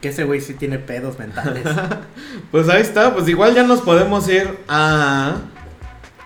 Que 0.00 0.08
ese 0.08 0.24
güey 0.24 0.40
sí 0.40 0.54
tiene 0.54 0.78
pedos 0.78 1.18
mentales. 1.18 1.64
Pues 2.50 2.68
ahí 2.70 2.80
está, 2.80 3.12
pues 3.14 3.28
igual 3.28 3.54
ya 3.54 3.64
nos 3.64 3.82
podemos 3.82 4.26
ir 4.28 4.58
a 4.68 5.36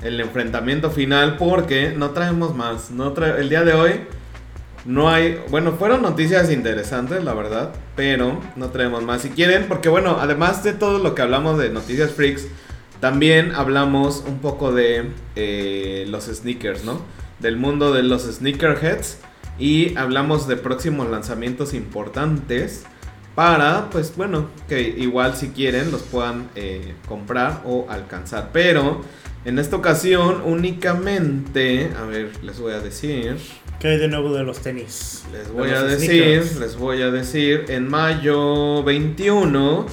el 0.02 0.20
enfrentamiento 0.20 0.90
final 0.92 1.36
porque 1.38 1.92
no 1.96 2.10
traemos 2.10 2.54
más. 2.54 2.92
No 2.92 3.12
el 3.16 3.48
día 3.48 3.64
de 3.64 3.72
hoy 3.72 4.00
no 4.84 5.08
hay, 5.08 5.40
bueno, 5.50 5.72
fueron 5.72 6.02
noticias 6.02 6.50
interesantes, 6.50 7.22
la 7.22 7.34
verdad, 7.34 7.72
pero 7.94 8.40
no 8.56 8.70
traemos 8.70 9.04
más. 9.04 9.22
Si 9.22 9.30
quieren, 9.30 9.66
porque 9.68 9.88
bueno, 9.88 10.18
además 10.20 10.64
de 10.64 10.72
todo 10.72 10.98
lo 10.98 11.14
que 11.14 11.22
hablamos 11.22 11.58
de 11.58 11.70
noticias 11.70 12.10
freaks, 12.10 12.46
también 13.00 13.52
hablamos 13.54 14.24
un 14.26 14.38
poco 14.38 14.72
de 14.72 15.10
eh, 15.36 16.04
los 16.08 16.24
sneakers, 16.24 16.84
¿no? 16.84 17.00
Del 17.40 17.56
mundo 17.56 17.92
de 17.92 18.02
los 18.02 18.22
sneakerheads 18.22 19.18
y 19.58 19.96
hablamos 19.96 20.48
de 20.48 20.56
próximos 20.56 21.08
lanzamientos 21.10 21.74
importantes 21.74 22.84
para, 23.34 23.88
pues 23.90 24.14
bueno, 24.16 24.48
que 24.68 24.82
igual 24.82 25.34
si 25.36 25.48
quieren 25.48 25.90
los 25.90 26.02
puedan 26.02 26.48
eh, 26.54 26.94
comprar 27.08 27.62
o 27.64 27.86
alcanzar. 27.88 28.50
Pero 28.52 29.00
en 29.44 29.58
esta 29.58 29.76
ocasión 29.76 30.42
únicamente, 30.44 31.90
a 31.98 32.04
ver, 32.04 32.30
les 32.44 32.60
voy 32.60 32.72
a 32.72 32.80
decir, 32.80 33.36
¿Qué 33.82 33.88
hay 33.88 33.98
de 33.98 34.06
nuevo 34.06 34.32
de 34.32 34.44
los 34.44 34.60
tenis? 34.60 35.24
les 35.32 35.50
voy 35.52 35.70
a 35.70 35.82
decir, 35.82 36.08
sneakers. 36.22 36.56
les 36.60 36.76
voy 36.76 37.02
a 37.02 37.10
decir, 37.10 37.64
en 37.68 37.88
mayo 37.88 38.84
21 38.84 39.86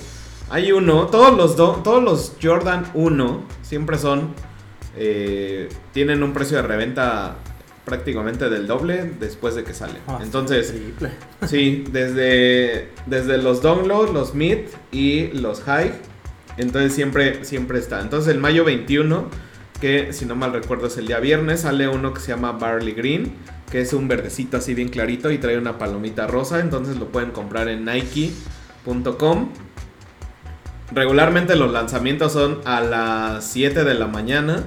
hay 0.52 0.72
uno, 0.72 1.08
todos 1.08 1.36
los, 1.36 1.58
do- 1.58 1.82
todos 1.84 2.04
los 2.04 2.34
Jordan 2.42 2.86
1 2.94 3.44
siempre 3.64 3.98
son, 3.98 4.36
eh, 4.96 5.70
tienen 5.92 6.22
un 6.22 6.34
precio 6.34 6.58
de 6.58 6.64
reventa 6.64 7.38
prácticamente 7.84 8.48
del 8.52 8.68
doble 8.68 9.12
después 9.20 9.56
de 9.56 9.64
que 9.64 9.74
sale. 9.74 9.96
Ah, 10.08 10.20
Entonces, 10.22 10.72
sí, 11.48 11.84
desde, 11.92 12.90
desde 13.08 13.40
los 13.40 13.64
download, 13.64 14.12
los 14.14 14.36
mid 14.36 14.58
y 14.92 15.30
los 15.30 15.62
high. 15.62 15.94
Entonces 16.58 16.94
siempre, 16.94 17.44
siempre 17.44 17.80
está. 17.80 18.02
Entonces 18.02 18.32
el 18.36 18.40
mayo 18.40 18.64
21, 18.66 19.30
que 19.82 20.14
si 20.14 20.26
no 20.26 20.36
mal 20.36 20.54
recuerdo 20.54 20.86
es 20.88 20.98
el 20.98 21.08
día 21.08 21.20
viernes, 21.20 21.62
sale 21.62 21.88
uno 21.88 22.14
que 22.14 22.20
se 22.20 22.28
llama 22.28 22.52
Barley 22.52 22.94
Green, 22.94 23.34
que 23.72 23.82
es 23.82 23.94
un 23.94 24.08
verdecito 24.08 24.58
así 24.58 24.74
bien 24.74 24.90
clarito 24.90 25.32
y 25.32 25.38
trae 25.38 25.58
una 25.58 25.78
palomita 25.78 26.28
rosa. 26.28 26.60
Entonces 26.60 26.98
lo 26.98 27.08
pueden 27.12 27.32
comprar 27.32 27.68
en 27.70 27.86
nike.com. 27.86 29.50
Regularmente 30.92 31.56
los 31.56 31.72
lanzamientos 31.72 32.34
son 32.34 32.62
a 32.66 32.82
las 32.82 33.46
7 33.46 33.84
de 33.84 33.94
la 33.94 34.08
mañana. 34.08 34.64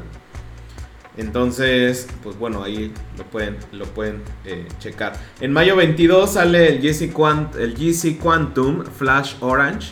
Entonces, 1.17 2.07
pues 2.23 2.39
bueno, 2.39 2.63
ahí 2.65 2.93
lo 3.19 3.25
pueden, 3.25 3.57
lo 3.73 3.85
pueden 3.87 4.23
eh, 4.47 4.67
checar. 4.79 5.13
En 5.41 5.53
mayo 5.53 5.77
22 5.77 6.33
sale 6.33 6.69
el 6.69 6.79
GC, 6.81 7.13
Quant- 7.13 8.19
Quantum 8.19 8.85
Flash 8.85 9.35
Orange. 9.41 9.91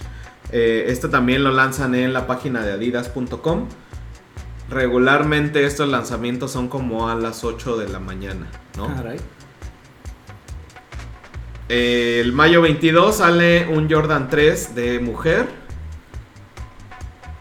Eh, 0.53 0.87
esto 0.89 1.11
también 1.11 1.45
lo 1.45 1.51
lanzan 1.53 1.95
en 1.95 2.13
la 2.13 2.27
página 2.27 2.63
de 2.65 2.73
adidas.com. 2.73 3.67
Regularmente 4.71 5.65
estos 5.65 5.89
lanzamientos 5.89 6.53
son 6.53 6.69
como 6.69 7.09
a 7.09 7.15
las 7.17 7.43
8 7.45 7.77
de 7.77 7.89
la 7.89 7.99
mañana, 7.99 8.47
¿no? 8.77 8.87
Caray. 8.95 9.19
Eh, 11.69 12.21
el 12.21 12.33
mayo 12.33 12.63
22 12.63 13.17
sale 13.17 13.69
un 13.69 13.91
Jordan 13.91 14.29
3 14.29 14.75
de 14.75 15.01
mujer. 15.01 15.47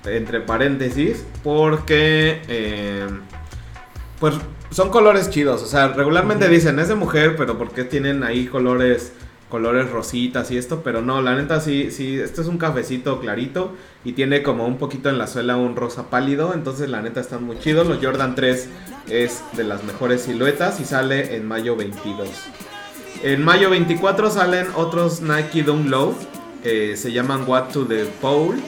Entre 0.06 0.42
paréntesis. 0.42 1.26
Porque. 1.44 2.42
eh, 2.48 3.08
pues 4.20 4.36
son 4.72 4.90
colores 4.90 5.30
chidos. 5.30 5.64
O 5.64 5.66
sea, 5.66 5.90
regularmente 5.90 6.48
dicen 6.48 6.80
es 6.80 6.88
de 6.88 6.96
mujer, 6.96 7.36
pero 7.36 7.58
porque 7.58 7.84
tienen 7.84 8.24
ahí 8.24 8.46
colores. 8.48 9.14
Colores 9.50 9.90
rositas 9.90 10.52
y 10.52 10.58
esto. 10.58 10.82
Pero 10.84 11.02
no, 11.02 11.22
la 11.22 11.36
neta 11.36 11.60
sí, 11.60 11.92
sí. 11.92 12.20
Este 12.20 12.42
es 12.42 12.48
un 12.48 12.58
cafecito 12.58 13.20
clarito. 13.20 13.74
Y 14.06 14.14
tiene 14.14 14.44
como 14.44 14.66
un 14.66 14.78
poquito 14.78 15.10
en 15.10 15.18
la 15.18 15.28
suela 15.28 15.58
un 15.58 15.76
rosa 15.76 16.10
pálido. 16.10 16.54
Entonces 16.54 16.90
la 16.90 17.02
neta 17.02 17.20
están 17.20 17.44
muy 17.44 17.60
chidos. 17.60 17.88
Los 17.88 18.04
Jordan 18.04 18.36
3 18.36 18.70
es 19.10 19.42
de 19.54 19.64
las 19.64 19.84
mejores 19.84 20.22
siluetas. 20.22 20.80
Y 20.80 20.86
sale 20.86 21.36
en 21.36 21.48
mayo 21.48 21.76
22. 21.76 22.30
En 23.24 23.44
mayo 23.44 23.70
24 23.70 24.30
salen 24.32 24.68
otros 24.76 25.22
Nike 25.22 25.64
Dunk 25.64 25.88
Low. 25.90 26.16
eh, 26.64 26.96
se 26.98 27.12
llaman 27.12 27.44
What 27.48 27.70
to 27.74 27.86
the 27.86 28.06
Pole. 28.22 28.60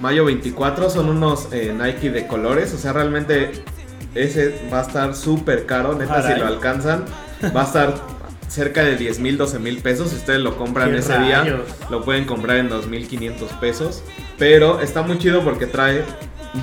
Mayo 0.00 0.26
24 0.26 0.90
son 0.90 1.08
unos 1.08 1.48
eh, 1.52 1.74
Nike 1.76 2.10
de 2.10 2.26
colores. 2.26 2.74
O 2.74 2.78
sea, 2.78 2.92
realmente 2.92 3.52
ese 4.14 4.68
va 4.72 4.80
a 4.80 4.82
estar 4.82 5.14
súper 5.16 5.64
caro. 5.66 5.94
Neta, 5.94 6.22
si 6.22 6.38
lo 6.38 6.46
alcanzan, 6.46 7.04
va 7.56 7.62
a 7.62 7.64
estar 7.64 7.94
cerca 8.48 8.82
de 8.84 8.96
10 8.96 9.18
mil, 9.20 9.36
12 9.38 9.58
mil 9.58 9.78
pesos. 9.78 10.10
Si 10.10 10.16
ustedes 10.16 10.40
lo 10.40 10.56
compran 10.56 10.90
¡Qué 10.92 10.98
ese 10.98 11.18
día, 11.18 11.62
lo 11.90 12.02
pueden 12.04 12.24
comprar 12.24 12.56
en 12.58 12.68
2500 12.68 13.50
pesos. 13.54 14.02
Pero 14.38 14.80
está 14.80 15.02
muy 15.02 15.18
chido 15.18 15.42
porque 15.42 15.66
trae 15.66 16.04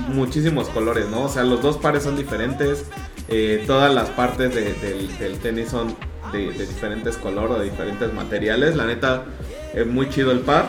muchísimos 0.10 0.70
colores, 0.70 1.08
¿no? 1.10 1.24
O 1.24 1.30
sea, 1.30 1.44
los 1.44 1.62
dos 1.62 1.78
pares 1.78 2.04
son 2.04 2.16
diferentes. 2.16 2.86
eh, 3.30 3.64
todas 3.66 3.94
las 3.94 4.10
partes 4.10 4.54
de- 4.54 4.74
del, 4.74 5.18
del 5.18 5.38
tenis 5.40 5.70
son 5.70 5.96
de, 6.34 6.52
de 6.52 6.66
diferentes 6.68 7.16
colores 7.18 7.52
o 7.56 7.60
de 7.60 7.66
diferentes 7.70 8.12
materiales. 8.14 8.76
La 8.76 8.86
neta, 8.86 9.24
es 9.74 9.88
muy 9.88 10.10
chido 10.10 10.32
el 10.32 10.40
par. 10.40 10.66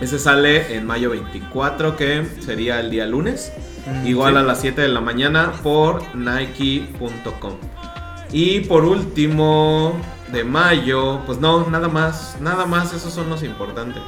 Ese 0.00 0.18
sale 0.18 0.76
en 0.76 0.86
mayo 0.86 1.10
24, 1.10 1.96
que 1.96 2.24
sería 2.40 2.78
el 2.80 2.90
día 2.90 3.06
lunes. 3.06 3.52
Mm, 3.86 4.06
Igual 4.06 4.34
sí. 4.34 4.38
a 4.38 4.42
las 4.42 4.60
7 4.60 4.80
de 4.82 4.88
la 4.88 5.00
mañana 5.00 5.52
por 5.62 6.02
nike.com. 6.14 7.54
Y 8.32 8.60
por 8.60 8.84
último, 8.84 9.94
de 10.32 10.44
mayo, 10.44 11.20
pues 11.26 11.38
no, 11.38 11.68
nada 11.68 11.88
más, 11.88 12.36
nada 12.40 12.66
más, 12.66 12.92
esos 12.92 13.12
son 13.12 13.28
los 13.28 13.42
importantes. 13.42 14.02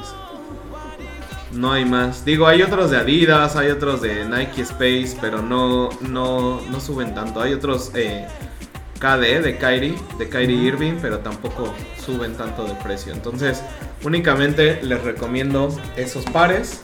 No 1.51 1.71
hay 1.71 1.83
más. 1.83 2.25
Digo, 2.25 2.47
hay 2.47 2.61
otros 2.61 2.91
de 2.91 2.97
Adidas, 2.97 3.55
hay 3.55 3.69
otros 3.69 4.01
de 4.01 4.25
Nike 4.25 4.61
Space, 4.61 5.17
pero 5.19 5.41
no, 5.41 5.89
no, 6.01 6.61
no 6.61 6.79
suben 6.79 7.15
tanto. 7.15 7.41
Hay 7.41 7.53
otros 7.53 7.91
eh, 7.95 8.27
KD 8.99 9.41
de 9.41 9.57
Kyrie, 9.57 9.95
de 10.19 10.29
Kyrie 10.29 10.55
Irving, 10.55 10.97
pero 11.01 11.19
tampoco 11.19 11.73
suben 12.05 12.35
tanto 12.35 12.65
de 12.65 12.75
precio. 12.75 13.13
Entonces, 13.13 13.63
únicamente 14.03 14.79
les 14.83 15.01
recomiendo 15.03 15.75
esos 15.95 16.25
pares. 16.25 16.81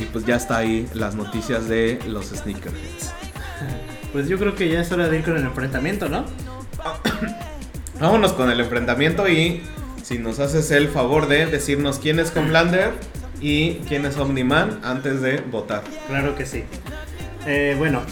Y 0.00 0.06
pues 0.06 0.26
ya 0.26 0.36
está 0.36 0.56
ahí 0.56 0.88
las 0.92 1.14
noticias 1.14 1.68
de 1.68 2.00
los 2.08 2.26
sneakerheads. 2.26 3.12
Pues 4.12 4.28
yo 4.28 4.38
creo 4.38 4.56
que 4.56 4.68
ya 4.68 4.80
es 4.80 4.90
hora 4.90 5.08
de 5.08 5.18
ir 5.18 5.24
con 5.24 5.36
el 5.36 5.44
enfrentamiento, 5.44 6.08
¿no? 6.08 6.24
Vámonos 8.04 8.34
con 8.34 8.50
el 8.50 8.60
enfrentamiento 8.60 9.26
y 9.30 9.62
si 10.02 10.18
nos 10.18 10.38
haces 10.38 10.70
el 10.72 10.88
favor 10.88 11.26
de 11.26 11.46
decirnos 11.46 11.98
quién 11.98 12.18
es 12.18 12.36
Homelander 12.36 12.90
y 13.40 13.76
quién 13.88 14.04
es 14.04 14.18
Omniman 14.18 14.80
antes 14.82 15.22
de 15.22 15.40
votar. 15.40 15.82
Claro 16.06 16.36
que 16.36 16.44
sí. 16.44 16.64
Eh, 17.46 17.74
bueno, 17.78 18.02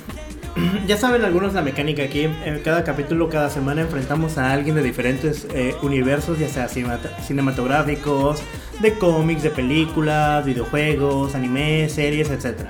ya 0.87 0.97
saben 0.97 1.27
algunos 1.27 1.53
la 1.53 1.61
mecánica 1.61 2.05
aquí. 2.05 2.23
En 2.23 2.61
cada 2.61 2.85
capítulo, 2.85 3.29
cada 3.29 3.51
semana 3.51 3.83
enfrentamos 3.83 4.39
a 4.39 4.51
alguien 4.55 4.77
de 4.77 4.83
diferentes 4.83 5.47
eh, 5.53 5.77
universos, 5.83 6.39
ya 6.39 6.49
sea 6.49 6.69
cinematográficos, 6.69 8.43
de 8.81 8.95
cómics, 8.95 9.43
de 9.43 9.51
películas, 9.51 10.47
videojuegos, 10.47 11.35
anime, 11.35 11.91
series, 11.91 12.31
etc. 12.31 12.61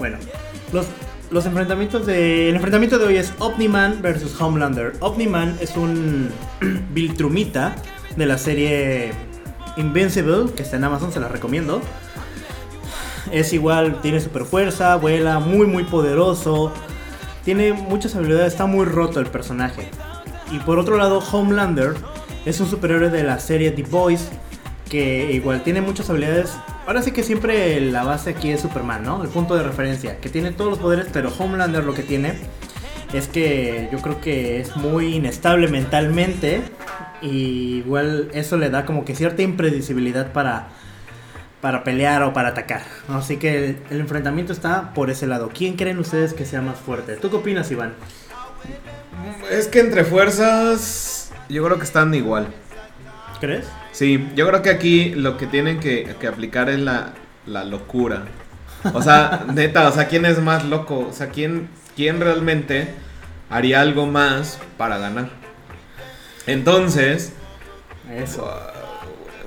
Bueno, 0.00 0.18
los, 0.72 0.88
los 1.30 1.46
enfrentamientos 1.46 2.06
de... 2.06 2.48
El 2.48 2.56
enfrentamiento 2.56 2.98
de 2.98 3.06
hoy 3.06 3.16
es 3.16 3.32
Omniman 3.38 4.00
versus 4.02 4.40
Homelander. 4.40 4.92
Omniman 5.00 5.56
es 5.60 5.76
un 5.76 6.30
Viltrumita 6.92 7.76
de 8.16 8.26
la 8.26 8.38
serie 8.38 9.12
Invincible, 9.76 10.52
que 10.54 10.62
está 10.62 10.76
en 10.76 10.84
Amazon, 10.84 11.12
se 11.12 11.20
la 11.20 11.28
recomiendo. 11.28 11.82
Es 13.32 13.52
igual, 13.52 14.00
tiene 14.00 14.20
super 14.20 14.44
fuerza, 14.44 14.96
vuela, 14.96 15.40
muy 15.40 15.66
muy 15.66 15.84
poderoso. 15.84 16.72
Tiene 17.44 17.72
muchas 17.72 18.14
habilidades, 18.14 18.52
está 18.52 18.66
muy 18.66 18.84
roto 18.84 19.20
el 19.20 19.26
personaje. 19.26 19.90
Y 20.52 20.58
por 20.60 20.78
otro 20.78 20.96
lado, 20.96 21.18
Homelander 21.18 21.94
es 22.44 22.60
un 22.60 22.70
superhéroe 22.70 23.10
de 23.10 23.24
la 23.24 23.38
serie 23.40 23.72
The 23.72 23.82
Boys 23.82 24.28
que 24.88 25.32
igual 25.32 25.62
tiene 25.62 25.80
muchas 25.80 26.08
habilidades. 26.08 26.56
Ahora 26.86 27.02
sí 27.02 27.10
que 27.10 27.24
siempre 27.24 27.80
la 27.80 28.04
base 28.04 28.30
aquí 28.30 28.50
es 28.50 28.60
Superman, 28.60 29.02
¿no? 29.02 29.22
El 29.22 29.28
punto 29.28 29.56
de 29.56 29.64
referencia, 29.64 30.18
que 30.20 30.28
tiene 30.28 30.52
todos 30.52 30.70
los 30.70 30.78
poderes, 30.78 31.06
pero 31.12 31.32
Homelander 31.36 31.82
lo 31.82 31.94
que 31.94 32.02
tiene 32.02 32.34
es 33.12 33.26
que 33.26 33.88
yo 33.90 33.98
creo 33.98 34.20
que 34.20 34.60
es 34.60 34.76
muy 34.76 35.16
inestable 35.16 35.66
mentalmente 35.68 36.62
y 37.20 37.78
igual 37.78 38.30
eso 38.34 38.56
le 38.56 38.70
da 38.70 38.84
como 38.84 39.04
que 39.04 39.16
cierta 39.16 39.42
impredecibilidad 39.42 40.32
para 40.32 40.68
para 41.60 41.82
pelear 41.82 42.22
o 42.22 42.32
para 42.32 42.50
atacar. 42.50 42.82
Así 43.08 43.38
que 43.38 43.56
el, 43.56 43.78
el 43.90 44.00
enfrentamiento 44.00 44.52
está 44.52 44.92
por 44.94 45.10
ese 45.10 45.26
lado. 45.26 45.50
¿Quién 45.52 45.74
creen 45.74 45.98
ustedes 45.98 46.34
que 46.34 46.44
sea 46.44 46.60
más 46.60 46.78
fuerte? 46.78 47.16
¿Tú 47.16 47.30
qué 47.30 47.36
opinas, 47.36 47.68
Iván? 47.72 47.94
Es 49.50 49.66
que 49.66 49.80
entre 49.80 50.04
fuerzas 50.04 51.32
yo 51.48 51.64
creo 51.64 51.78
que 51.78 51.84
están 51.84 52.14
igual. 52.14 52.46
¿Crees? 53.40 53.66
Sí, 53.96 54.28
yo 54.34 54.46
creo 54.46 54.60
que 54.60 54.68
aquí 54.68 55.14
lo 55.14 55.38
que 55.38 55.46
tienen 55.46 55.80
que, 55.80 56.14
que 56.20 56.26
aplicar 56.26 56.68
es 56.68 56.78
la, 56.78 57.14
la 57.46 57.64
locura. 57.64 58.24
O 58.92 59.00
sea, 59.00 59.46
neta, 59.54 59.88
o 59.88 59.92
sea, 59.92 60.06
¿quién 60.06 60.26
es 60.26 60.38
más 60.38 60.66
loco? 60.66 61.06
O 61.08 61.12
sea, 61.14 61.30
¿quién, 61.30 61.70
quién 61.96 62.20
realmente 62.20 62.88
haría 63.48 63.80
algo 63.80 64.06
más 64.06 64.58
para 64.76 64.98
ganar? 64.98 65.30
Entonces, 66.46 67.32
Eso. 68.14 68.46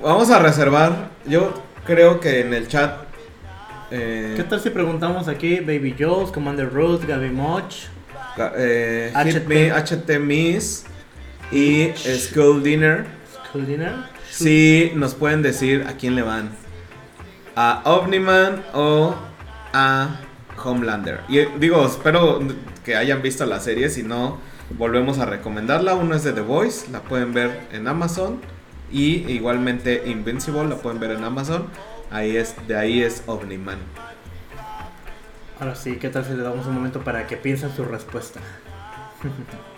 vamos 0.02 0.30
a 0.30 0.40
reservar. 0.40 1.10
Yo 1.26 1.54
creo 1.86 2.18
que 2.18 2.40
en 2.40 2.52
el 2.52 2.66
chat. 2.66 3.04
eh, 3.92 4.34
¿Qué 4.36 4.42
tal 4.42 4.60
si 4.60 4.70
preguntamos 4.70 5.28
aquí 5.28 5.60
Baby 5.60 5.94
Joe's, 5.96 6.32
Commander 6.32 6.68
Ruth, 6.72 7.04
Gaby 7.06 7.30
Moch? 7.30 7.86
Eh, 8.56 9.12
HT. 9.14 9.26
Hit 9.32 9.46
Me, 9.46 9.70
HT 9.70 10.18
Miss 10.18 10.86
y 11.52 11.92
School 11.94 12.64
Dinner. 12.64 13.06
School 13.48 13.64
Dinner? 13.64 13.94
Si 14.40 14.90
nos 14.94 15.14
pueden 15.14 15.42
decir 15.42 15.84
a 15.86 15.98
quién 15.98 16.14
le 16.14 16.22
van. 16.22 16.48
A 17.56 17.82
Omniman 17.84 18.64
o 18.72 19.14
a 19.74 20.16
Homelander. 20.64 21.20
Y 21.28 21.40
eh, 21.40 21.48
digo, 21.58 21.84
espero 21.84 22.40
que 22.82 22.96
hayan 22.96 23.20
visto 23.20 23.44
la 23.44 23.60
serie. 23.60 23.90
Si 23.90 24.02
no, 24.02 24.38
volvemos 24.78 25.18
a 25.18 25.26
recomendarla. 25.26 25.94
Uno 25.94 26.14
es 26.14 26.24
de 26.24 26.32
The 26.32 26.40
Voice, 26.40 26.90
la 26.90 27.02
pueden 27.02 27.34
ver 27.34 27.68
en 27.70 27.86
Amazon. 27.86 28.40
Y 28.90 29.30
igualmente 29.30 30.04
Invincible, 30.06 30.64
la 30.64 30.76
pueden 30.76 31.00
ver 31.00 31.10
en 31.10 31.22
Amazon. 31.22 31.66
Ahí 32.10 32.38
es, 32.38 32.54
de 32.66 32.78
ahí 32.78 33.02
es 33.02 33.22
Omniman. 33.26 33.78
Ahora 35.60 35.74
sí, 35.74 35.96
¿qué 35.96 36.08
tal 36.08 36.24
si 36.24 36.32
le 36.32 36.42
damos 36.42 36.66
un 36.66 36.76
momento 36.76 37.04
para 37.04 37.26
que 37.26 37.36
piensen 37.36 37.76
su 37.76 37.84
respuesta? 37.84 38.40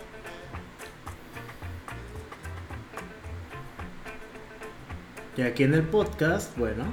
y 5.36 5.42
aquí 5.42 5.64
en 5.64 5.74
el 5.74 5.82
podcast, 5.82 6.56
bueno, 6.58 6.84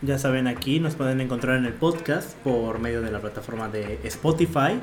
ya 0.00 0.18
saben 0.18 0.46
aquí 0.46 0.80
nos 0.80 0.94
pueden 0.94 1.20
encontrar 1.20 1.56
en 1.58 1.66
el 1.66 1.74
podcast 1.74 2.36
por 2.38 2.78
medio 2.78 3.02
de 3.02 3.10
la 3.10 3.20
plataforma 3.20 3.68
de 3.68 3.98
Spotify. 4.04 4.80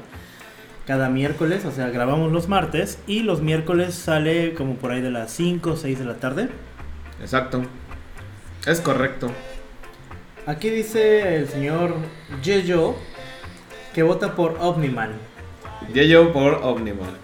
cada 0.85 1.09
miércoles, 1.09 1.65
o 1.65 1.71
sea, 1.71 1.89
grabamos 1.89 2.31
los 2.31 2.47
martes 2.47 2.99
y 3.07 3.21
los 3.21 3.41
miércoles 3.41 3.95
sale 3.95 4.53
como 4.53 4.75
por 4.75 4.91
ahí 4.91 5.01
de 5.01 5.09
las 5.09 5.31
5 5.31 5.71
o 5.71 5.75
6 5.77 5.97
de 5.97 6.05
la 6.05 6.15
tarde. 6.15 6.49
Exacto. 7.19 7.63
Es 8.67 8.81
correcto. 8.81 9.31
Aquí 10.45 10.69
dice 10.69 11.37
el 11.37 11.47
señor 11.47 11.95
Yeyo 12.43 12.95
que 13.95 14.03
vota 14.03 14.35
por 14.35 14.57
Omniman. 14.59 15.13
Yeyo 15.91 16.31
por 16.31 16.59
Omniman. 16.61 17.15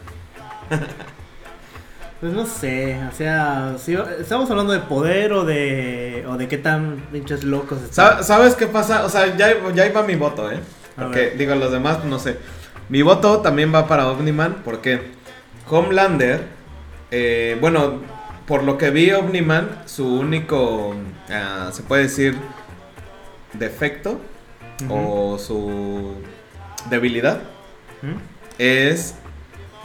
Pues 2.21 2.33
no 2.33 2.45
sé, 2.45 2.99
o 3.11 3.15
sea, 3.15 3.77
si 3.79 3.95
estamos 3.95 4.47
hablando 4.51 4.73
de 4.73 4.79
poder 4.79 5.33
o 5.33 5.43
de 5.43 6.23
o 6.29 6.37
de 6.37 6.47
qué 6.47 6.59
tan 6.59 6.97
pinches 7.11 7.43
locos 7.43 7.81
están. 7.81 8.23
¿Sabes 8.23 8.53
qué 8.53 8.67
pasa? 8.67 9.03
O 9.05 9.09
sea, 9.09 9.35
ya, 9.35 9.51
ya 9.73 9.87
iba 9.87 10.03
mi 10.03 10.13
voto, 10.13 10.51
¿eh? 10.51 10.59
Porque 10.95 11.31
digo, 11.31 11.55
los 11.55 11.71
demás 11.71 12.05
no 12.05 12.19
sé. 12.19 12.37
Mi 12.89 13.01
voto 13.01 13.39
también 13.39 13.73
va 13.73 13.87
para 13.87 14.07
Omniman 14.07 14.61
porque 14.63 15.01
Homelander, 15.67 16.43
eh, 17.09 17.57
bueno, 17.59 18.01
por 18.45 18.61
lo 18.61 18.77
que 18.77 18.91
vi 18.91 19.11
Omniman, 19.11 19.81
su 19.87 20.19
único, 20.19 20.93
ah, 21.27 21.71
se 21.71 21.81
puede 21.81 22.03
decir, 22.03 22.37
defecto 23.53 24.21
o 24.89 25.39
su 25.39 26.13
debilidad 26.91 27.39
es 28.59 29.15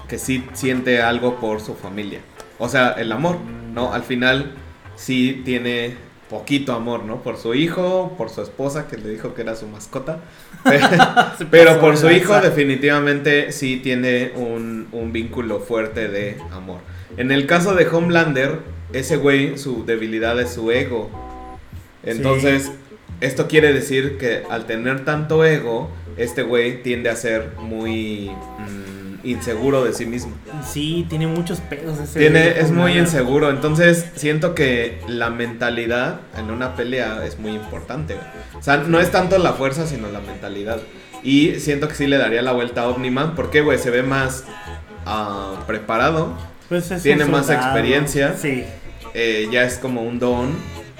que 0.08 0.18
sí 0.18 0.44
siente 0.52 1.02
algo 1.02 1.36
por 1.36 1.60
su 1.60 1.74
familia. 1.74 2.20
O 2.58 2.68
sea, 2.68 2.92
el 2.92 3.12
amor, 3.12 3.38
¿no? 3.72 3.92
Al 3.92 4.02
final 4.02 4.52
sí 4.96 5.42
tiene 5.44 5.94
poquito 6.28 6.72
amor, 6.72 7.04
¿no? 7.04 7.22
Por 7.22 7.36
su 7.36 7.54
hijo, 7.54 8.14
por 8.16 8.30
su 8.30 8.42
esposa 8.42 8.88
que 8.88 8.96
le 8.96 9.08
dijo 9.08 9.34
que 9.34 9.42
era 9.42 9.54
su 9.54 9.66
mascota. 9.66 10.20
Pero 11.50 11.80
por 11.80 11.96
su 11.96 12.10
hijo 12.10 12.40
definitivamente 12.40 13.52
sí 13.52 13.76
tiene 13.82 14.32
un, 14.34 14.88
vínculo 15.12 15.60
fuerte 15.60 16.08
de 16.08 16.36
amor. 16.50 16.80
En 17.16 17.30
el 17.30 17.46
caso 17.46 17.74
de 17.74 17.86
Homelander, 17.86 18.60
ese 18.92 19.16
güey, 19.16 19.56
su 19.56 19.84
debilidad 19.84 20.40
es 20.40 20.50
su 20.50 20.70
ego. 20.70 21.10
Entonces, 22.02 22.72
esto 23.20 23.48
quiere 23.48 23.72
decir 23.72 24.18
que 24.18 24.42
al 24.50 24.66
tener 24.66 25.04
tanto 25.04 25.44
ego, 25.44 25.90
este 26.16 26.42
güey 26.42 26.82
tiende 26.82 27.10
a 27.10 27.16
ser 27.16 27.52
muy... 27.58 28.30
Mm, 28.58 29.05
inseguro 29.30 29.84
de 29.84 29.92
sí 29.92 30.06
mismo. 30.06 30.32
Sí, 30.66 31.06
tiene 31.08 31.26
muchos 31.26 31.60
pedos 31.60 31.98
ese 31.98 32.18
tiene, 32.18 32.58
Es 32.60 32.70
muy 32.70 32.98
inseguro, 32.98 33.50
entonces 33.50 34.06
siento 34.16 34.54
que 34.54 35.00
la 35.08 35.30
mentalidad 35.30 36.20
en 36.38 36.50
una 36.50 36.76
pelea 36.76 37.24
es 37.26 37.38
muy 37.38 37.52
importante. 37.52 38.16
O 38.58 38.62
sea, 38.62 38.78
no 38.78 39.00
es 39.00 39.10
tanto 39.10 39.38
la 39.38 39.52
fuerza, 39.52 39.86
sino 39.86 40.08
la 40.08 40.20
mentalidad. 40.20 40.80
Y 41.22 41.60
siento 41.60 41.88
que 41.88 41.94
sí 41.94 42.06
le 42.06 42.18
daría 42.18 42.42
la 42.42 42.52
vuelta 42.52 42.82
a 42.82 42.88
Omniman, 42.88 43.34
porque, 43.34 43.60
güey, 43.60 43.78
se 43.78 43.90
ve 43.90 44.02
más 44.02 44.44
uh, 45.06 45.64
preparado, 45.66 46.36
pues 46.68 46.92
tiene 47.02 47.24
más 47.24 47.50
experiencia, 47.50 48.36
sí. 48.36 48.64
Eh, 49.14 49.48
ya 49.50 49.62
es 49.62 49.78
como 49.78 50.02
un 50.02 50.18
don. 50.18 50.54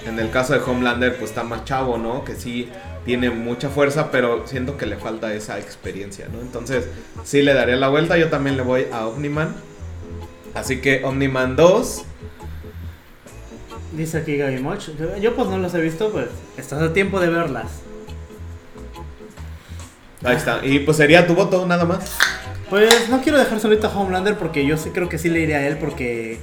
En 0.05 0.19
el 0.19 0.29
caso 0.29 0.53
de 0.53 0.59
Homelander, 0.59 1.17
pues 1.17 1.31
está 1.31 1.43
más 1.43 1.65
chavo, 1.65 1.97
¿no? 1.97 2.23
Que 2.23 2.35
sí 2.35 2.69
tiene 3.07 3.29
mucha 3.29 3.69
fuerza, 3.69 4.11
pero 4.11 4.45
siento 4.47 4.75
que 4.75 4.85
le 4.85 4.97
falta 4.97 5.33
esa 5.33 5.57
experiencia, 5.57 6.27
¿no? 6.29 6.41
Entonces, 6.41 6.89
sí 7.23 7.41
le 7.41 7.53
daría 7.53 7.77
la 7.77 7.87
vuelta. 7.87 8.17
Yo 8.17 8.29
también 8.29 8.57
le 8.57 8.63
voy 8.63 8.87
a 8.91 9.07
Omniman. 9.07 9.55
Así 10.53 10.81
que 10.81 11.05
Omniman 11.05 11.55
2. 11.55 12.03
Dice 13.93 14.17
aquí 14.17 14.35
Gaby 14.35 14.59
Moch. 14.59 14.89
Yo 15.21 15.35
pues 15.35 15.47
no 15.47 15.57
los 15.57 15.73
he 15.73 15.79
visto, 15.79 16.11
pues 16.11 16.27
estás 16.57 16.81
a 16.81 16.91
tiempo 16.91 17.21
de 17.21 17.29
verlas. 17.29 17.79
Ahí 20.25 20.35
está. 20.35 20.59
Y 20.65 20.79
pues 20.79 20.97
sería 20.97 21.25
tu 21.25 21.33
voto 21.33 21.65
nada 21.65 21.85
más. 21.85 22.17
Pues 22.69 23.07
no 23.07 23.21
quiero 23.21 23.37
dejar 23.37 23.61
solito 23.61 23.87
a 23.87 23.97
Homelander 23.97 24.37
porque 24.37 24.65
yo 24.65 24.75
sí 24.75 24.89
creo 24.89 25.07
que 25.07 25.17
sí 25.17 25.29
le 25.29 25.39
iré 25.39 25.55
a 25.55 25.65
él 25.65 25.77
porque 25.77 26.39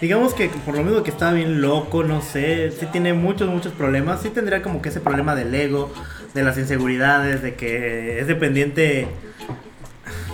digamos 0.00 0.34
que 0.34 0.48
por 0.48 0.76
lo 0.76 0.84
mismo 0.84 1.02
que 1.02 1.10
está 1.10 1.32
bien 1.32 1.60
loco, 1.60 2.04
no 2.04 2.22
sé, 2.22 2.70
sí 2.70 2.86
tiene 2.92 3.12
muchos, 3.12 3.48
muchos 3.48 3.72
problemas, 3.72 4.22
sí 4.22 4.30
tendría 4.30 4.62
como 4.62 4.80
que 4.80 4.90
ese 4.90 5.00
problema 5.00 5.34
del 5.34 5.54
ego, 5.54 5.92
de 6.34 6.42
las 6.42 6.58
inseguridades, 6.58 7.42
de 7.42 7.54
que 7.54 8.20
es 8.20 8.26
dependiente, 8.26 9.08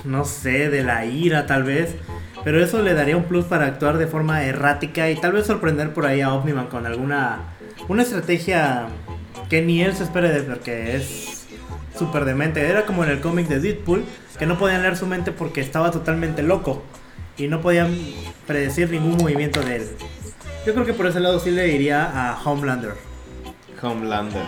no 0.04 0.24
sé, 0.24 0.68
de 0.68 0.82
la 0.82 1.06
ira 1.06 1.46
tal 1.46 1.64
vez. 1.64 1.94
Pero 2.44 2.62
eso 2.62 2.82
le 2.82 2.92
daría 2.92 3.16
un 3.16 3.24
plus 3.24 3.46
para 3.46 3.64
actuar 3.64 3.96
de 3.96 4.06
forma 4.06 4.44
errática 4.44 5.08
y 5.08 5.16
tal 5.16 5.32
vez 5.32 5.46
sorprender 5.46 5.94
por 5.94 6.04
ahí 6.04 6.20
a 6.20 6.34
Omniman 6.34 6.66
con 6.66 6.84
alguna 6.84 7.38
una 7.88 8.02
estrategia 8.02 8.86
que 9.48 9.62
ni 9.62 9.82
él 9.82 9.94
se 9.94 10.04
espere 10.04 10.30
de 10.30 10.42
porque 10.42 10.96
es 10.96 11.46
súper 11.98 12.26
demente. 12.26 12.68
Era 12.68 12.84
como 12.84 13.02
en 13.02 13.10
el 13.10 13.20
cómic 13.20 13.48
de 13.48 13.60
Deadpool, 13.60 14.04
que 14.38 14.44
no 14.44 14.58
podían 14.58 14.82
leer 14.82 14.96
su 14.96 15.06
mente 15.06 15.32
porque 15.32 15.62
estaba 15.62 15.90
totalmente 15.90 16.42
loco 16.42 16.82
y 17.36 17.48
no 17.48 17.60
podían 17.60 17.96
predecir 18.46 18.90
ningún 18.90 19.16
movimiento 19.16 19.60
de 19.60 19.76
él. 19.76 19.88
Yo 20.66 20.72
creo 20.72 20.86
que 20.86 20.94
por 20.94 21.06
ese 21.06 21.20
lado 21.20 21.40
sí 21.40 21.50
le 21.50 21.68
iría 21.68 22.04
a 22.04 22.42
Homelander. 22.42 22.94
Homelander. 23.82 24.44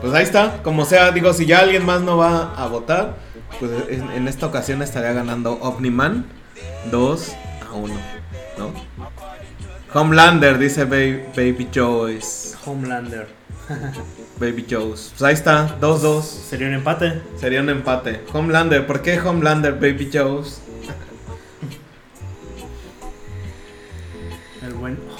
Pues 0.00 0.14
ahí 0.14 0.24
está, 0.24 0.62
como 0.62 0.84
sea, 0.84 1.12
digo, 1.12 1.32
si 1.32 1.46
ya 1.46 1.60
alguien 1.60 1.84
más 1.84 2.00
no 2.00 2.16
va 2.16 2.54
a 2.56 2.66
votar, 2.66 3.16
pues 3.60 3.70
en, 3.88 4.26
esta 4.26 4.46
ocasión 4.46 4.82
estaría 4.82 5.12
ganando 5.12 5.52
Omniman 5.54 6.26
2 6.90 7.32
a 7.70 7.72
1, 7.74 7.94
¿no? 8.58 8.72
Homelander, 9.94 10.58
dice 10.58 10.86
Baby, 10.86 11.68
Joyce. 11.72 12.56
Homelander. 12.64 13.28
Baby 14.40 14.66
Joyce. 14.68 15.10
Pues 15.10 15.22
ahí 15.22 15.34
está, 15.34 15.78
2-2. 15.80 16.22
Sería 16.22 16.66
un 16.66 16.74
empate. 16.74 17.22
Sería 17.36 17.60
un 17.60 17.68
empate. 17.68 18.22
Homelander, 18.32 18.86
¿por 18.86 19.02
qué 19.02 19.20
Homelander, 19.20 19.74
Baby 19.74 20.10
Joyce? 20.12 20.62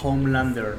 Homelander. 0.03 0.76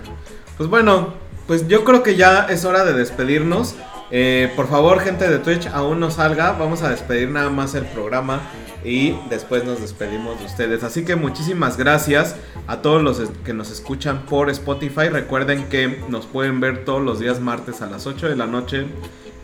Pues 0.58 0.70
bueno, 0.70 1.14
pues 1.48 1.68
yo 1.68 1.84
creo 1.84 2.04
que 2.04 2.16
ya 2.16 2.48
es 2.50 2.66
hora 2.66 2.84
de 2.86 2.94
despedirnos. 2.94 3.76
Eh, 4.12 4.52
por 4.56 4.68
favor, 4.68 5.00
gente 5.00 5.30
de 5.30 5.40
Twitch, 5.40 5.68
aún 5.68 6.00
no 6.00 6.12
salga. 6.12 6.52
Vamos 6.54 6.84
a 6.84 6.90
despedir 6.90 7.30
nada 7.30 7.50
más 7.50 7.74
el 7.76 7.86
programa 7.86 8.42
y 8.84 9.16
después 9.30 9.64
nos 9.64 9.82
despedimos 9.82 10.40
de 10.40 10.46
ustedes. 10.46 10.84
Así 10.84 11.06
que 11.06 11.16
muchísimas 11.16 11.78
gracias 11.78 12.36
a 12.68 12.82
todos 12.82 13.02
los 13.02 13.22
que 13.44 13.54
nos 13.54 13.72
escuchan 13.72 14.24
por 14.26 14.50
Spotify. 14.50 15.10
Recuerden 15.10 15.66
que 15.70 16.04
nos 16.10 16.26
pueden 16.26 16.60
ver 16.60 16.86
todos 16.86 17.02
los 17.02 17.20
días 17.20 17.40
martes 17.40 17.82
a 17.82 17.88
las 17.88 18.06
8 18.06 18.30
de 18.30 18.36
la 18.36 18.46
noche 18.46 18.86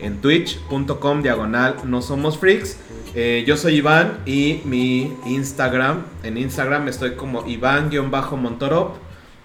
en 0.02 0.20
twitch.com 0.20 1.22
diagonal 1.22 1.76
no 1.84 2.02
somos 2.02 2.38
freaks. 2.38 2.78
Eh, 3.14 3.44
yo 3.46 3.56
soy 3.56 3.76
Iván 3.76 4.18
y 4.24 4.60
mi 4.64 5.12
Instagram, 5.26 6.04
en 6.22 6.38
Instagram 6.38 6.88
estoy 6.88 7.14
como 7.14 7.44
Iván-Montorop. 7.44 8.96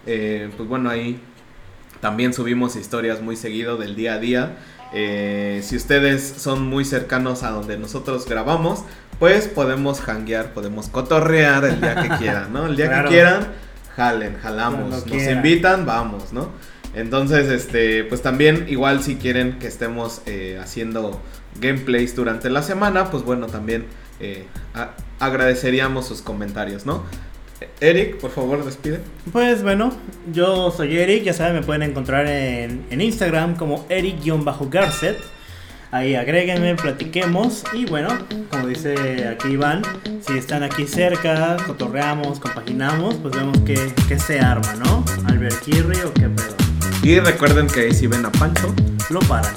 Eh, 0.06 0.49
pues 0.56 0.68
bueno, 0.70 0.89
ahí 0.89 1.20
también 2.01 2.34
subimos 2.34 2.76
historias 2.76 3.22
muy 3.22 3.36
seguido 3.36 3.78
del 3.78 3.95
día 3.95 4.14
a 4.16 4.20
día. 4.20 4.58
Eh, 4.93 5.62
si 5.64 5.76
ustedes 5.76 6.24
son 6.38 6.68
muy 6.68 6.86
cercanos 6.86 7.43
a 7.43 7.51
donde 7.51 7.78
nosotros 7.78 8.26
grabamos, 8.28 8.84
pues 9.20 9.47
podemos 9.47 9.99
hanguear, 10.01 10.53
podemos 10.53 10.89
cotorrear 10.89 11.66
el 11.66 11.82
día 11.82 11.95
que 12.01 12.10
quieran, 12.20 12.53
¿no? 12.53 12.68
El 12.68 12.76
día 12.76 13.03
que 13.03 13.10
quieran, 13.10 13.47
jalen, 13.95 14.38
jalamos. 14.38 15.06
Nos 15.08 15.28
invitan, 15.28 15.86
vamos, 15.86 16.34
¿no? 16.34 16.49
Entonces, 16.93 17.49
este, 17.49 18.06
pues 18.06 18.22
también 18.22 18.68
igual 18.70 19.03
si 19.03 19.16
quieren 19.16 19.60
que 19.60 19.68
estemos 19.68 20.22
eh, 20.28 20.60
haciendo 20.62 21.20
gameplays 21.60 22.16
durante 22.16 22.49
la 22.49 22.62
semana, 22.62 23.10
pues 23.10 23.24
bueno, 23.24 23.47
también 23.47 23.86
agradeceríamos 25.20 26.08
sus 26.08 26.22
comentarios, 26.22 26.86
¿no? 26.86 27.03
Eric, 27.80 28.18
por 28.18 28.32
favor, 28.32 28.63
despide. 28.63 28.99
Pues 29.32 29.63
bueno, 29.63 29.91
yo 30.32 30.72
soy 30.72 30.97
Eric, 30.97 31.24
ya 31.24 31.34
saben, 31.34 31.55
me 31.55 31.61
pueden 31.61 31.84
encontrar 31.84 32.28
en, 32.28 32.86
Instagram 32.89 33.55
como 33.55 33.86
Eric-Garcet. 33.89 35.18
Ahí 35.91 36.16
agréguenme, 36.16 36.76
platiquemos 36.76 37.63
y 37.74 37.86
bueno, 37.86 38.09
como 38.49 38.68
dice 38.68 39.28
aquí 39.30 39.49
Iván, 39.49 39.82
si 40.28 40.38
están 40.38 40.63
aquí 40.63 40.86
cerca, 40.88 41.55
cotorreamos, 41.66 42.39
compaginamos, 42.39 43.16
pues 43.16 43.36
vemos 43.36 43.57
que, 43.59 44.20
se 44.20 44.39
arma, 44.39 44.74
¿no? 44.76 45.05
Albert 45.28 45.61
Kirri 45.61 45.99
o 46.01 46.13
qué 46.13 46.28
pedo. 46.28 46.55
Y 47.03 47.20
recuerden 47.20 47.68
que 47.68 47.93
si 47.93 48.07
ven 48.07 48.26
a 48.26 48.32
Pancho, 48.32 48.74
lo 49.09 49.20
paran. 49.22 49.53